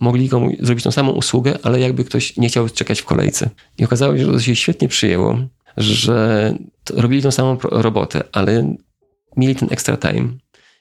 mogli 0.00 0.28
komuś 0.28 0.54
zrobić 0.60 0.84
tą 0.84 0.90
samą 0.90 1.12
usługę, 1.12 1.58
ale 1.62 1.80
jakby 1.80 2.04
ktoś 2.04 2.36
nie 2.36 2.48
chciał 2.48 2.68
czekać 2.68 3.00
w 3.00 3.04
kolejce. 3.04 3.50
I 3.78 3.84
okazało 3.84 4.16
się, 4.16 4.24
że 4.24 4.32
to 4.32 4.40
się 4.40 4.56
świetnie 4.56 4.88
przyjęło 4.88 5.38
że 5.76 6.54
robili 6.94 7.22
tą 7.22 7.30
samą 7.30 7.58
robotę, 7.62 8.22
ale 8.32 8.76
mieli 9.36 9.54
ten 9.54 9.68
extra 9.72 9.96
time. 9.96 10.28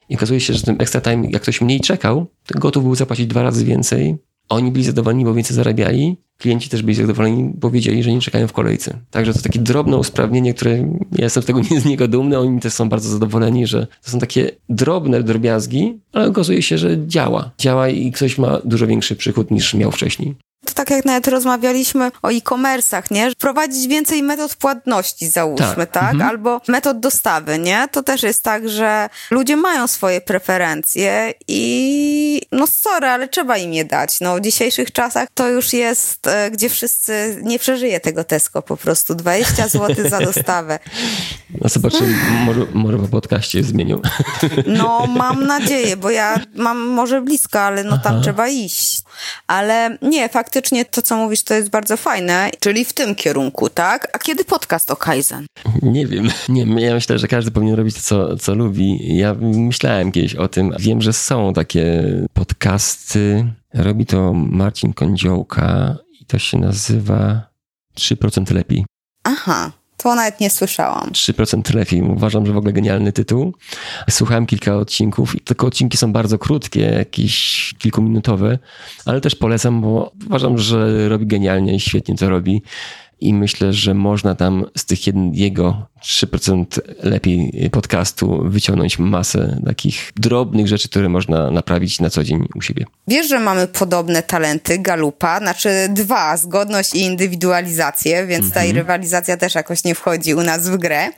I 0.10 0.16
okazuje 0.16 0.40
się, 0.40 0.54
że 0.54 0.62
ten 0.62 0.76
extra 0.80 1.02
time, 1.02 1.30
jak 1.30 1.42
ktoś 1.42 1.62
mniej 1.62 1.80
czekał, 1.80 2.28
to 2.46 2.60
gotów 2.60 2.84
był 2.84 2.96
zapłacić 2.96 3.28
dwa 3.28 3.44
razy 3.44 3.66
więcej 3.66 4.18
Oni 4.50 4.72
byli 4.72 4.86
zadowoleni, 4.86 5.26
bo 5.26 5.34
więcej 5.34 5.56
zarabiali, 5.56 6.18
klienci 6.38 6.70
też 6.70 6.82
byli 6.82 6.96
zadowoleni, 6.96 7.52
bo 7.56 7.72
wiedzieli, 7.72 8.04
że 8.04 8.12
nie 8.12 8.22
czekają 8.22 8.48
w 8.48 8.54
kolejce. 8.54 9.00
Także 9.12 9.34
to 9.34 9.42
takie 9.42 9.60
drobne 9.60 9.98
usprawnienie, 9.98 10.54
które 10.54 10.78
ja 11.12 11.24
jestem 11.24 11.44
z 11.44 11.46
tego 11.46 11.60
nie 11.72 11.82
z 11.82 11.86
niego 11.86 12.08
dumny, 12.08 12.40
oni 12.40 12.60
też 12.60 12.74
są 12.74 12.90
bardzo 12.90 13.10
zadowoleni, 13.10 13.68
że 13.68 13.88
to 14.04 14.12
są 14.12 14.20
takie 14.20 14.52
drobne 14.70 15.24
drobiazgi, 15.24 16.00
ale 16.14 16.28
okazuje 16.28 16.62
się, 16.62 16.78
że 16.78 17.08
działa. 17.08 17.52
Działa 17.58 17.90
i 17.90 18.12
ktoś 18.12 18.38
ma 18.38 18.60
dużo 18.66 18.88
większy 18.88 19.16
przychód 19.16 19.52
niż 19.52 19.74
miał 19.74 19.92
wcześniej. 19.92 20.36
Tak 20.80 20.90
jak 20.90 21.06
nawet 21.06 21.28
rozmawialiśmy 21.28 22.12
o 22.22 22.30
e-commerce'ach, 22.30 23.12
nie? 23.12 23.32
Prowadzić 23.36 23.88
więcej 23.88 24.24
metod 24.24 24.56
płatności, 24.56 25.28
załóżmy, 25.28 25.76
tak? 25.76 25.90
tak? 25.90 26.14
Mhm. 26.14 26.30
Albo 26.30 26.62
metod 26.68 27.00
dostawy, 27.00 27.60
nie? 27.60 27.88
To 27.92 28.04
też 28.04 28.24
jest 28.24 28.44
tak, 28.44 28.70
że 28.70 29.10
ludzie 29.32 29.56
mają 29.56 29.88
swoje 29.88 30.22
preferencje 30.22 31.34
i 31.48 32.19
no 32.52 32.68
sorry, 32.68 33.08
ale 33.08 33.28
trzeba 33.28 33.58
im 33.58 33.74
je 33.74 33.86
dać. 33.86 34.20
No 34.22 34.36
w 34.36 34.42
dzisiejszych 34.42 34.92
czasach 34.92 35.30
to 35.34 35.50
już 35.50 35.74
jest, 35.74 36.28
e, 36.28 36.52
gdzie 36.52 36.70
wszyscy 36.70 37.40
nie 37.44 37.60
przeżyje 37.60 38.00
tego 38.00 38.24
Tesco 38.24 38.62
po 38.62 38.78
prostu. 38.78 39.16
20 39.16 39.68
zł 39.68 40.10
za 40.10 40.20
dostawę. 40.32 40.80
No 41.62 41.70
zobaczymy, 41.70 42.16
może, 42.46 42.66
może 42.74 42.98
po 42.98 43.08
podcaście 43.08 43.64
zmienią. 43.64 44.02
No 44.68 45.08
mam 45.08 45.48
nadzieję, 45.48 45.98
bo 45.98 46.10
ja 46.10 46.40
mam 46.56 46.78
może 46.78 47.22
blisko, 47.22 47.62
ale 47.62 47.84
no 47.84 47.98
tam 47.98 48.14
Aha. 48.14 48.24
trzeba 48.24 48.48
iść. 48.48 49.02
Ale 49.48 49.98
nie, 50.02 50.30
faktycznie 50.30 50.60
faktycznie 50.60 50.86
to, 50.86 51.02
co 51.02 51.18
mówisz, 51.18 51.44
to 51.44 51.54
jest 51.54 51.70
bardzo 51.70 51.98
fajne, 51.98 52.50
czyli 52.60 52.86
w 52.86 52.94
tym 52.94 53.16
kierunku, 53.16 53.70
tak? 53.70 54.08
A 54.14 54.20
kiedy 54.20 54.46
podcast 54.46 54.92
o 54.92 54.96
Kaizen? 54.96 55.46
Nie 55.82 56.08
wiem. 56.08 56.30
Nie, 56.50 56.82
ja 56.82 56.94
myślę, 56.94 57.20
że 57.20 57.28
każdy 57.28 57.52
powinien 57.52 57.76
robić 57.76 57.96
to, 57.96 58.02
co, 58.02 58.38
co 58.38 58.56
lubi. 58.56 59.18
Ja 59.18 59.36
myślałem 59.42 60.12
kiedyś 60.12 60.36
o 60.36 60.48
tym. 60.48 60.74
Wiem, 60.80 61.02
że 61.02 61.14
są 61.14 61.54
takie 61.54 62.04
podcasty. 62.34 63.54
Robi 63.74 64.06
to 64.06 64.34
Marcin 64.34 64.94
Kądziołka 64.94 65.98
i 66.22 66.26
to 66.26 66.40
się 66.40 66.58
nazywa 66.58 67.50
3% 67.98 68.54
lepiej. 68.54 68.86
Aha. 69.24 69.72
To 69.98 70.16
nawet 70.16 70.40
nie 70.40 70.50
słyszałam. 70.50 71.10
3% 71.12 71.76
lepiej. 71.76 72.02
Uważam, 72.02 72.46
że 72.46 72.54
w 72.54 72.58
ogóle 72.58 72.74
genialny 72.74 73.12
tytuł. 73.12 73.54
Słuchałem 74.10 74.46
kilka 74.46 74.76
odcinków 74.76 75.36
i 75.36 75.40
tylko 75.40 75.68
odcinki 75.68 75.98
są 75.98 76.14
bardzo 76.14 76.38
krótkie, 76.38 76.82
jakieś 76.82 77.74
kilkuminutowe, 77.78 78.60
ale 79.06 79.22
też 79.22 79.36
polecam, 79.36 79.82
bo 79.82 80.12
uważam, 80.28 80.58
że 80.58 81.10
robi 81.10 81.28
genialnie 81.28 81.76
i 81.76 81.80
świetnie 81.80 82.16
to 82.16 82.30
robi 82.30 82.62
i 83.22 83.34
myślę, 83.34 83.74
że 83.74 83.94
można 83.94 84.36
tam 84.36 84.66
z 84.78 84.86
tych 84.86 85.00
jego 85.34 85.88
3% 86.04 86.66
lepiej 87.04 87.70
podcastu 87.72 88.42
wyciągnąć 88.44 89.00
masę 89.00 89.62
takich 89.66 90.12
drobnych 90.16 90.68
rzeczy, 90.68 90.90
które 90.90 91.10
można 91.10 91.52
naprawić 91.52 92.00
na 92.00 92.10
co 92.10 92.24
dzień 92.24 92.48
u 92.56 92.62
siebie. 92.62 92.86
Wiesz, 93.08 93.30
że 93.30 93.40
mamy 93.40 93.68
podobne 93.68 94.24
talenty 94.24 94.80
Galupa, 94.80 95.40
znaczy 95.40 95.70
dwa, 95.90 96.38
zgodność 96.38 96.96
i 96.96 97.02
indywidualizację, 97.02 98.28
więc 98.28 98.46
mhm. 98.46 98.68
ta 98.68 98.74
rywalizacja 98.74 99.38
też 99.38 99.56
jakoś 99.56 99.84
nie 99.84 99.96
wchodzi 99.96 100.34
u 100.34 100.42
nas 100.42 100.70
w 100.70 100.78
grę, 100.78 101.10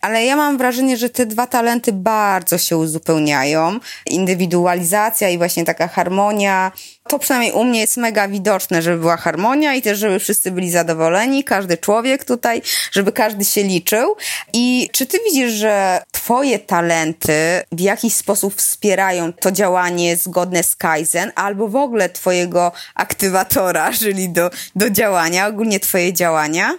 ale 0.00 0.24
ja 0.24 0.36
mam 0.36 0.58
wrażenie, 0.58 0.96
że 0.96 1.10
te 1.10 1.26
dwa 1.26 1.46
talenty 1.46 1.92
bardzo 1.92 2.58
się 2.58 2.76
uzupełniają. 2.76 3.78
Indywidualizacja 4.06 5.28
i 5.28 5.38
właśnie 5.38 5.64
taka 5.64 5.88
harmonia 5.88 6.72
to 7.08 7.18
przynajmniej 7.18 7.52
u 7.52 7.64
mnie 7.64 7.80
jest 7.80 7.96
mega 7.96 8.28
widoczne, 8.28 8.82
żeby 8.82 8.98
była 8.98 9.16
harmonia 9.16 9.74
i 9.74 9.82
też, 9.82 9.98
żeby 9.98 10.18
wszyscy 10.18 10.50
byli 10.50 10.70
zadowoleni, 10.70 11.44
każdy 11.44 11.76
człowiek 11.76 12.24
tutaj, 12.24 12.62
żeby 12.92 13.12
każdy 13.12 13.44
się 13.44 13.62
liczył. 13.62 14.16
I 14.52 14.88
czy 14.92 15.06
ty 15.06 15.18
widzisz, 15.24 15.52
że 15.52 16.02
twoje 16.12 16.58
talenty 16.58 17.32
w 17.72 17.80
jakiś 17.80 18.14
sposób 18.14 18.54
wspierają 18.54 19.32
to 19.32 19.52
działanie 19.52 20.16
zgodne 20.16 20.62
z 20.62 20.76
Kaizen, 20.76 21.32
albo 21.34 21.68
w 21.68 21.76
ogóle 21.76 22.08
twojego 22.08 22.72
aktywatora, 22.94 23.92
czyli 24.00 24.28
do, 24.28 24.50
do 24.76 24.90
działania, 24.90 25.46
ogólnie 25.46 25.80
twoje 25.80 26.12
działania? 26.12 26.78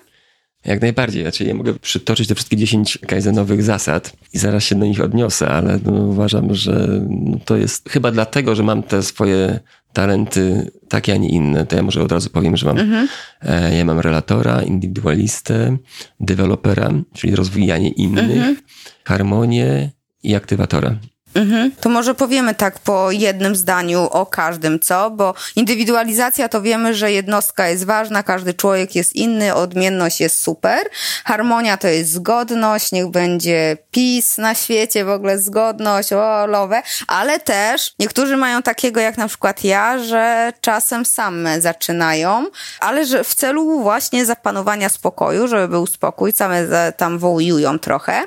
Jak 0.65 0.81
najbardziej. 0.81 1.21
Znaczy, 1.21 1.43
ja 1.43 1.53
mogę 1.53 1.73
przytoczyć 1.73 2.27
te 2.27 2.35
wszystkie 2.35 2.57
10 2.57 2.99
kaizenowych 3.07 3.63
zasad 3.63 4.13
i 4.33 4.37
zaraz 4.37 4.63
się 4.63 4.75
do 4.75 4.85
nich 4.85 5.01
odniosę, 5.01 5.47
ale 5.47 5.79
no, 5.85 5.91
uważam, 5.91 6.55
że 6.55 6.87
no, 7.09 7.37
to 7.45 7.57
jest 7.57 7.89
chyba 7.89 8.11
dlatego, 8.11 8.55
że 8.55 8.63
mam 8.63 8.83
te 8.83 9.03
swoje 9.03 9.59
talenty 9.97 10.71
takie, 10.89 11.13
a 11.13 11.17
nie 11.17 11.29
inne. 11.29 11.65
To 11.65 11.75
ja 11.75 11.83
może 11.83 12.03
od 12.03 12.11
razu 12.11 12.29
powiem, 12.29 12.57
że 12.57 12.65
mam, 12.65 12.77
mhm. 12.77 13.07
e, 13.41 13.77
ja 13.77 13.85
mam 13.85 13.99
relatora, 13.99 14.61
indywidualistę, 14.61 15.77
dewelopera, 16.19 16.89
czyli 17.13 17.35
rozwijanie 17.35 17.89
innych, 17.89 18.37
mhm. 18.37 18.55
harmonię 19.03 19.91
i 20.23 20.35
aktywatora. 20.35 20.95
Mhm. 21.35 21.71
To 21.81 21.89
może 21.89 22.15
powiemy 22.15 22.55
tak 22.55 22.79
po 22.79 23.11
jednym 23.11 23.55
zdaniu 23.55 24.01
o 24.01 24.25
każdym, 24.25 24.79
co? 24.79 25.09
Bo 25.11 25.33
indywidualizacja 25.55 26.49
to 26.49 26.61
wiemy, 26.61 26.95
że 26.95 27.11
jednostka 27.11 27.67
jest 27.67 27.85
ważna, 27.85 28.23
każdy 28.23 28.53
człowiek 28.53 28.95
jest 28.95 29.15
inny, 29.15 29.53
odmienność 29.53 30.21
jest 30.21 30.41
super. 30.41 30.79
Harmonia 31.25 31.77
to 31.77 31.87
jest 31.87 32.11
zgodność, 32.11 32.91
niech 32.91 33.07
będzie 33.07 33.77
PiS 33.91 34.37
na 34.37 34.55
świecie, 34.55 35.05
w 35.05 35.09
ogóle 35.09 35.39
zgodność, 35.39 36.13
o, 36.13 36.47
lowe, 36.47 36.81
ale 37.07 37.39
też 37.39 37.93
niektórzy 37.99 38.37
mają 38.37 38.61
takiego 38.61 38.99
jak 38.99 39.17
na 39.17 39.27
przykład 39.27 39.63
ja, 39.63 39.97
że 39.97 40.53
czasem 40.61 41.05
same 41.05 41.61
zaczynają, 41.61 42.45
ale 42.79 43.05
że 43.05 43.23
w 43.23 43.35
celu 43.35 43.81
właśnie 43.81 44.25
zapanowania 44.25 44.89
spokoju, 44.89 45.47
żeby 45.47 45.67
był 45.67 45.87
spokój, 45.87 46.31
same 46.31 46.67
tam 46.97 47.19
wołują 47.19 47.79
trochę. 47.79 48.23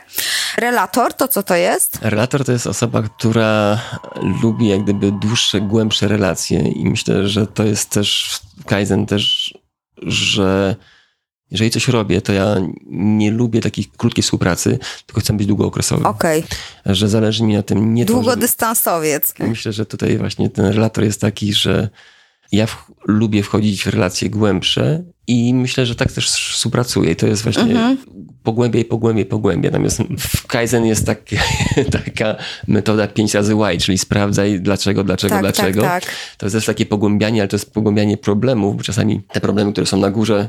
Relator 0.58 1.14
to 1.14 1.28
co 1.28 1.42
to 1.42 1.54
jest? 1.54 1.98
Relator 2.02 2.44
to 2.44 2.52
jest 2.52 2.66
osoba, 2.66 3.02
która 3.02 3.80
lubi 4.42 4.68
jak 4.68 4.82
gdyby 4.82 5.12
dłuższe, 5.12 5.60
głębsze 5.60 6.08
relacje 6.08 6.60
i 6.60 6.84
myślę, 6.84 7.28
że 7.28 7.46
to 7.46 7.64
jest 7.64 7.90
też 7.90 8.40
Kaizen 8.66 9.06
też, 9.06 9.54
że 10.02 10.76
jeżeli 11.50 11.70
coś 11.70 11.88
robię, 11.88 12.20
to 12.20 12.32
ja 12.32 12.56
nie 12.90 13.30
lubię 13.30 13.60
takiej 13.60 13.84
krótkiej 13.96 14.22
współpracy, 14.22 14.78
tylko 15.06 15.20
chcę 15.20 15.32
być 15.32 15.46
długookresowy. 15.46 16.04
Okej. 16.04 16.44
Okay. 16.44 16.94
Że 16.94 17.08
zależy 17.08 17.44
mi 17.44 17.54
na 17.54 17.62
tym 17.62 17.94
nie 17.94 18.04
Długodystansowiec. 18.04 19.32
To, 19.32 19.46
myślę, 19.46 19.72
że 19.72 19.86
tutaj 19.86 20.18
właśnie 20.18 20.50
ten 20.50 20.66
relator 20.66 21.04
jest 21.04 21.20
taki, 21.20 21.52
że 21.52 21.88
ja 22.52 22.66
w, 22.66 22.92
lubię 23.04 23.42
wchodzić 23.42 23.84
w 23.84 23.86
relacje 23.86 24.30
głębsze 24.30 25.02
i 25.30 25.54
myślę, 25.54 25.86
że 25.86 25.94
tak 25.94 26.12
też 26.12 26.30
współpracuję. 26.30 27.10
I 27.10 27.16
to 27.16 27.26
jest 27.26 27.42
właśnie 27.42 27.62
mhm. 27.62 27.96
pogłębiaj, 28.42 28.84
pogłębiaj, 28.84 29.26
pogłębiaj. 29.26 29.72
Natomiast 29.72 30.02
w 30.18 30.46
Kaizen 30.46 30.86
jest 30.86 31.06
tak, 31.06 31.20
taka 32.04 32.36
metoda 32.68 33.06
5 33.06 33.34
razy 33.34 33.54
Y, 33.74 33.78
czyli 33.78 33.98
sprawdzaj 33.98 34.60
dlaczego, 34.60 35.04
dlaczego, 35.04 35.34
tak, 35.34 35.42
dlaczego. 35.42 35.82
Tak, 35.82 36.04
tak. 36.04 36.14
To 36.38 36.46
jest 36.46 36.56
też 36.56 36.64
takie 36.64 36.86
pogłębianie, 36.86 37.40
ale 37.40 37.48
to 37.48 37.56
jest 37.56 37.72
pogłębianie 37.72 38.16
problemów, 38.16 38.76
bo 38.76 38.82
czasami 38.82 39.20
te 39.32 39.40
problemy, 39.40 39.72
które 39.72 39.86
są 39.86 39.96
na 39.96 40.10
górze, 40.10 40.48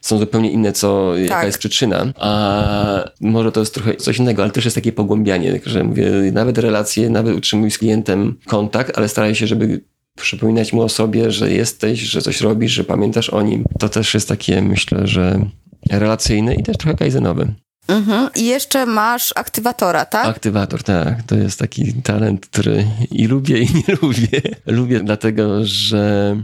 są 0.00 0.18
zupełnie 0.18 0.50
inne, 0.50 0.72
co, 0.72 1.16
jaka 1.16 1.34
tak. 1.34 1.46
jest 1.46 1.58
przyczyna, 1.58 2.12
a 2.16 3.04
może 3.20 3.52
to 3.52 3.60
jest 3.60 3.74
trochę 3.74 3.96
coś 3.96 4.18
innego, 4.18 4.42
ale 4.42 4.50
też 4.50 4.64
jest 4.64 4.74
takie 4.74 4.92
pogłębianie, 4.92 5.60
że 5.66 5.84
mówię, 5.84 6.10
nawet 6.32 6.58
relacje, 6.58 7.10
nawet 7.10 7.36
utrzymuj 7.36 7.70
z 7.70 7.78
klientem 7.78 8.38
kontakt, 8.46 8.98
ale 8.98 9.08
staraj 9.08 9.34
się, 9.34 9.46
żeby 9.46 9.80
przypominać 10.20 10.72
mu 10.72 10.82
o 10.82 10.88
sobie, 10.88 11.30
że 11.30 11.52
jesteś, 11.52 12.00
że 12.00 12.22
coś 12.22 12.40
robisz, 12.40 12.72
że 12.72 12.84
pamiętasz 12.84 13.30
o 13.30 13.42
nim. 13.42 13.64
To 13.78 13.88
też 13.88 14.14
jest 14.14 14.28
takie, 14.28 14.62
myślę, 14.62 15.06
że 15.06 15.46
relacyjne 15.90 16.54
i 16.54 16.62
też 16.62 16.76
trochę 16.76 16.96
kajzenowe. 16.96 17.54
Mhm. 17.88 18.28
I 18.36 18.46
jeszcze 18.46 18.86
masz 18.86 19.32
aktywatora, 19.36 20.04
tak? 20.04 20.26
Aktywator, 20.26 20.82
tak. 20.82 21.22
To 21.22 21.34
jest 21.34 21.58
taki 21.58 21.92
talent, 21.92 22.46
który 22.46 22.86
i 23.10 23.26
lubię, 23.26 23.58
i 23.58 23.66
nie 23.74 23.96
lubię. 24.02 24.40
lubię 24.66 25.00
dlatego, 25.00 25.60
że 25.62 26.36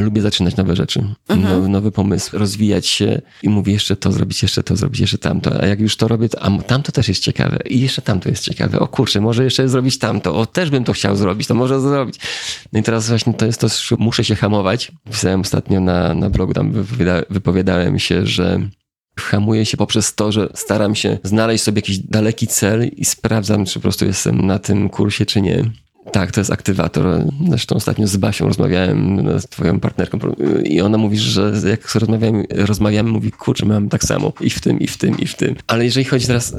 lubię 0.00 0.22
zaczynać 0.22 0.56
nowe 0.56 0.76
rzeczy, 0.76 1.04
mhm. 1.28 1.54
nowy, 1.54 1.68
nowy 1.68 1.92
pomysł, 1.92 2.38
rozwijać 2.38 2.86
się 2.86 3.22
i 3.42 3.48
mówię 3.48 3.72
jeszcze 3.72 3.96
to 3.96 4.12
zrobić, 4.12 4.42
jeszcze 4.42 4.62
to 4.62 4.76
zrobić, 4.76 5.00
jeszcze 5.00 5.18
tamto. 5.18 5.62
A 5.62 5.66
jak 5.66 5.80
już 5.80 5.96
to 5.96 6.08
robię, 6.08 6.28
to, 6.28 6.42
a 6.42 6.62
tamto 6.62 6.92
też 6.92 7.08
jest 7.08 7.22
ciekawe 7.22 7.58
i 7.66 7.80
jeszcze 7.80 8.02
tamto 8.02 8.28
jest 8.28 8.42
ciekawe. 8.44 8.80
O 8.80 8.88
kurczę, 8.88 9.20
może 9.20 9.44
jeszcze 9.44 9.68
zrobić 9.68 9.98
tamto. 9.98 10.36
O, 10.36 10.46
też 10.46 10.70
bym 10.70 10.84
to 10.84 10.92
chciał 10.92 11.16
zrobić, 11.16 11.46
to 11.46 11.54
może 11.54 11.80
zrobić. 11.80 12.20
No 12.72 12.80
i 12.80 12.82
teraz 12.82 13.08
właśnie 13.08 13.34
to 13.34 13.46
jest 13.46 13.60
to, 13.60 13.68
muszę 13.98 14.24
się 14.24 14.34
hamować. 14.34 14.92
Pisałem 15.10 15.40
ostatnio 15.40 15.80
na, 15.80 16.14
na 16.14 16.30
blogu, 16.30 16.54
tam 16.54 16.72
wypowiada, 16.72 17.22
wypowiadałem 17.30 17.98
się, 17.98 18.26
że 18.26 18.60
hamuję 19.18 19.66
się 19.66 19.76
poprzez 19.76 20.14
to, 20.14 20.32
że 20.32 20.48
staram 20.54 20.94
się 20.94 21.18
znaleźć 21.24 21.64
sobie 21.64 21.78
jakiś 21.78 21.98
daleki 21.98 22.46
cel 22.46 22.88
i 22.88 23.04
sprawdzam, 23.04 23.64
czy 23.64 23.74
po 23.74 23.80
prostu 23.80 24.04
jestem 24.04 24.46
na 24.46 24.58
tym 24.58 24.88
kursie, 24.88 25.26
czy 25.26 25.40
nie. 25.40 25.64
Tak, 26.12 26.32
to 26.32 26.40
jest 26.40 26.52
aktywator. 26.52 27.06
Zresztą 27.48 27.76
ostatnio 27.76 28.06
z 28.06 28.16
Basią 28.16 28.46
rozmawiałem, 28.46 29.22
no, 29.22 29.40
z 29.40 29.46
twoją 29.46 29.80
partnerką 29.80 30.18
i 30.64 30.80
ona 30.80 30.98
mówi, 30.98 31.18
że 31.18 31.52
jak 31.68 31.94
rozmawiamy, 31.94 32.44
rozmawiamy 32.50 33.10
mówi, 33.10 33.32
kurczę, 33.32 33.66
mam 33.66 33.88
tak 33.88 34.04
samo 34.04 34.32
i 34.40 34.50
w 34.50 34.60
tym, 34.60 34.80
i 34.80 34.86
w 34.86 34.96
tym, 34.96 35.18
i 35.18 35.26
w 35.26 35.34
tym. 35.34 35.54
Ale 35.66 35.84
jeżeli 35.84 36.04
chodzi 36.04 36.26
teraz 36.26 36.54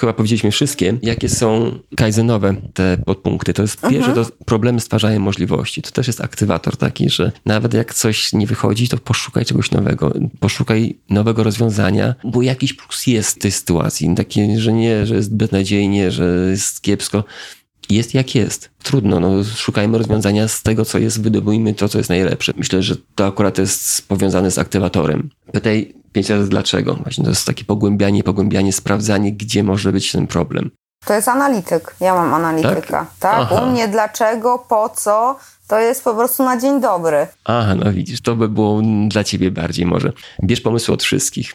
chyba 0.00 0.12
powiedzieliśmy 0.12 0.50
wszystkie, 0.50 0.98
jakie 1.02 1.28
są 1.28 1.78
kaizenowe 1.96 2.54
te 2.74 2.98
podpunkty. 3.06 3.54
To 3.54 3.62
jest 3.62 3.80
-huh. 3.80 3.90
pierwsze, 3.90 4.14
to 4.14 4.26
problemy 4.44 4.80
stwarzają 4.80 5.20
możliwości. 5.20 5.82
To 5.82 5.90
też 5.90 6.06
jest 6.06 6.20
aktywator 6.20 6.76
taki, 6.76 7.10
że 7.10 7.32
nawet 7.46 7.74
jak 7.74 7.94
coś 7.94 8.32
nie 8.32 8.46
wychodzi, 8.46 8.88
to 8.88 8.98
poszukaj 8.98 9.44
czegoś 9.44 9.70
nowego, 9.70 10.12
poszukaj 10.40 10.98
nowego 11.10 11.42
rozwiązania, 11.42 12.14
bo 12.24 12.42
jakiś 12.42 12.72
plus 12.72 13.06
jest 13.06 13.36
w 13.36 13.38
tej 13.38 13.50
sytuacji. 13.50 14.14
Takie, 14.16 14.60
że 14.60 14.72
nie, 14.72 15.06
że 15.06 15.14
jest 15.14 15.36
beznadziejnie, 15.36 16.10
że 16.10 16.46
jest 16.50 16.82
kiepsko 16.82 17.24
jest 17.90 18.14
jak 18.14 18.34
jest. 18.34 18.70
Trudno, 18.82 19.20
no, 19.20 19.44
szukajmy 19.56 19.98
rozwiązania 19.98 20.48
z 20.48 20.62
tego, 20.62 20.84
co 20.84 20.98
jest, 20.98 21.22
wydobujmy 21.22 21.74
to, 21.74 21.88
co 21.88 21.98
jest 21.98 22.10
najlepsze. 22.10 22.52
Myślę, 22.56 22.82
że 22.82 22.96
to 23.14 23.26
akurat 23.26 23.58
jest 23.58 24.08
powiązane 24.08 24.50
z 24.50 24.58
aktywatorem. 24.58 25.30
Pytaj 25.52 25.94
pięć 26.12 26.28
razy 26.28 26.48
dlaczego. 26.48 26.94
Właśnie 26.94 27.24
to 27.24 27.30
jest 27.30 27.46
takie 27.46 27.64
pogłębianie, 27.64 28.22
pogłębianie, 28.22 28.72
sprawdzanie, 28.72 29.32
gdzie 29.32 29.62
może 29.62 29.92
być 29.92 30.12
ten 30.12 30.26
problem. 30.26 30.70
To 31.04 31.14
jest 31.14 31.28
analityk. 31.28 31.96
Ja 32.00 32.14
mam 32.14 32.34
analityka. 32.34 33.06
Tak? 33.20 33.48
tak? 33.48 33.62
U 33.62 33.66
mnie 33.66 33.88
dlaczego, 33.88 34.64
po 34.68 34.88
co, 34.88 35.38
to 35.68 35.78
jest 35.78 36.04
po 36.04 36.14
prostu 36.14 36.44
na 36.44 36.60
dzień 36.60 36.80
dobry. 36.80 37.26
Aha, 37.44 37.74
no 37.74 37.92
widzisz, 37.92 38.20
to 38.20 38.36
by 38.36 38.48
było 38.48 38.82
dla 39.08 39.24
ciebie 39.24 39.50
bardziej 39.50 39.86
może. 39.86 40.12
Bierz 40.42 40.60
pomysły 40.60 40.94
od 40.94 41.02
wszystkich. 41.02 41.54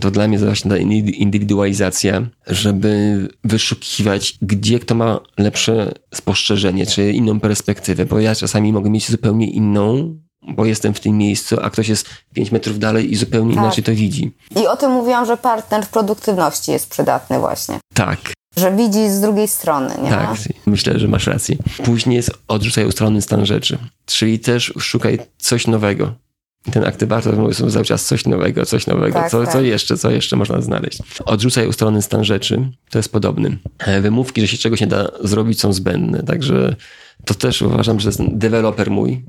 To 0.00 0.10
dla 0.10 0.28
mnie 0.28 0.38
właśnie 0.38 0.70
ta 0.70 0.76
indywidualizacja, 0.76 2.26
żeby 2.46 3.28
wyszukiwać, 3.44 4.38
gdzie 4.42 4.78
kto 4.78 4.94
ma 4.94 5.20
lepsze 5.38 5.92
spostrzeżenie, 6.14 6.86
czy 6.86 7.12
inną 7.12 7.40
perspektywę, 7.40 8.06
bo 8.06 8.20
ja 8.20 8.34
czasami 8.34 8.72
mogę 8.72 8.90
mieć 8.90 9.10
zupełnie 9.10 9.50
inną, 9.50 10.16
bo 10.48 10.64
jestem 10.64 10.94
w 10.94 11.00
tym 11.00 11.18
miejscu, 11.18 11.56
a 11.62 11.70
ktoś 11.70 11.88
jest 11.88 12.08
5 12.34 12.52
metrów 12.52 12.78
dalej 12.78 13.12
i 13.12 13.16
zupełnie 13.16 13.54
tak. 13.54 13.64
inaczej 13.64 13.84
to 13.84 13.92
widzi. 13.92 14.36
I 14.56 14.66
o 14.66 14.76
tym 14.76 14.90
mówiłam, 14.90 15.26
że 15.26 15.36
partner 15.36 15.84
w 15.84 15.88
produktywności 15.88 16.72
jest 16.72 16.90
przydatny 16.90 17.38
właśnie. 17.38 17.78
Tak. 17.94 18.18
Że 18.56 18.76
widzi 18.76 19.10
z 19.10 19.20
drugiej 19.20 19.48
strony, 19.48 19.94
nie? 20.02 20.10
Tak, 20.10 20.36
myślę, 20.66 20.98
że 20.98 21.08
masz 21.08 21.26
rację. 21.26 21.56
Później 21.84 22.16
jest 22.16 22.30
odrzucaj 22.48 22.86
ustronny 22.86 23.22
stan 23.22 23.46
rzeczy, 23.46 23.78
czyli 24.06 24.38
też 24.38 24.72
szukaj 24.78 25.18
coś 25.38 25.66
nowego 25.66 26.12
ten 26.72 26.84
aktywator 26.84 27.36
mówi 27.36 27.54
cały 27.54 27.84
czas 27.84 28.04
coś 28.04 28.26
nowego, 28.26 28.66
coś 28.66 28.86
nowego, 28.86 29.14
tak, 29.14 29.30
co, 29.30 29.44
tak. 29.44 29.52
co 29.52 29.60
jeszcze, 29.60 29.96
co 29.96 30.10
jeszcze 30.10 30.36
można 30.36 30.60
znaleźć. 30.60 30.98
Odrzucaj 31.24 31.68
ustalony 31.68 32.02
stan 32.02 32.24
rzeczy, 32.24 32.70
to 32.90 32.98
jest 32.98 33.12
podobny. 33.12 33.58
E, 33.78 34.00
wymówki, 34.00 34.40
że 34.40 34.46
się 34.46 34.58
czegoś 34.58 34.80
nie 34.80 34.86
da 34.86 35.08
zrobić 35.24 35.60
są 35.60 35.72
zbędne, 35.72 36.22
także 36.22 36.76
to 37.24 37.34
też 37.34 37.62
uważam, 37.62 38.00
że 38.00 38.10
deweloper 38.18 38.90
mój, 38.90 39.24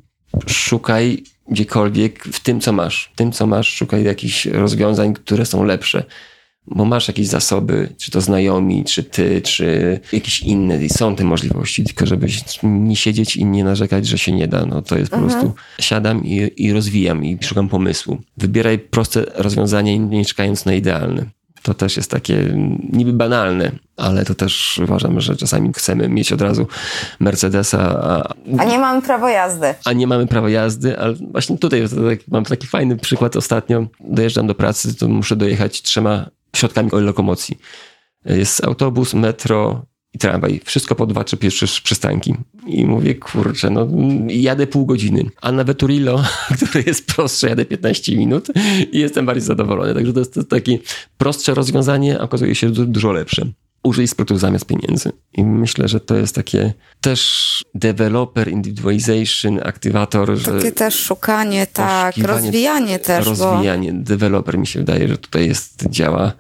szukaj 0.47 1.23
gdziekolwiek 1.49 2.23
w 2.23 2.39
tym, 2.39 2.61
co 2.61 2.71
masz. 2.71 3.11
W 3.13 3.17
tym, 3.17 3.31
co 3.31 3.47
masz, 3.47 3.73
szukaj 3.73 4.03
jakichś 4.03 4.45
rozwiązań, 4.45 5.13
które 5.13 5.45
są 5.45 5.63
lepsze 5.63 6.03
bo 6.67 6.85
masz 6.85 7.07
jakieś 7.07 7.27
zasoby, 7.27 7.89
czy 7.97 8.11
to 8.11 8.21
znajomi, 8.21 8.83
czy 8.83 9.03
ty, 9.03 9.41
czy 9.41 9.99
jakieś 10.11 10.41
inne 10.41 10.85
i 10.85 10.89
są 10.89 11.15
te 11.15 11.23
możliwości, 11.23 11.83
tylko 11.83 12.05
żebyś 12.05 12.43
nie 12.63 12.95
siedzieć 12.95 13.35
i 13.35 13.45
nie 13.45 13.63
narzekać, 13.63 14.07
że 14.07 14.17
się 14.17 14.31
nie 14.31 14.47
da. 14.47 14.65
No 14.65 14.81
to 14.81 14.97
jest 14.97 15.11
po 15.11 15.17
mhm. 15.17 15.33
prostu 15.33 15.55
siadam 15.79 16.25
i, 16.25 16.51
i 16.57 16.73
rozwijam 16.73 17.25
i 17.25 17.37
szukam 17.41 17.69
pomysłu. 17.69 18.17
Wybieraj 18.37 18.79
proste 18.79 19.25
rozwiązanie, 19.35 19.99
nie 19.99 20.25
czekając 20.25 20.65
na 20.65 20.73
idealne. 20.73 21.25
To 21.61 21.73
też 21.73 21.97
jest 21.97 22.11
takie 22.11 22.53
niby 22.93 23.13
banalne, 23.13 23.71
ale 23.97 24.25
to 24.25 24.35
też 24.35 24.81
uważam, 24.83 25.21
że 25.21 25.35
czasami 25.35 25.73
chcemy 25.73 26.09
mieć 26.09 26.31
od 26.31 26.41
razu 26.41 26.67
Mercedesa. 27.19 27.79
A, 27.79 28.33
a 28.57 28.65
nie 28.65 28.79
mamy 28.79 29.01
prawa 29.01 29.31
jazdy. 29.31 29.73
A 29.85 29.93
nie 29.93 30.07
mamy 30.07 30.27
prawa 30.27 30.49
jazdy, 30.49 30.99
ale 30.99 31.13
właśnie 31.13 31.57
tutaj 31.57 31.81
tak, 31.81 32.19
mam 32.27 32.43
taki 32.43 32.67
fajny 32.67 32.97
przykład 32.97 33.35
ostatnio. 33.35 33.87
Dojeżdżam 33.99 34.47
do 34.47 34.55
pracy, 34.55 34.95
to 34.95 35.07
muszę 35.07 35.35
dojechać 35.35 35.81
trzema 35.81 36.29
środkami 36.55 36.89
lokomocji. 36.93 37.57
Jest 38.25 38.63
autobus, 38.63 39.13
metro 39.13 39.85
i 40.13 40.19
tramwaj. 40.19 40.61
Wszystko 40.65 40.95
po 40.95 41.05
dwa 41.05 41.23
czy 41.23 41.37
pierwsze 41.37 41.67
przystanki. 41.83 42.35
I 42.67 42.85
mówię, 42.85 43.15
kurczę, 43.15 43.69
no 43.69 43.87
jadę 44.27 44.67
pół 44.67 44.85
godziny. 44.85 45.23
A 45.41 45.51
na 45.51 45.63
Veturillo, 45.63 46.23
które 46.67 46.83
jest 46.87 47.07
prostsze, 47.15 47.49
jadę 47.49 47.65
15 47.65 48.17
minut 48.17 48.47
i 48.91 48.99
jestem 48.99 49.25
bardziej 49.25 49.43
zadowolony. 49.43 49.93
Także 49.93 50.13
to 50.13 50.19
jest 50.19 50.39
takie 50.49 50.79
prostsze 51.17 51.53
rozwiązanie, 51.53 52.19
a 52.19 52.23
okazuje 52.23 52.55
się 52.55 52.69
dużo 52.69 53.11
lepsze 53.11 53.51
użyj 53.83 54.07
sprytu 54.07 54.37
zamiast 54.37 54.65
pieniędzy. 54.65 55.11
I 55.33 55.43
myślę, 55.43 55.87
że 55.87 55.99
to 55.99 56.15
jest 56.15 56.35
takie 56.35 56.73
też 57.01 57.63
developer, 57.75 58.47
individualization, 58.47 59.59
aktywator. 59.63 60.43
Takie 60.43 60.71
też 60.71 60.95
szukanie, 60.95 61.67
tak, 61.67 62.17
rozwijanie 62.17 62.99
też. 62.99 63.25
Rozwijanie, 63.25 63.93
bo... 63.93 64.03
developer 64.03 64.57
mi 64.57 64.67
się 64.67 64.79
wydaje, 64.79 65.07
że 65.07 65.17
tutaj 65.17 65.47
jest, 65.47 65.85
działa, 65.89 66.33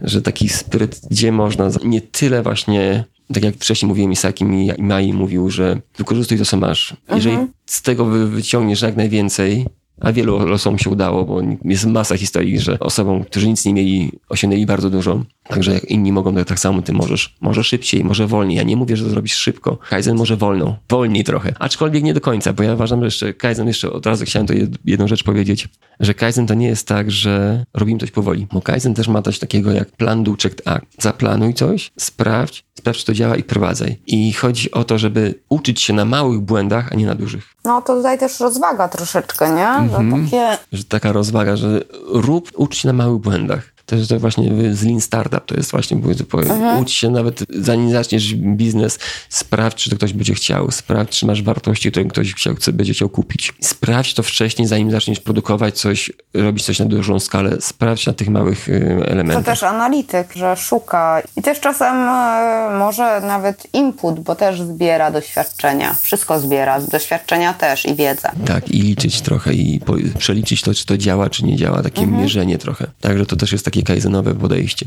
że 0.00 0.22
taki 0.22 0.48
spryt, 0.48 1.00
gdzie 1.10 1.32
można 1.32 1.70
nie 1.84 2.00
tyle 2.00 2.42
właśnie 2.42 3.04
tak 3.34 3.44
jak 3.44 3.54
wcześniej 3.54 3.88
mówiłem, 3.88 4.12
Isaki 4.12 4.44
i 4.78 4.82
Mai 4.82 5.12
mówił, 5.12 5.50
że 5.50 5.80
wykorzystuj 5.96 6.38
to, 6.38 6.44
co 6.44 6.56
masz. 6.56 6.96
Jeżeli 7.14 7.34
mhm. 7.34 7.52
z 7.66 7.82
tego 7.82 8.04
wyciągniesz 8.04 8.82
jak 8.82 8.96
najwięcej, 8.96 9.66
a 10.00 10.12
wielu 10.12 10.52
osobom 10.52 10.78
się 10.78 10.90
udało, 10.90 11.24
bo 11.24 11.40
jest 11.64 11.86
masa 11.86 12.16
historii, 12.16 12.58
że 12.58 12.78
osobom, 12.78 13.24
którzy 13.24 13.48
nic 13.48 13.64
nie 13.64 13.74
mieli, 13.74 14.12
osiągnęli 14.28 14.66
bardzo 14.66 14.90
dużo. 14.90 15.24
Także 15.50 15.74
jak 15.74 15.84
inni 15.84 16.12
mogą, 16.12 16.34
to 16.34 16.44
tak 16.44 16.58
samo 16.58 16.82
ty 16.82 16.92
możesz. 16.92 17.36
Może 17.40 17.64
szybciej, 17.64 18.04
może 18.04 18.26
wolniej. 18.26 18.56
Ja 18.56 18.62
nie 18.62 18.76
mówię, 18.76 18.96
że 18.96 19.04
to 19.04 19.10
zrobisz 19.10 19.34
szybko. 19.34 19.78
Kaizen 19.90 20.16
może 20.16 20.36
wolno, 20.36 20.76
wolniej 20.88 21.24
trochę. 21.24 21.54
Aczkolwiek 21.58 22.02
nie 22.02 22.14
do 22.14 22.20
końca, 22.20 22.52
bo 22.52 22.62
ja 22.62 22.74
uważam, 22.74 23.00
że 23.00 23.06
jeszcze 23.06 23.34
Kaizen, 23.34 23.66
jeszcze 23.66 23.92
od 23.92 24.06
razu 24.06 24.24
chciałem 24.24 24.46
to 24.46 24.54
jedną 24.84 25.08
rzecz 25.08 25.24
powiedzieć, 25.24 25.68
że 26.00 26.14
Kaizen 26.14 26.46
to 26.46 26.54
nie 26.54 26.66
jest 26.66 26.88
tak, 26.88 27.10
że 27.10 27.64
robimy 27.74 28.00
coś 28.00 28.10
powoli. 28.10 28.46
Bo 28.52 28.62
Kaizen 28.62 28.94
też 28.94 29.08
ma 29.08 29.22
coś 29.22 29.38
takiego 29.38 29.72
jak 29.72 29.90
plan, 29.90 30.24
do, 30.24 30.36
check, 30.42 30.62
act. 30.64 30.86
Zaplanuj 30.98 31.54
coś, 31.54 31.90
sprawdź, 31.98 32.64
sprawdź, 32.74 32.98
czy 32.98 33.06
to 33.06 33.14
działa 33.14 33.36
i 33.36 33.42
prowadzaj. 33.42 34.00
I 34.06 34.32
chodzi 34.32 34.70
o 34.70 34.84
to, 34.84 34.98
żeby 34.98 35.34
uczyć 35.48 35.80
się 35.80 35.92
na 35.92 36.04
małych 36.04 36.40
błędach, 36.40 36.92
a 36.92 36.94
nie 36.94 37.06
na 37.06 37.14
dużych. 37.14 37.54
No 37.64 37.82
to 37.82 37.96
tutaj 37.96 38.18
też 38.18 38.40
rozwaga 38.40 38.88
troszeczkę, 38.88 39.50
nie? 39.50 39.90
Że, 39.90 39.96
mhm. 39.96 40.24
takie... 40.24 40.58
że 40.72 40.84
taka 40.84 41.12
rozwaga, 41.12 41.56
że 41.56 41.80
rób, 42.06 42.50
ucz 42.56 42.76
się 42.76 42.88
na 42.88 42.92
małych 42.92 43.20
błędach. 43.20 43.72
To 43.90 43.96
jest 43.96 44.08
to 44.08 44.18
właśnie 44.18 44.74
z 44.74 44.84
Lean 44.84 45.00
Startup, 45.00 45.46
to 45.46 45.54
jest 45.54 45.70
właśnie, 45.70 45.96
mhm. 45.96 46.78
ucz 46.82 46.90
się 46.90 47.10
nawet 47.10 47.44
zanim 47.48 47.90
zaczniesz 47.90 48.34
biznes, 48.34 48.98
sprawdź, 49.28 49.84
czy 49.84 49.90
to 49.90 49.96
ktoś 49.96 50.12
będzie 50.12 50.34
chciał, 50.34 50.70
sprawdź, 50.70 51.18
czy 51.18 51.26
masz 51.26 51.42
wartości, 51.42 51.90
które 51.90 52.06
ktoś 52.06 52.34
chciał, 52.34 52.54
chce, 52.54 52.72
będzie 52.72 52.92
chciał 52.92 53.08
kupić. 53.08 53.52
Sprawdź 53.60 54.14
to 54.14 54.22
wcześniej, 54.22 54.68
zanim 54.68 54.90
zaczniesz 54.90 55.20
produkować 55.20 55.78
coś, 55.78 56.12
robić 56.34 56.64
coś 56.64 56.78
na 56.78 56.84
dużą 56.84 57.20
skalę, 57.20 57.56
sprawdź 57.60 58.06
na 58.06 58.12
tych 58.12 58.28
małych 58.28 58.68
y, 58.68 59.06
elementach. 59.06 59.44
To 59.44 59.50
też 59.50 59.62
analityk, 59.62 60.32
że 60.36 60.56
szuka 60.56 61.22
i 61.36 61.42
też 61.42 61.60
czasem 61.60 61.96
e, 61.96 62.78
może 62.78 63.20
nawet 63.20 63.66
input, 63.72 64.20
bo 64.20 64.34
też 64.34 64.62
zbiera 64.62 65.10
doświadczenia. 65.10 65.94
Wszystko 66.02 66.40
zbiera, 66.40 66.80
doświadczenia 66.80 67.54
też 67.54 67.86
i 67.86 67.94
wiedzę. 67.94 68.30
Tak, 68.46 68.68
i 68.68 68.80
liczyć 68.80 69.20
trochę 69.20 69.54
i 69.54 69.80
przeliczyć 70.18 70.62
to, 70.62 70.74
czy 70.74 70.86
to 70.86 70.96
działa, 70.96 71.30
czy 71.30 71.44
nie 71.44 71.56
działa, 71.56 71.82
takie 71.82 72.02
mhm. 72.02 72.22
mierzenie 72.22 72.58
trochę. 72.58 72.86
Także 73.00 73.26
to 73.26 73.36
też 73.36 73.52
jest 73.52 73.64
takie 73.64 73.79
takie 73.80 73.94
kaizenowe 73.94 74.34
podejście. 74.34 74.86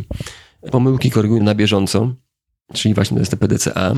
Pomyłki 0.71 1.11
korygują 1.11 1.43
na 1.43 1.55
bieżąco, 1.55 2.13
czyli 2.73 2.93
właśnie 2.93 3.15
to 3.15 3.21
jest 3.21 3.35
PDCA. 3.35 3.93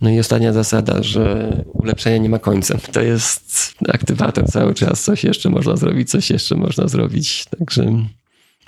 No 0.00 0.10
i 0.10 0.18
ostatnia 0.18 0.52
zasada, 0.52 1.02
że 1.02 1.52
ulepszenia 1.72 2.16
nie 2.16 2.28
ma 2.28 2.38
końca. 2.38 2.78
To 2.92 3.00
jest 3.00 3.74
aktywator 3.88 4.46
cały 4.46 4.74
czas, 4.74 5.02
coś 5.02 5.24
jeszcze 5.24 5.50
można 5.50 5.76
zrobić, 5.76 6.10
coś 6.10 6.30
jeszcze 6.30 6.54
można 6.54 6.88
zrobić. 6.88 7.44
Także 7.58 8.06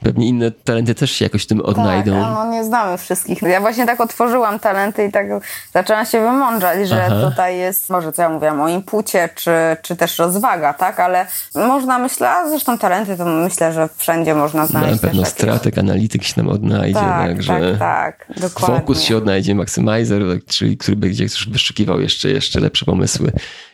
Pewnie 0.03 0.29
inne 0.29 0.51
talenty 0.51 0.95
też 0.95 1.11
się 1.11 1.25
jakoś 1.25 1.47
tym 1.47 1.61
odnajdą. 1.61 2.13
Tak, 2.23 2.35
no 2.35 2.51
nie 2.51 2.65
znamy 2.65 2.99
wszystkich. 2.99 3.43
Ja 3.43 3.61
właśnie 3.61 3.87
tak 3.87 4.01
otworzyłam 4.01 4.59
talenty 4.59 5.05
i 5.05 5.13
tak 5.13 5.27
zaczęłam 5.75 6.07
się 6.07 6.21
wymądrzać, 6.21 6.89
że 6.89 7.05
Aha. 7.07 7.31
tutaj 7.31 7.59
jest, 7.59 7.91
może 7.91 8.13
co 8.13 8.23
ja 8.23 8.29
mówiłam, 8.29 8.61
o 8.61 8.69
impucie, 8.69 9.29
czy, 9.35 9.51
czy 9.83 9.97
też 9.97 10.19
rozwaga, 10.19 10.73
tak? 10.73 11.01
Ale 11.01 11.27
można, 11.55 11.99
myślę, 11.99 12.31
a 12.31 12.49
zresztą 12.49 12.79
talenty 12.79 13.17
to 13.17 13.25
myślę, 13.25 13.73
że 13.73 13.89
wszędzie 13.97 14.35
można 14.35 14.67
znaleźć. 14.67 15.03
Na 15.03 15.09
pewno 15.09 15.25
strateg, 15.25 15.79
analityk 15.79 16.25
się 16.25 16.35
nam 16.37 16.49
odnajdzie. 16.49 17.01
Tak, 17.01 17.29
także 17.29 17.61
tak, 17.79 17.79
tak, 17.79 18.41
dokładnie. 18.41 18.77
Fokus 18.77 19.01
się 19.01 19.17
odnajdzie, 19.17 19.55
maksymalizer, 19.55 20.23
czyli 20.47 20.77
który 20.77 20.97
będzie 20.97 21.27
wyszukiwał 21.49 22.01
jeszcze, 22.01 22.29
jeszcze 22.29 22.61
lepsze 22.61 22.85
pomysły 22.85 23.33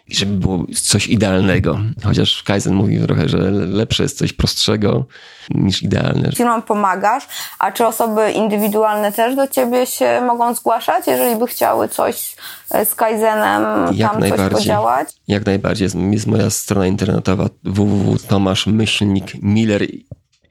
i 0.08 0.14
żeby 0.14 0.32
było 0.32 0.64
coś 0.82 1.06
idealnego. 1.06 1.78
Chociaż 2.04 2.42
Kaizen 2.42 2.74
mówi 2.74 3.00
trochę, 3.00 3.28
że 3.28 3.38
lepsze 3.50 4.02
jest 4.02 4.18
coś 4.18 4.32
prostszego 4.32 5.04
niż 5.50 5.82
idealne. 5.82 6.32
Firmom 6.32 6.62
pomagasz, 6.62 7.28
a 7.58 7.72
czy 7.72 7.86
osoby 7.86 8.32
indywidualne 8.32 9.12
też 9.12 9.36
do 9.36 9.48
ciebie 9.48 9.86
się 9.86 10.22
mogą 10.26 10.54
zgłaszać, 10.54 11.06
jeżeli 11.06 11.36
by 11.36 11.46
chciały 11.46 11.88
coś 11.88 12.36
e, 12.70 12.84
z 12.84 12.94
Kaizenem 12.94 13.64
Jak 13.94 14.12
tam 14.12 14.22
coś 14.22 14.32
podziałać? 14.50 15.08
Jak 15.28 15.46
najbardziej. 15.46 15.84
Jest, 15.84 15.96
moja 16.26 16.50
strona 16.50 16.86
internetowa 16.86 17.48
www.tomaszmyślnik.miller 17.64 19.86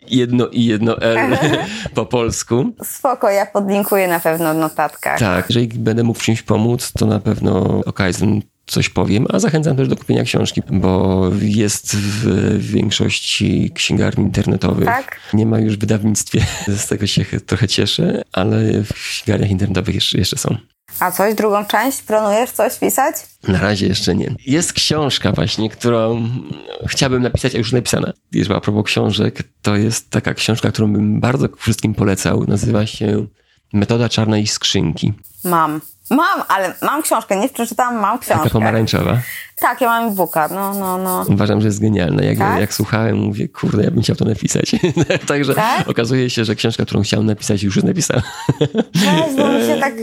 jedno 0.08 0.47
i 0.47 0.66
jedno 0.66 1.01
L 1.01 1.38
po 1.95 2.06
polsku. 2.06 2.66
Spoko, 2.84 3.30
ja 3.30 3.45
podlinkuję 3.45 4.08
na 4.08 4.20
pewno 4.20 4.54
w 4.54 4.58
notatkach. 4.58 5.20
Tak, 5.20 5.49
jeżeli 5.49 5.68
będę 5.68 6.04
mógł 6.04 6.20
czymś 6.20 6.41
pomóc, 6.41 6.91
to 6.91 7.06
na 7.06 7.20
pewno 7.20 7.82
o 7.86 7.93
Kaizen 7.93 8.41
coś 8.74 8.89
powiem, 8.89 9.26
a 9.30 9.39
zachęcam 9.39 9.78
też 9.78 9.88
do 9.88 9.95
kupienia 9.95 10.24
książki, 10.24 10.61
bo 10.69 11.30
jest 11.41 11.95
w 11.95 12.57
większości 12.71 13.71
księgarni 13.76 14.24
internetowych. 14.24 14.86
Tak? 14.86 15.19
Nie 15.34 15.45
ma 15.45 15.59
już 15.59 15.76
w 15.78 15.80
wydawnictwie, 15.80 16.45
z 16.78 16.88
tego 16.88 17.07
się 17.07 17.26
trochę 17.26 17.67
cieszę, 17.67 18.21
ale 18.32 18.84
w 18.84 18.93
księgarniach 18.93 19.49
internetowych 19.49 19.95
jeszcze, 19.95 20.17
jeszcze 20.17 20.38
są. 20.38 20.57
A 20.99 21.11
coś, 21.11 21.36
drugą 21.36 21.65
część? 21.65 22.01
Planujesz 22.01 22.51
coś 22.51 22.78
pisać? 22.78 23.15
Na 23.47 23.59
razie 23.59 23.88
jeszcze 23.88 24.15
nie. 24.15 24.36
Jest 24.47 24.74
książka 24.74 25.32
właśnie, 25.32 25.69
którą 25.69 26.30
chciałbym 26.88 27.24
napisać, 27.24 27.55
a 27.55 27.57
już 27.57 27.71
napisana. 27.71 28.13
Jest 28.32 28.51
a 28.51 28.61
propos 28.61 28.86
książek, 28.86 29.43
to 29.61 29.76
jest 29.76 30.09
taka 30.09 30.34
książka, 30.34 30.71
którą 30.71 30.93
bym 30.93 31.19
bardzo 31.19 31.47
wszystkim 31.57 31.93
polecał. 31.93 32.45
Nazywa 32.47 32.86
się 32.86 33.28
Metoda 33.74 34.09
czarnej 34.09 34.47
skrzynki. 34.47 35.13
Mam. 35.43 35.82
Mam, 36.09 36.43
ale 36.47 36.74
mam 36.82 37.01
książkę, 37.01 37.36
nie 37.36 37.49
przeczytałam, 37.49 37.95
mam 37.95 38.19
Taka 38.19 38.34
książkę. 38.34 38.49
pomarańczowa. 38.49 39.17
Tak, 39.59 39.82
ja 39.82 39.88
mam 39.88 40.07
e-booka, 40.11 40.47
no, 40.47 40.74
no, 40.74 40.97
no. 40.97 41.26
Uważam, 41.30 41.61
że 41.61 41.67
jest 41.67 41.82
genialna. 41.82 42.24
Jak, 42.24 42.38
Tak? 42.38 42.59
jak 42.59 42.74
słuchałem, 42.74 43.17
mówię, 43.17 43.47
kurde, 43.47 43.84
ja 43.84 43.91
bym 43.91 44.01
chciał 44.03 44.15
to 44.15 44.26
napisać. 44.26 44.71
Także 45.28 45.55
Tak? 45.55 45.89
okazuje 45.89 46.30
się, 46.30 46.45
że 46.45 46.55
książka, 46.55 46.86
którą 46.86 47.01
chciałem 47.03 47.26
napisać, 47.26 47.63
już 47.63 47.76
jest 47.76 47.88
napisana. 47.88 48.21
Weź, 48.93 49.36
bo 49.38 49.47
mi 49.53 49.61
się 49.67 49.78
tak, 49.82 49.93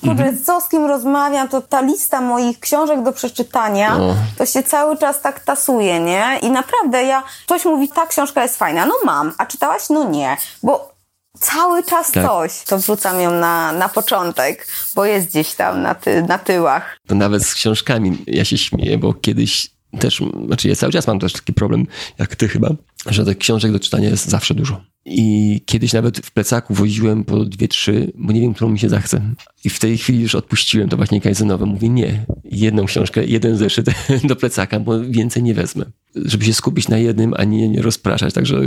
kurde, 0.00 0.10
Mhm. 0.24 0.44
co 0.44 0.60
z 0.60 0.68
kim 0.68 0.86
rozmawiam, 0.86 1.48
to 1.48 1.60
ta 1.62 1.80
lista 1.80 2.20
moich 2.20 2.60
książek 2.60 3.02
do 3.02 3.12
przeczytania, 3.12 3.96
O. 3.96 4.14
to 4.38 4.46
się 4.46 4.62
cały 4.62 4.96
czas 4.98 5.20
tak 5.20 5.40
tasuje, 5.40 6.00
nie? 6.00 6.24
I 6.42 6.50
naprawdę 6.50 7.02
ja, 7.02 7.22
ktoś 7.46 7.64
mówi, 7.64 7.88
ta 7.88 8.06
książka 8.06 8.42
jest 8.42 8.58
fajna, 8.58 8.86
no 8.86 8.94
mam, 9.04 9.32
a 9.38 9.46
czytałaś? 9.46 9.82
No 9.90 10.04
nie, 10.10 10.36
bo 10.62 10.91
cały 11.38 11.82
czas 11.84 12.10
Tak. 12.12 12.26
coś, 12.26 12.62
to 12.64 12.78
wrzucam 12.78 13.20
ją 13.20 13.30
na, 13.30 13.72
na 13.72 13.88
początek, 13.88 14.66
bo 14.94 15.04
jest 15.04 15.28
gdzieś 15.28 15.54
tam 15.54 15.82
na, 15.82 15.94
ty, 15.94 16.22
na 16.22 16.38
tyłach. 16.38 16.96
To 17.06 17.14
nawet 17.14 17.46
z 17.46 17.54
książkami 17.54 18.24
ja 18.26 18.44
się 18.44 18.58
śmieję, 18.58 18.98
bo 18.98 19.14
kiedyś 19.14 19.70
też, 19.98 20.22
znaczy 20.46 20.68
ja 20.68 20.76
cały 20.76 20.92
czas 20.92 21.06
mam 21.06 21.18
też 21.18 21.32
taki 21.32 21.52
problem, 21.52 21.86
jak 22.18 22.36
ty 22.36 22.48
chyba, 22.48 22.74
że 23.10 23.24
tych 23.24 23.38
książek 23.38 23.72
do 23.72 23.80
czytania 23.80 24.08
jest 24.08 24.28
zawsze 24.28 24.54
dużo. 24.54 24.80
I 25.04 25.60
kiedyś 25.66 25.92
nawet 25.92 26.18
w 26.18 26.30
plecaku 26.30 26.74
woziłem 26.74 27.24
po 27.24 27.44
dwie, 27.44 27.68
trzy, 27.68 28.12
bo 28.14 28.32
nie 28.32 28.40
wiem, 28.40 28.54
którą 28.54 28.70
mi 28.70 28.78
się 28.78 28.88
zachce. 28.88 29.22
I 29.64 29.70
w 29.70 29.78
tej 29.78 29.98
chwili 29.98 30.20
już 30.20 30.34
odpuściłem 30.34 30.88
to 30.88 30.96
właśnie 30.96 31.20
kajzenowe. 31.20 31.66
Mówię 31.66 31.88
nie, 31.88 32.26
jedną 32.44 32.84
książkę, 32.84 33.24
jeden 33.24 33.56
zeszyt 33.56 33.86
do 34.28 34.36
plecaka, 34.36 34.80
bo 34.80 35.00
więcej 35.00 35.42
nie 35.42 35.54
wezmę. 35.54 35.84
Żeby 36.14 36.44
się 36.44 36.54
skupić 36.54 36.88
na 36.88 36.98
jednym, 36.98 37.34
a 37.36 37.44
nie, 37.44 37.68
nie 37.68 37.82
rozpraszać. 37.82 38.34
Także 38.34 38.60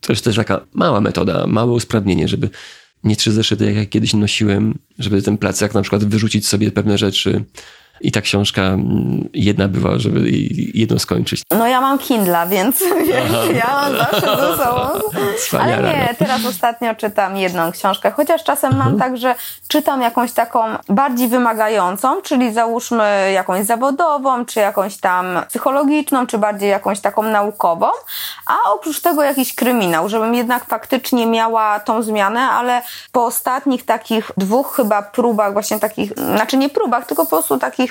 to 0.00 0.12
jest 0.12 0.24
też 0.24 0.36
taka 0.36 0.66
mała 0.74 1.00
metoda, 1.00 1.46
małe 1.46 1.72
usprawnienie, 1.72 2.28
żeby 2.28 2.50
nie 3.04 3.16
trzy 3.16 3.32
zeszyty, 3.32 3.64
jak 3.64 3.76
ja 3.76 3.86
kiedyś 3.86 4.14
nosiłem, 4.14 4.78
żeby 4.98 5.22
ten 5.22 5.38
plecak 5.38 5.74
na 5.74 5.82
przykład 5.82 6.04
wyrzucić 6.04 6.46
sobie 6.46 6.70
pewne 6.70 6.98
rzeczy. 6.98 7.44
I 8.00 8.12
ta 8.12 8.20
książka 8.20 8.62
mm, 8.62 9.28
jedna 9.34 9.68
była, 9.68 9.98
żeby 9.98 10.20
jedną 10.74 10.98
skończyć. 10.98 11.42
No 11.50 11.66
ja 11.66 11.80
mam 11.80 11.98
Kindla, 11.98 12.46
więc 12.46 12.80
wiesz, 13.06 13.56
ja 13.56 13.74
mam 13.74 13.96
zawsze 13.96 14.36
ze 14.36 14.56
sobą. 14.56 14.80
Wspaniale. 15.36 15.88
Ale 15.88 15.98
nie, 15.98 16.14
teraz 16.18 16.46
ostatnio 16.46 16.94
czytam 16.94 17.36
jedną 17.36 17.72
książkę, 17.72 18.10
chociaż 18.10 18.44
czasem 18.44 18.72
Mhm. 18.72 18.90
mam 18.90 19.00
tak, 19.00 19.16
że 19.16 19.34
czytam 19.68 20.02
jakąś 20.02 20.32
taką 20.32 20.64
bardziej 20.88 21.28
wymagającą, 21.28 22.22
czyli 22.22 22.52
załóżmy 22.52 23.32
jakąś 23.34 23.66
zawodową, 23.66 24.44
czy 24.44 24.60
jakąś 24.60 24.96
tam 24.96 25.26
psychologiczną, 25.48 26.26
czy 26.26 26.38
bardziej 26.38 26.70
jakąś 26.70 27.00
taką 27.00 27.22
naukową, 27.22 27.86
a 28.46 28.70
oprócz 28.70 29.00
tego 29.00 29.22
jakiś 29.22 29.54
kryminał, 29.54 30.08
żebym 30.08 30.34
jednak 30.34 30.64
faktycznie 30.64 31.26
miała 31.26 31.80
tą 31.80 32.02
zmianę, 32.02 32.40
ale 32.40 32.82
po 33.12 33.26
ostatnich 33.26 33.84
takich 33.84 34.30
dwóch 34.36 34.76
chyba 34.76 35.02
próbach, 35.02 35.52
właśnie 35.52 35.78
takich, 35.78 36.12
znaczy 36.12 36.56
nie 36.56 36.68
próbach, 36.68 37.06
tylko 37.06 37.22
po 37.24 37.30
prostu 37.30 37.58
takich 37.58 37.81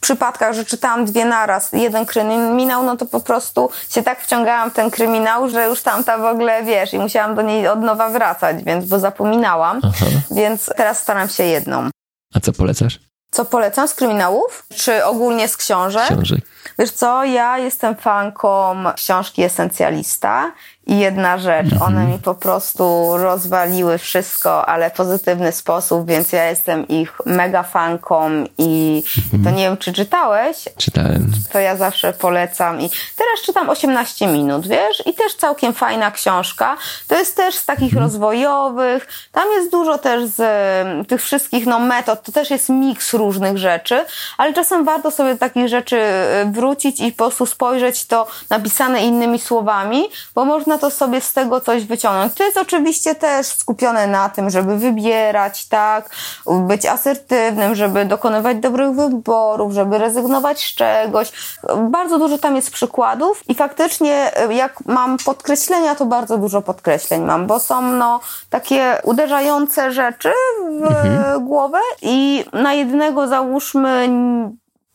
przypadkach, 0.00 0.54
że 0.54 0.64
czytałam 0.64 1.04
dwie 1.04 1.24
naraz, 1.24 1.72
jeden 1.72 2.06
kryminał, 2.06 2.82
no 2.82 2.96
to 2.96 3.06
po 3.06 3.20
prostu 3.20 3.70
się 3.90 4.02
tak 4.02 4.20
wciągałam 4.20 4.70
w 4.70 4.74
ten 4.74 4.90
kryminał, 4.90 5.50
że 5.50 5.66
już 5.66 5.82
tamta 5.82 6.18
w 6.18 6.24
ogóle, 6.24 6.62
wiesz, 6.62 6.94
i 6.94 6.98
musiałam 6.98 7.34
do 7.34 7.42
niej 7.42 7.68
od 7.68 7.80
nowa 7.80 8.08
wracać, 8.08 8.64
więc, 8.64 8.86
bo 8.86 8.98
zapominałam, 8.98 9.80
Aha. 9.84 10.06
więc 10.30 10.70
teraz 10.76 10.98
staram 10.98 11.28
się 11.28 11.44
jedną. 11.44 11.90
A 12.34 12.40
co 12.40 12.52
polecasz? 12.52 12.98
Co 13.30 13.44
polecam 13.44 13.88
z 13.88 13.94
kryminałów? 13.94 14.66
Czy 14.74 15.04
ogólnie 15.04 15.48
z 15.48 15.56
książek? 15.56 16.06
Książek. 16.06 16.40
Wiesz 16.78 16.90
co, 16.90 17.24
ja 17.24 17.58
jestem 17.58 17.96
fanką 17.96 18.76
książki 18.96 19.42
Esencjalista 19.42 20.52
i 20.88 20.98
jedna 20.98 21.38
rzecz, 21.38 21.66
one 21.80 22.04
mi 22.06 22.18
po 22.18 22.34
prostu 22.34 23.16
rozwaliły 23.16 23.98
wszystko, 23.98 24.68
ale 24.68 24.90
w 24.90 24.92
pozytywny 24.92 25.52
sposób, 25.52 26.08
więc 26.08 26.32
ja 26.32 26.44
jestem 26.44 26.88
ich 26.88 27.12
mega 27.26 27.62
fanką 27.62 28.44
i 28.58 29.02
to 29.44 29.50
nie 29.50 29.62
wiem, 29.62 29.76
czy 29.76 29.92
czytałeś, 29.92 30.64
Czytałem. 30.76 31.32
to 31.52 31.58
ja 31.58 31.76
zawsze 31.76 32.12
polecam 32.12 32.80
i 32.80 32.90
teraz 32.90 33.46
czytam 33.46 33.70
18 33.70 34.26
minut, 34.26 34.68
wiesz, 34.68 35.06
i 35.06 35.14
też 35.14 35.34
całkiem 35.34 35.74
fajna 35.74 36.10
książka. 36.10 36.76
To 37.08 37.18
jest 37.18 37.36
też 37.36 37.54
z 37.54 37.66
takich 37.66 37.94
rozwojowych, 37.94 39.06
tam 39.32 39.44
jest 39.52 39.70
dużo 39.70 39.98
też 39.98 40.24
z 40.24 40.40
em, 40.40 41.04
tych 41.04 41.22
wszystkich 41.22 41.66
no, 41.66 41.78
metod, 41.78 42.22
to 42.22 42.32
też 42.32 42.50
jest 42.50 42.68
miks 42.68 43.14
różnych 43.14 43.58
rzeczy, 43.58 44.04
ale 44.38 44.52
czasem 44.52 44.84
warto 44.84 45.10
sobie 45.10 45.36
takich 45.36 45.68
rzeczy 45.68 45.96
e, 45.96 46.44
wrócić 46.58 47.00
i 47.00 47.12
po 47.12 47.16
prostu 47.24 47.46
spojrzeć 47.46 48.06
to 48.06 48.26
napisane 48.50 49.02
innymi 49.04 49.38
słowami, 49.38 50.08
bo 50.34 50.44
można 50.44 50.78
to 50.78 50.90
sobie 50.90 51.20
z 51.20 51.32
tego 51.32 51.60
coś 51.60 51.84
wyciągnąć. 51.84 52.34
To 52.34 52.44
jest 52.44 52.56
oczywiście 52.56 53.14
też 53.14 53.46
skupione 53.46 54.06
na 54.06 54.28
tym, 54.28 54.50
żeby 54.50 54.78
wybierać, 54.78 55.66
tak, 55.68 56.10
być 56.46 56.86
asertywnym, 56.86 57.74
żeby 57.74 58.04
dokonywać 58.04 58.56
dobrych 58.56 58.90
wyborów, 58.90 59.72
żeby 59.72 59.98
rezygnować 59.98 60.60
z 60.60 60.74
czegoś. 60.74 61.32
Bardzo 61.76 62.18
dużo 62.18 62.38
tam 62.38 62.56
jest 62.56 62.70
przykładów 62.70 63.48
i 63.48 63.54
faktycznie 63.54 64.36
e, 64.36 64.54
jak 64.54 64.86
mam 64.86 65.16
podkreślenia, 65.24 65.94
to 65.94 66.06
bardzo 66.06 66.38
dużo 66.38 66.62
podkreśleń 66.62 67.24
mam, 67.24 67.46
bo 67.46 67.60
są 67.60 67.82
no 67.82 68.20
takie 68.50 68.98
uderzające 69.04 69.92
rzeczy 69.92 70.32
w 70.80 70.98
Mhm. 70.98 71.44
głowę 71.44 71.78
i 72.02 72.44
na 72.52 72.74
jednego 72.74 73.28
załóżmy 73.28 74.08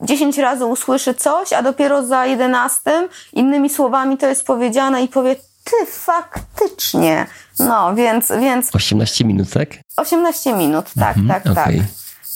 10 0.01 0.37
razy 0.37 0.65
usłyszy 0.65 1.13
coś, 1.13 1.53
a 1.53 1.61
dopiero 1.61 2.05
za 2.05 2.25
jedenastym 2.25 3.07
innymi 3.33 3.69
słowami 3.69 4.17
to 4.17 4.27
jest 4.27 4.45
powiedziane 4.45 5.03
i 5.03 5.07
powie 5.07 5.35
ty 5.63 5.85
faktycznie. 5.85 7.25
No, 7.59 7.95
więc, 7.95 8.31
więc 8.39 8.75
18 8.75 9.25
minut, 9.25 9.49
tak? 9.49 9.69
18 9.97 10.53
minut, 10.53 10.85
tak, 10.99 11.15
tak, 11.27 11.43
tak. 11.43 11.57
okej. 11.57 11.83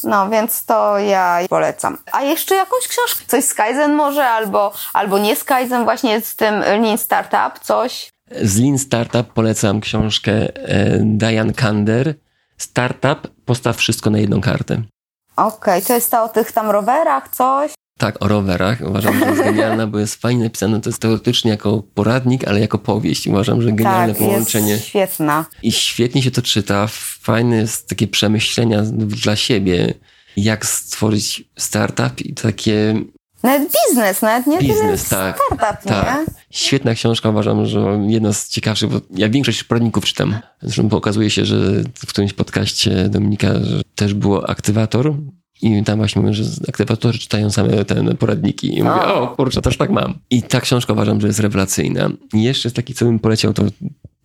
No, 0.04 0.30
więc 0.30 0.66
to 0.66 1.00
ja 1.00 1.40
polecam. 1.50 1.98
A 2.12 2.22
jeszcze 2.22 2.56
jakąś 2.56 2.88
książkę? 2.88 3.26
Coś 3.28 3.44
z 3.44 3.54
Kaizen 3.54 3.94
może, 3.94 4.26
albo, 4.26 4.74
albo 4.94 5.20
nie 5.20 5.36
z 5.36 5.44
Kaizen, 5.44 5.84
właśnie 5.84 6.22
z 6.22 6.36
tym 6.36 6.60
Lean 6.60 6.98
Startup, 6.98 7.60
coś? 7.64 8.10
Z 8.42 8.60
Lean 8.60 8.78
Startup 8.78 9.34
polecam 9.34 9.82
książkę 9.82 10.32
e, 10.32 11.00
Diane 11.00 11.54
Kander. 11.54 12.16
Startup, 12.58 13.28
postaw 13.46 13.78
wszystko 13.78 14.10
na 14.10 14.20
jedną 14.20 14.42
kartę. 14.42 14.82
Okej, 15.38 15.82
to 15.82 15.94
jest 15.94 16.12
ta 16.12 16.24
o 16.24 16.30
tych 16.30 16.52
tam 16.52 16.70
rowerach, 16.70 17.30
coś? 17.30 17.72
Tak, 17.98 18.24
o 18.24 18.28
rowerach. 18.28 18.82
Uważam, 18.82 19.20
że 19.20 19.26
jest 19.26 19.42
genialna, 19.44 19.88
bo 19.88 20.00
jest 20.00 20.16
fajnie 20.16 20.44
napisane. 20.44 20.82
To 20.82 20.90
jest 20.90 21.02
teoretycznie 21.02 21.52
jako 21.52 21.84
poradnik, 21.94 22.48
ale 22.48 22.60
jako 22.60 22.78
powieść. 22.78 23.28
Uważam, 23.28 23.62
że 23.62 23.72
genialne 23.72 24.14
tak, 24.14 24.18
połączenie. 24.18 24.72
jest 24.72 24.86
świetna. 24.86 25.46
I 25.64 25.72
świetnie 25.72 26.24
się 26.24 26.32
to 26.32 26.42
czyta. 26.42 26.88
Fajne 27.22 27.56
jest 27.56 27.90
takie 27.90 28.08
przemyślenia 28.08 28.82
dla 28.92 29.36
siebie, 29.36 29.94
jak 30.38 30.66
stworzyć 30.66 31.44
startup 31.58 32.22
i 32.22 32.34
takie 32.34 32.96
Nawet 33.44 33.72
biznes, 33.72 34.22
nawet 34.22 34.48
nie 34.48 34.58
biznes, 34.60 35.10
tak. 35.10 35.36
startup, 35.38 35.86
nie? 35.86 35.92
Tak. 35.92 36.26
Świetna 36.50 36.94
książka, 36.94 37.30
uważam, 37.30 37.66
że 37.66 38.06
jedna 38.08 38.34
z 38.34 38.50
ciekawszych, 38.50 38.90
bo 38.90 39.02
ja 39.16 39.30
większość 39.30 39.64
poradników 39.64 40.06
czytam. 40.06 40.40
Zresztą 40.62 40.98
okazuje 40.98 41.30
się, 41.30 41.46
że 41.46 41.58
w 41.94 42.08
którymś 42.08 42.34
podcaście 42.34 43.10
Dominika 43.10 43.48
że 43.64 43.82
też 43.96 44.14
było 44.14 44.50
aktywator 44.50 45.14
i 45.62 45.84
tam 45.84 45.98
właśnie 45.98 46.22
mówię, 46.22 46.34
że 46.34 46.44
aktywatorzy 46.70 47.20
czytają 47.20 47.50
same 47.50 47.86
te 47.86 48.16
poradniki. 48.16 48.78
I 48.78 48.84
mówię, 48.84 49.02
O. 49.02 49.22
o 49.22 49.28
kurczę, 49.28 49.62
też 49.62 49.78
tak 49.78 49.90
mam. 49.90 50.14
I 50.30 50.44
ta 50.44 50.62
książka 50.62 50.94
uważam, 50.94 51.22
że 51.22 51.28
jest 51.28 51.40
rewelacyjna. 51.40 52.10
I 52.34 52.44
jeszcze 52.44 52.70
z 52.70 52.74
takich, 52.74 52.96
co 52.96 53.06
bym 53.06 53.20
poleciał, 53.20 53.54
to 53.54 53.64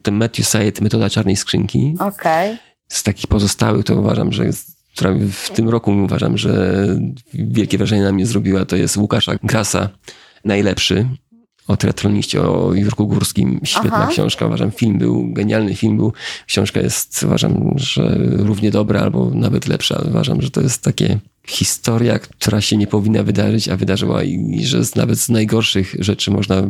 ten 0.02 0.14
Matthew 0.14 0.48
Syed, 0.48 0.80
Metoda 0.80 1.10
Czarnej 1.10 1.36
Skrzynki. 1.36 1.94
Okej. 2.00 2.58
Z 2.88 3.02
takich 3.02 3.26
pozostałych 3.26 3.84
to 3.84 3.94
uważam, 3.94 4.32
że 4.32 4.44
jest, 4.44 4.71
która 4.94 5.14
w 5.32 5.50
tym 5.50 5.68
roku 5.68 5.92
uważam, 5.92 6.38
że 6.38 6.86
wielkie 7.34 7.78
wrażenie 7.78 8.02
na 8.02 8.12
mnie 8.12 8.26
zrobiła, 8.26 8.64
to 8.64 8.76
jest 8.76 8.96
Łukasza 8.96 9.34
Grasa, 9.42 9.88
Najlepszy, 10.44 11.06
o 11.68 11.76
triatloniście, 11.76 12.42
o 12.42 12.74
Jurku 12.74 13.06
Górskim. 13.06 13.60
Świetna 13.64 13.90
Aha. 13.92 14.08
książka, 14.10 14.46
uważam. 14.46 14.70
Film 14.70 14.98
był, 14.98 15.32
genialny 15.32 15.74
film 15.74 15.96
był. 15.96 16.12
Książka 16.46 16.80
jest, 16.80 17.22
uważam, 17.22 17.72
że 17.76 18.18
równie 18.30 18.70
dobra 18.70 19.00
albo 19.00 19.30
nawet 19.30 19.68
lepsza. 19.68 20.02
Uważam, 20.08 20.42
że 20.42 20.50
to 20.50 20.60
jest 20.60 20.82
takie 20.82 21.18
historia, 21.46 22.18
która 22.18 22.60
się 22.60 22.76
nie 22.76 22.86
powinna 22.86 23.22
wydarzyć, 23.22 23.68
a 23.68 23.76
wydarzyła 23.76 24.22
i, 24.22 24.56
i 24.58 24.66
że 24.66 24.84
z, 24.84 24.96
nawet 24.96 25.18
z 25.18 25.28
najgorszych 25.28 25.94
rzeczy 25.98 26.30
można 26.30 26.62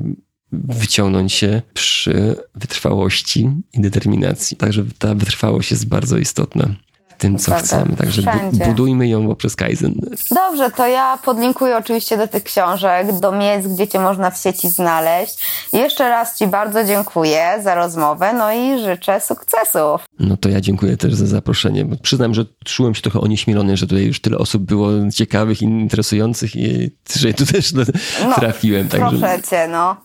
wyciągnąć 0.52 1.32
się 1.32 1.62
przy 1.74 2.36
wytrwałości 2.54 3.50
i 3.72 3.80
determinacji. 3.80 4.56
Także 4.56 4.84
ta 4.98 5.14
wytrwałość 5.14 5.70
jest 5.70 5.88
bardzo 5.88 6.18
istotna 6.18 6.74
tym, 7.22 7.38
co 7.38 7.50
Prawda. 7.50 7.66
chcemy. 7.66 7.96
Także 7.96 8.22
bu- 8.52 8.64
budujmy 8.64 9.08
ją 9.08 9.28
poprzez 9.28 9.56
Kaizen. 9.56 9.94
Dobrze, 10.30 10.70
to 10.70 10.86
ja 10.86 11.18
podlinkuję 11.24 11.76
oczywiście 11.76 12.16
do 12.18 12.28
tych 12.28 12.42
książek, 12.44 13.20
do 13.20 13.32
miejsc, 13.32 13.68
gdzie 13.68 13.88
cię 13.88 13.98
można 14.00 14.30
w 14.30 14.38
sieci 14.38 14.68
znaleźć. 14.70 15.38
Jeszcze 15.72 16.08
raz 16.08 16.38
ci 16.38 16.46
bardzo 16.46 16.84
dziękuję 16.84 17.58
za 17.62 17.74
rozmowę, 17.74 18.32
no 18.32 18.52
i 18.52 18.78
życzę 18.84 19.20
sukcesów. 19.20 20.04
No 20.18 20.36
to 20.36 20.48
ja 20.48 20.60
dziękuję 20.60 20.96
też 20.96 21.14
za 21.14 21.26
zaproszenie, 21.26 21.84
bo 21.84 21.96
przyznam, 22.02 22.34
że 22.34 22.44
czułem 22.64 22.94
się 22.94 23.02
trochę 23.02 23.20
onieśmielony, 23.20 23.76
że 23.76 23.86
tutaj 23.86 24.04
już 24.04 24.20
tyle 24.20 24.38
osób 24.38 24.62
było 24.62 24.88
ciekawych 25.14 25.62
i 25.62 25.64
interesujących 25.64 26.56
i 26.56 26.90
że 27.16 27.34
tu 27.34 27.46
też 27.46 27.72
No, 28.28 28.34
trafiłem. 28.34 28.88
Także 28.88 29.18
Proszę 29.18 29.42
cię, 29.50 29.68
no. 29.68 29.96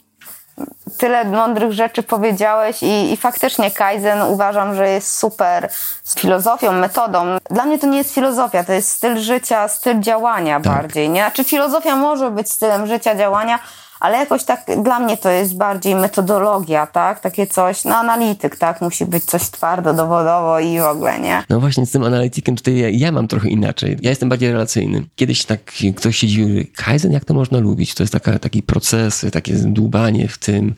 Tyle 0.97 1.26
mądrych 1.26 1.72
rzeczy 1.72 2.03
powiedziałeś 2.03 2.84
i, 2.84 3.12
i 3.14 3.18
faktycznie 3.18 3.72
Kaizen 3.72 4.22
uważam, 4.22 4.76
że 4.76 4.89
jest 4.89 5.18
super 5.18 5.70
z 6.03 6.16
filozofią, 6.16 6.72
metodą. 6.72 7.38
Dla 7.49 7.66
mnie 7.66 7.80
to 7.80 7.88
nie 7.88 7.97
jest 7.97 8.14
filozofia, 8.14 8.64
to 8.64 8.74
jest 8.74 8.89
styl 8.89 9.18
życia, 9.18 9.68
styl 9.68 9.99
działania 9.99 10.60
tak. 10.60 10.74
bardziej, 10.74 11.10
nie? 11.10 11.22
Znaczy 11.22 11.43
filozofia 11.43 11.95
może 11.95 12.32
być 12.32 12.51
stylem 12.51 12.88
życia, 12.88 13.16
działania, 13.16 13.60
ale 14.00 14.18
jakoś 14.18 14.43
tak 14.43 14.66
dla 14.84 15.00
mnie 15.00 15.18
to 15.18 15.30
jest 15.30 15.58
bardziej 15.58 15.95
metodologia, 15.95 16.88
tak? 16.88 17.20
Takie 17.20 17.48
coś, 17.48 17.84
no 17.86 17.95
analityk, 17.95 18.56
tak? 18.56 18.82
Musi 18.82 19.06
być 19.06 19.24
coś 19.24 19.41
twardo, 19.50 19.93
dowodowo 19.93 20.60
i 20.60 20.80
w 20.80 20.84
ogóle, 20.84 21.20
nie? 21.20 21.43
No 21.50 21.60
właśnie 21.60 21.86
z 21.86 21.91
tym 21.91 22.04
analitykiem 22.04 22.56
tutaj 22.56 22.78
ja, 22.78 22.89
ja 22.89 23.12
mam 23.12 23.28
trochę 23.28 23.50
inaczej. 23.50 23.98
Ja 24.02 24.10
jestem 24.10 24.30
bardziej 24.30 24.52
relacyjny. 24.52 25.04
Kiedyś 25.16 25.45
tak 25.45 25.60
ktoś 25.95 26.18
się 26.18 26.28
dziwił, 26.28 26.66
Kaizen 26.76 27.12
jak 27.12 27.26
to 27.26 27.34
można 27.34 27.60
lubić? 27.60 27.95
To 27.95 28.04
jest 28.04 28.14
taka, 28.14 28.39
taki 28.39 28.64
procesy, 28.64 29.32
takie 29.32 29.54
dłubanie 29.54 30.28
w 30.28 30.38
tym. 30.38 30.76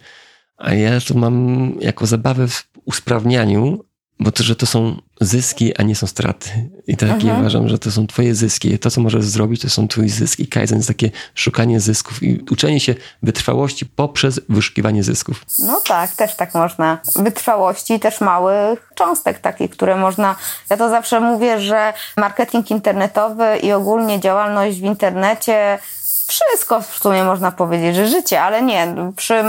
A 0.58 0.74
ja 0.74 0.92
to 1.08 1.14
mam 1.14 1.72
jako 1.80 2.06
zabawę 2.06 2.48
w 2.48 2.68
usprawnianiu, 2.86 3.80
bo 4.20 4.32
to, 4.32 4.44
że 4.44 4.56
to 4.56 4.66
są 4.66 5.02
zyski, 5.22 5.78
a 5.78 5.84
nie 5.84 5.96
są 5.96 6.08
straty. 6.08 6.50
I 6.88 6.98
tak 6.98 7.10
mhm. 7.10 7.40
uważam, 7.40 7.70
że 7.70 7.80
to 7.80 7.92
są 7.92 8.08
twoje 8.08 8.36
zyski. 8.36 8.80
To, 8.80 8.92
co 8.92 9.02
możesz 9.02 9.26
zrobić, 9.26 9.62
to 9.62 9.70
są 9.70 9.88
twoje 9.88 10.10
zyski. 10.10 10.48
Kaizen 10.48 10.78
jest 10.78 10.88
takie 10.88 11.12
szukanie 11.36 11.80
zysków 11.80 12.24
i 12.24 12.46
uczenie 12.52 12.80
się 12.80 12.96
wytrwałości 13.24 13.86
poprzez 13.86 14.42
wyszukiwanie 14.50 15.04
zysków. 15.04 15.46
No 15.60 15.82
tak, 15.88 16.12
też 16.12 16.36
tak 16.36 16.54
można. 16.54 16.98
Wytrwałości 17.16 18.00
też 18.00 18.22
małych 18.22 18.92
cząstek 18.96 19.40
takich, 19.40 19.72
które 19.72 19.96
można... 19.96 20.36
Ja 20.70 20.78
to 20.78 20.90
zawsze 20.90 21.20
mówię, 21.20 21.60
że 21.60 21.94
marketing 22.18 22.72
internetowy 22.72 23.58
i 23.58 23.72
ogólnie 23.72 24.20
działalność 24.20 24.80
w 24.80 24.84
internecie 24.84 25.80
wszystko 26.28 26.82
w 26.82 26.98
sumie 26.98 27.24
można 27.24 27.52
powiedzieć, 27.52 27.96
że 27.96 28.08
życie, 28.08 28.42
ale 28.42 28.62
nie. 28.62 28.96
Przy, 29.16 29.44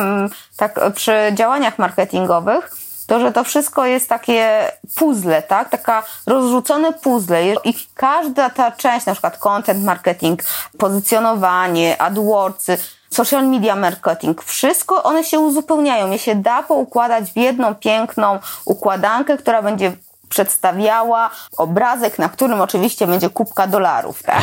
tak, 0.56 0.80
przy 0.94 1.12
działaniach 1.34 1.78
marketingowych 1.78 2.79
to, 3.10 3.20
że 3.20 3.32
to 3.32 3.44
wszystko 3.44 3.86
jest 3.86 4.08
takie 4.08 4.72
puzzle, 4.94 5.42
tak? 5.42 5.68
Taka 5.68 6.02
rozrzucone 6.26 6.92
puzzle 6.92 7.54
i 7.64 7.74
każda 7.94 8.50
ta 8.50 8.72
część, 8.72 9.06
na 9.06 9.12
przykład 9.12 9.38
content 9.38 9.84
marketing, 9.84 10.42
pozycjonowanie, 10.78 12.02
AdWordsy, 12.02 12.78
social 13.10 13.48
media 13.48 13.76
marketing, 13.76 14.42
wszystko 14.42 15.02
one 15.02 15.24
się 15.24 15.38
uzupełniają. 15.40 16.10
Je 16.10 16.18
się 16.18 16.34
da 16.34 16.62
poukładać 16.62 17.32
w 17.32 17.36
jedną 17.36 17.74
piękną 17.74 18.38
układankę, 18.64 19.38
która 19.38 19.62
będzie 19.62 19.92
przedstawiała 20.30 21.30
obrazek, 21.56 22.18
na 22.18 22.28
którym 22.28 22.60
oczywiście 22.60 23.06
będzie 23.06 23.30
kubka 23.30 23.66
dolarów, 23.66 24.22
tak? 24.22 24.42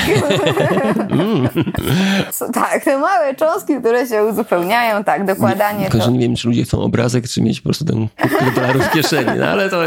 Mm. 1.10 1.50
tak, 2.54 2.84
te 2.84 2.98
małe 2.98 3.36
cząstki, 3.36 3.80
które 3.80 4.08
się 4.08 4.24
uzupełniają, 4.24 5.04
tak, 5.04 5.26
dokładanie. 5.26 5.80
Nie, 5.80 5.90
to... 5.90 6.10
nie 6.10 6.20
wiem, 6.20 6.36
czy 6.36 6.48
ludzie 6.48 6.64
chcą 6.64 6.82
obrazek, 6.82 7.30
czy 7.30 7.42
mieć 7.42 7.62
po 7.62 7.64
prostu 7.64 7.86
ten 7.86 8.08
kubkę 8.22 8.52
dolarów 8.56 8.84
w 8.84 8.92
kieszeni, 8.92 9.40
no 9.40 9.46
ale 9.46 9.70
to 9.70 9.78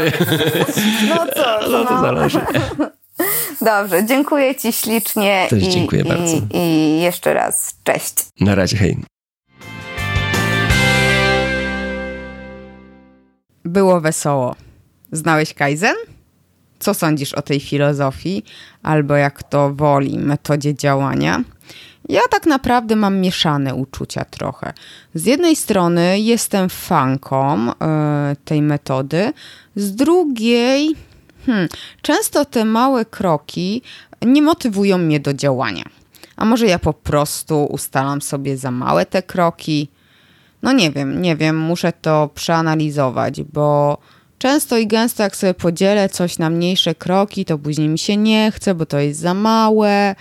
No 1.09 1.25
co? 1.35 1.59
No 1.71 1.85
to 1.85 1.93
no. 1.93 2.01
zależy. 2.01 2.39
Dobrze, 3.61 4.05
dziękuję 4.05 4.55
Ci 4.55 4.73
ślicznie. 4.73 5.47
Też 5.49 5.63
i, 5.63 5.69
dziękuję 5.69 6.01
i, 6.01 6.07
bardzo. 6.07 6.37
I 6.53 6.99
jeszcze 7.01 7.33
raz 7.33 7.75
cześć. 7.83 8.13
Na 8.39 8.55
razie, 8.55 8.77
hej. 8.77 8.97
Było 13.65 14.01
wesoło. 14.01 14.55
Znałeś 15.11 15.53
Kaizen? 15.53 15.95
Co 16.79 16.93
sądzisz 16.93 17.33
o 17.33 17.41
tej 17.41 17.59
filozofii, 17.59 18.43
albo 18.83 19.15
jak 19.15 19.43
to 19.43 19.73
woli, 19.73 20.19
metodzie 20.19 20.75
działania? 20.75 21.43
Ja 22.09 22.21
tak 22.29 22.45
naprawdę 22.45 22.95
mam 22.95 23.19
mieszane 23.19 23.75
uczucia 23.75 24.25
trochę. 24.25 24.73
Z 25.13 25.25
jednej 25.25 25.55
strony 25.55 26.19
jestem 26.19 26.69
fanką 26.69 27.71
y, 27.71 27.73
tej 28.45 28.61
metody, 28.61 29.33
z 29.75 29.95
drugiej 29.95 30.95
hmm, 31.45 31.67
często 32.01 32.45
te 32.45 32.65
małe 32.65 33.05
kroki 33.05 33.81
nie 34.21 34.41
motywują 34.41 34.97
mnie 34.97 35.19
do 35.19 35.33
działania. 35.33 35.83
A 36.35 36.45
może 36.45 36.65
ja 36.65 36.79
po 36.79 36.93
prostu 36.93 37.63
ustalam 37.63 38.21
sobie 38.21 38.57
za 38.57 38.71
małe 38.71 39.05
te 39.05 39.23
kroki? 39.23 39.89
No 40.61 40.73
nie 40.73 40.91
wiem, 40.91 41.21
nie 41.21 41.35
wiem, 41.35 41.57
muszę 41.57 41.93
to 42.01 42.29
przeanalizować, 42.35 43.41
bo 43.43 43.97
Często 44.41 44.77
i 44.77 44.87
gęsto, 44.87 45.23
jak 45.23 45.35
sobie 45.35 45.53
podzielę 45.53 46.09
coś 46.09 46.37
na 46.37 46.49
mniejsze 46.49 46.95
kroki, 46.95 47.45
to 47.45 47.57
później 47.57 47.89
mi 47.89 47.99
się 47.99 48.17
nie 48.17 48.51
chce, 48.51 48.75
bo 48.75 48.85
to 48.85 48.99
jest 48.99 49.19
za 49.19 49.33
małe. 49.33 50.15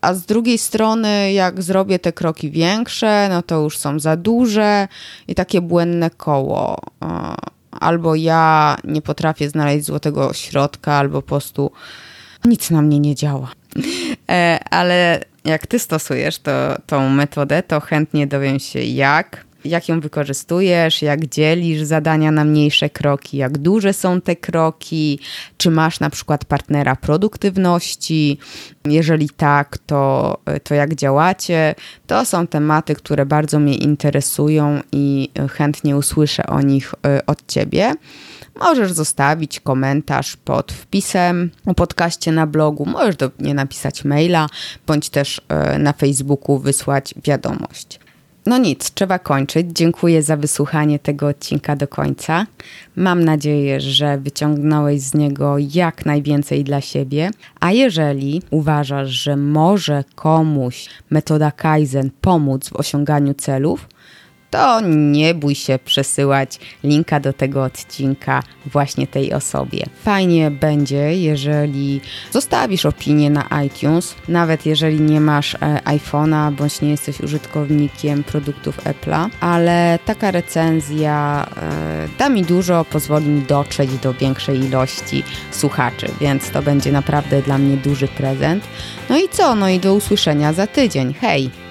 A 0.00 0.14
z 0.14 0.26
drugiej 0.26 0.58
strony, 0.58 1.32
jak 1.32 1.62
zrobię 1.62 1.98
te 1.98 2.12
kroki 2.12 2.50
większe, 2.50 3.28
no 3.30 3.42
to 3.42 3.60
już 3.60 3.78
są 3.78 4.00
za 4.00 4.16
duże 4.16 4.88
i 5.28 5.34
takie 5.34 5.60
błędne 5.60 6.10
koło. 6.10 6.80
Albo 7.70 8.14
ja 8.14 8.76
nie 8.84 9.02
potrafię 9.02 9.50
znaleźć 9.50 9.86
złotego 9.86 10.32
środka, 10.32 10.92
albo 10.92 11.22
po 11.22 11.28
prostu 11.28 11.70
nic 12.44 12.70
na 12.70 12.82
mnie 12.82 13.00
nie 13.00 13.14
działa. 13.14 13.50
E, 14.30 14.60
ale 14.70 15.20
jak 15.44 15.66
ty 15.66 15.78
stosujesz 15.78 16.38
to, 16.38 16.50
tą 16.86 17.08
metodę, 17.08 17.62
to 17.62 17.80
chętnie 17.80 18.26
dowiem 18.26 18.58
się 18.58 18.80
jak 18.80 19.47
jak 19.64 19.88
ją 19.88 20.00
wykorzystujesz, 20.00 21.02
jak 21.02 21.26
dzielisz 21.26 21.82
zadania 21.82 22.30
na 22.30 22.44
mniejsze 22.44 22.90
kroki, 22.90 23.36
jak 23.36 23.58
duże 23.58 23.92
są 23.92 24.20
te 24.20 24.36
kroki, 24.36 25.18
czy 25.56 25.70
masz 25.70 26.00
na 26.00 26.10
przykład 26.10 26.44
partnera 26.44 26.96
produktywności. 26.96 28.38
Jeżeli 28.84 29.28
tak, 29.30 29.78
to, 29.78 30.38
to 30.64 30.74
jak 30.74 30.94
działacie? 30.94 31.74
To 32.06 32.24
są 32.24 32.46
tematy, 32.46 32.94
które 32.94 33.26
bardzo 33.26 33.58
mnie 33.58 33.74
interesują 33.74 34.80
i 34.92 35.30
chętnie 35.50 35.96
usłyszę 35.96 36.46
o 36.46 36.60
nich 36.60 36.94
e, 37.06 37.26
od 37.26 37.46
Ciebie. 37.46 37.94
Możesz 38.60 38.92
zostawić 38.92 39.60
komentarz 39.60 40.36
pod 40.36 40.72
wpisem 40.72 41.50
o 41.66 41.74
podcaście 41.74 42.32
na 42.32 42.46
blogu, 42.46 42.86
możesz 42.86 43.16
do 43.16 43.30
mnie 43.38 43.54
napisać 43.54 44.04
maila, 44.04 44.46
bądź 44.86 45.10
też 45.10 45.40
e, 45.48 45.78
na 45.78 45.92
Facebooku 45.92 46.58
wysłać 46.58 47.14
wiadomość. 47.24 48.00
No 48.48 48.58
nic, 48.58 48.90
trzeba 48.94 49.18
kończyć. 49.18 49.66
Dziękuję 49.72 50.22
za 50.22 50.36
wysłuchanie 50.36 50.98
tego 50.98 51.26
odcinka 51.26 51.76
do 51.76 51.88
końca. 51.88 52.46
Mam 52.96 53.24
nadzieję, 53.24 53.80
że 53.80 54.18
wyciągnąłeś 54.18 55.00
z 55.00 55.14
niego 55.14 55.56
jak 55.74 56.06
najwięcej 56.06 56.64
dla 56.64 56.80
siebie. 56.80 57.30
A 57.60 57.72
jeżeli 57.72 58.42
uważasz, 58.50 59.08
że 59.10 59.36
może 59.36 60.04
komuś 60.14 60.88
metoda 61.10 61.50
Kaizen 61.50 62.10
pomóc 62.20 62.68
w 62.68 62.76
osiąganiu 62.76 63.34
celów, 63.34 63.88
to 64.50 64.80
nie 64.80 65.34
bój 65.34 65.54
się 65.54 65.78
przesyłać 65.84 66.58
linka 66.84 67.20
do 67.20 67.32
tego 67.32 67.64
odcinka 67.64 68.42
właśnie 68.66 69.06
tej 69.06 69.32
osobie. 69.32 69.84
Fajnie 70.02 70.50
będzie, 70.50 71.14
jeżeli 71.14 72.00
zostawisz 72.32 72.86
opinię 72.86 73.30
na 73.30 73.48
iTunes, 73.66 74.14
nawet 74.28 74.66
jeżeli 74.66 75.00
nie 75.00 75.20
masz 75.20 75.54
e, 75.54 75.58
iPhone'a 75.84 76.52
bądź 76.52 76.80
nie 76.80 76.90
jesteś 76.90 77.20
użytkownikiem 77.20 78.24
produktów 78.24 78.78
Apple'a, 78.84 79.28
ale 79.40 79.98
taka 80.04 80.30
recenzja 80.30 81.46
e, 81.56 82.08
da 82.18 82.28
mi 82.28 82.42
dużo, 82.42 82.84
pozwoli 82.84 83.26
mi 83.26 83.42
dotrzeć 83.42 83.90
do 83.98 84.14
większej 84.14 84.60
ilości 84.60 85.22
słuchaczy, 85.50 86.06
więc 86.20 86.50
to 86.50 86.62
będzie 86.62 86.92
naprawdę 86.92 87.42
dla 87.42 87.58
mnie 87.58 87.76
duży 87.76 88.08
prezent. 88.08 88.64
No 89.08 89.18
i 89.18 89.28
co? 89.28 89.54
No 89.54 89.68
i 89.68 89.78
do 89.78 89.94
usłyszenia 89.94 90.52
za 90.52 90.66
tydzień. 90.66 91.14
Hej! 91.14 91.67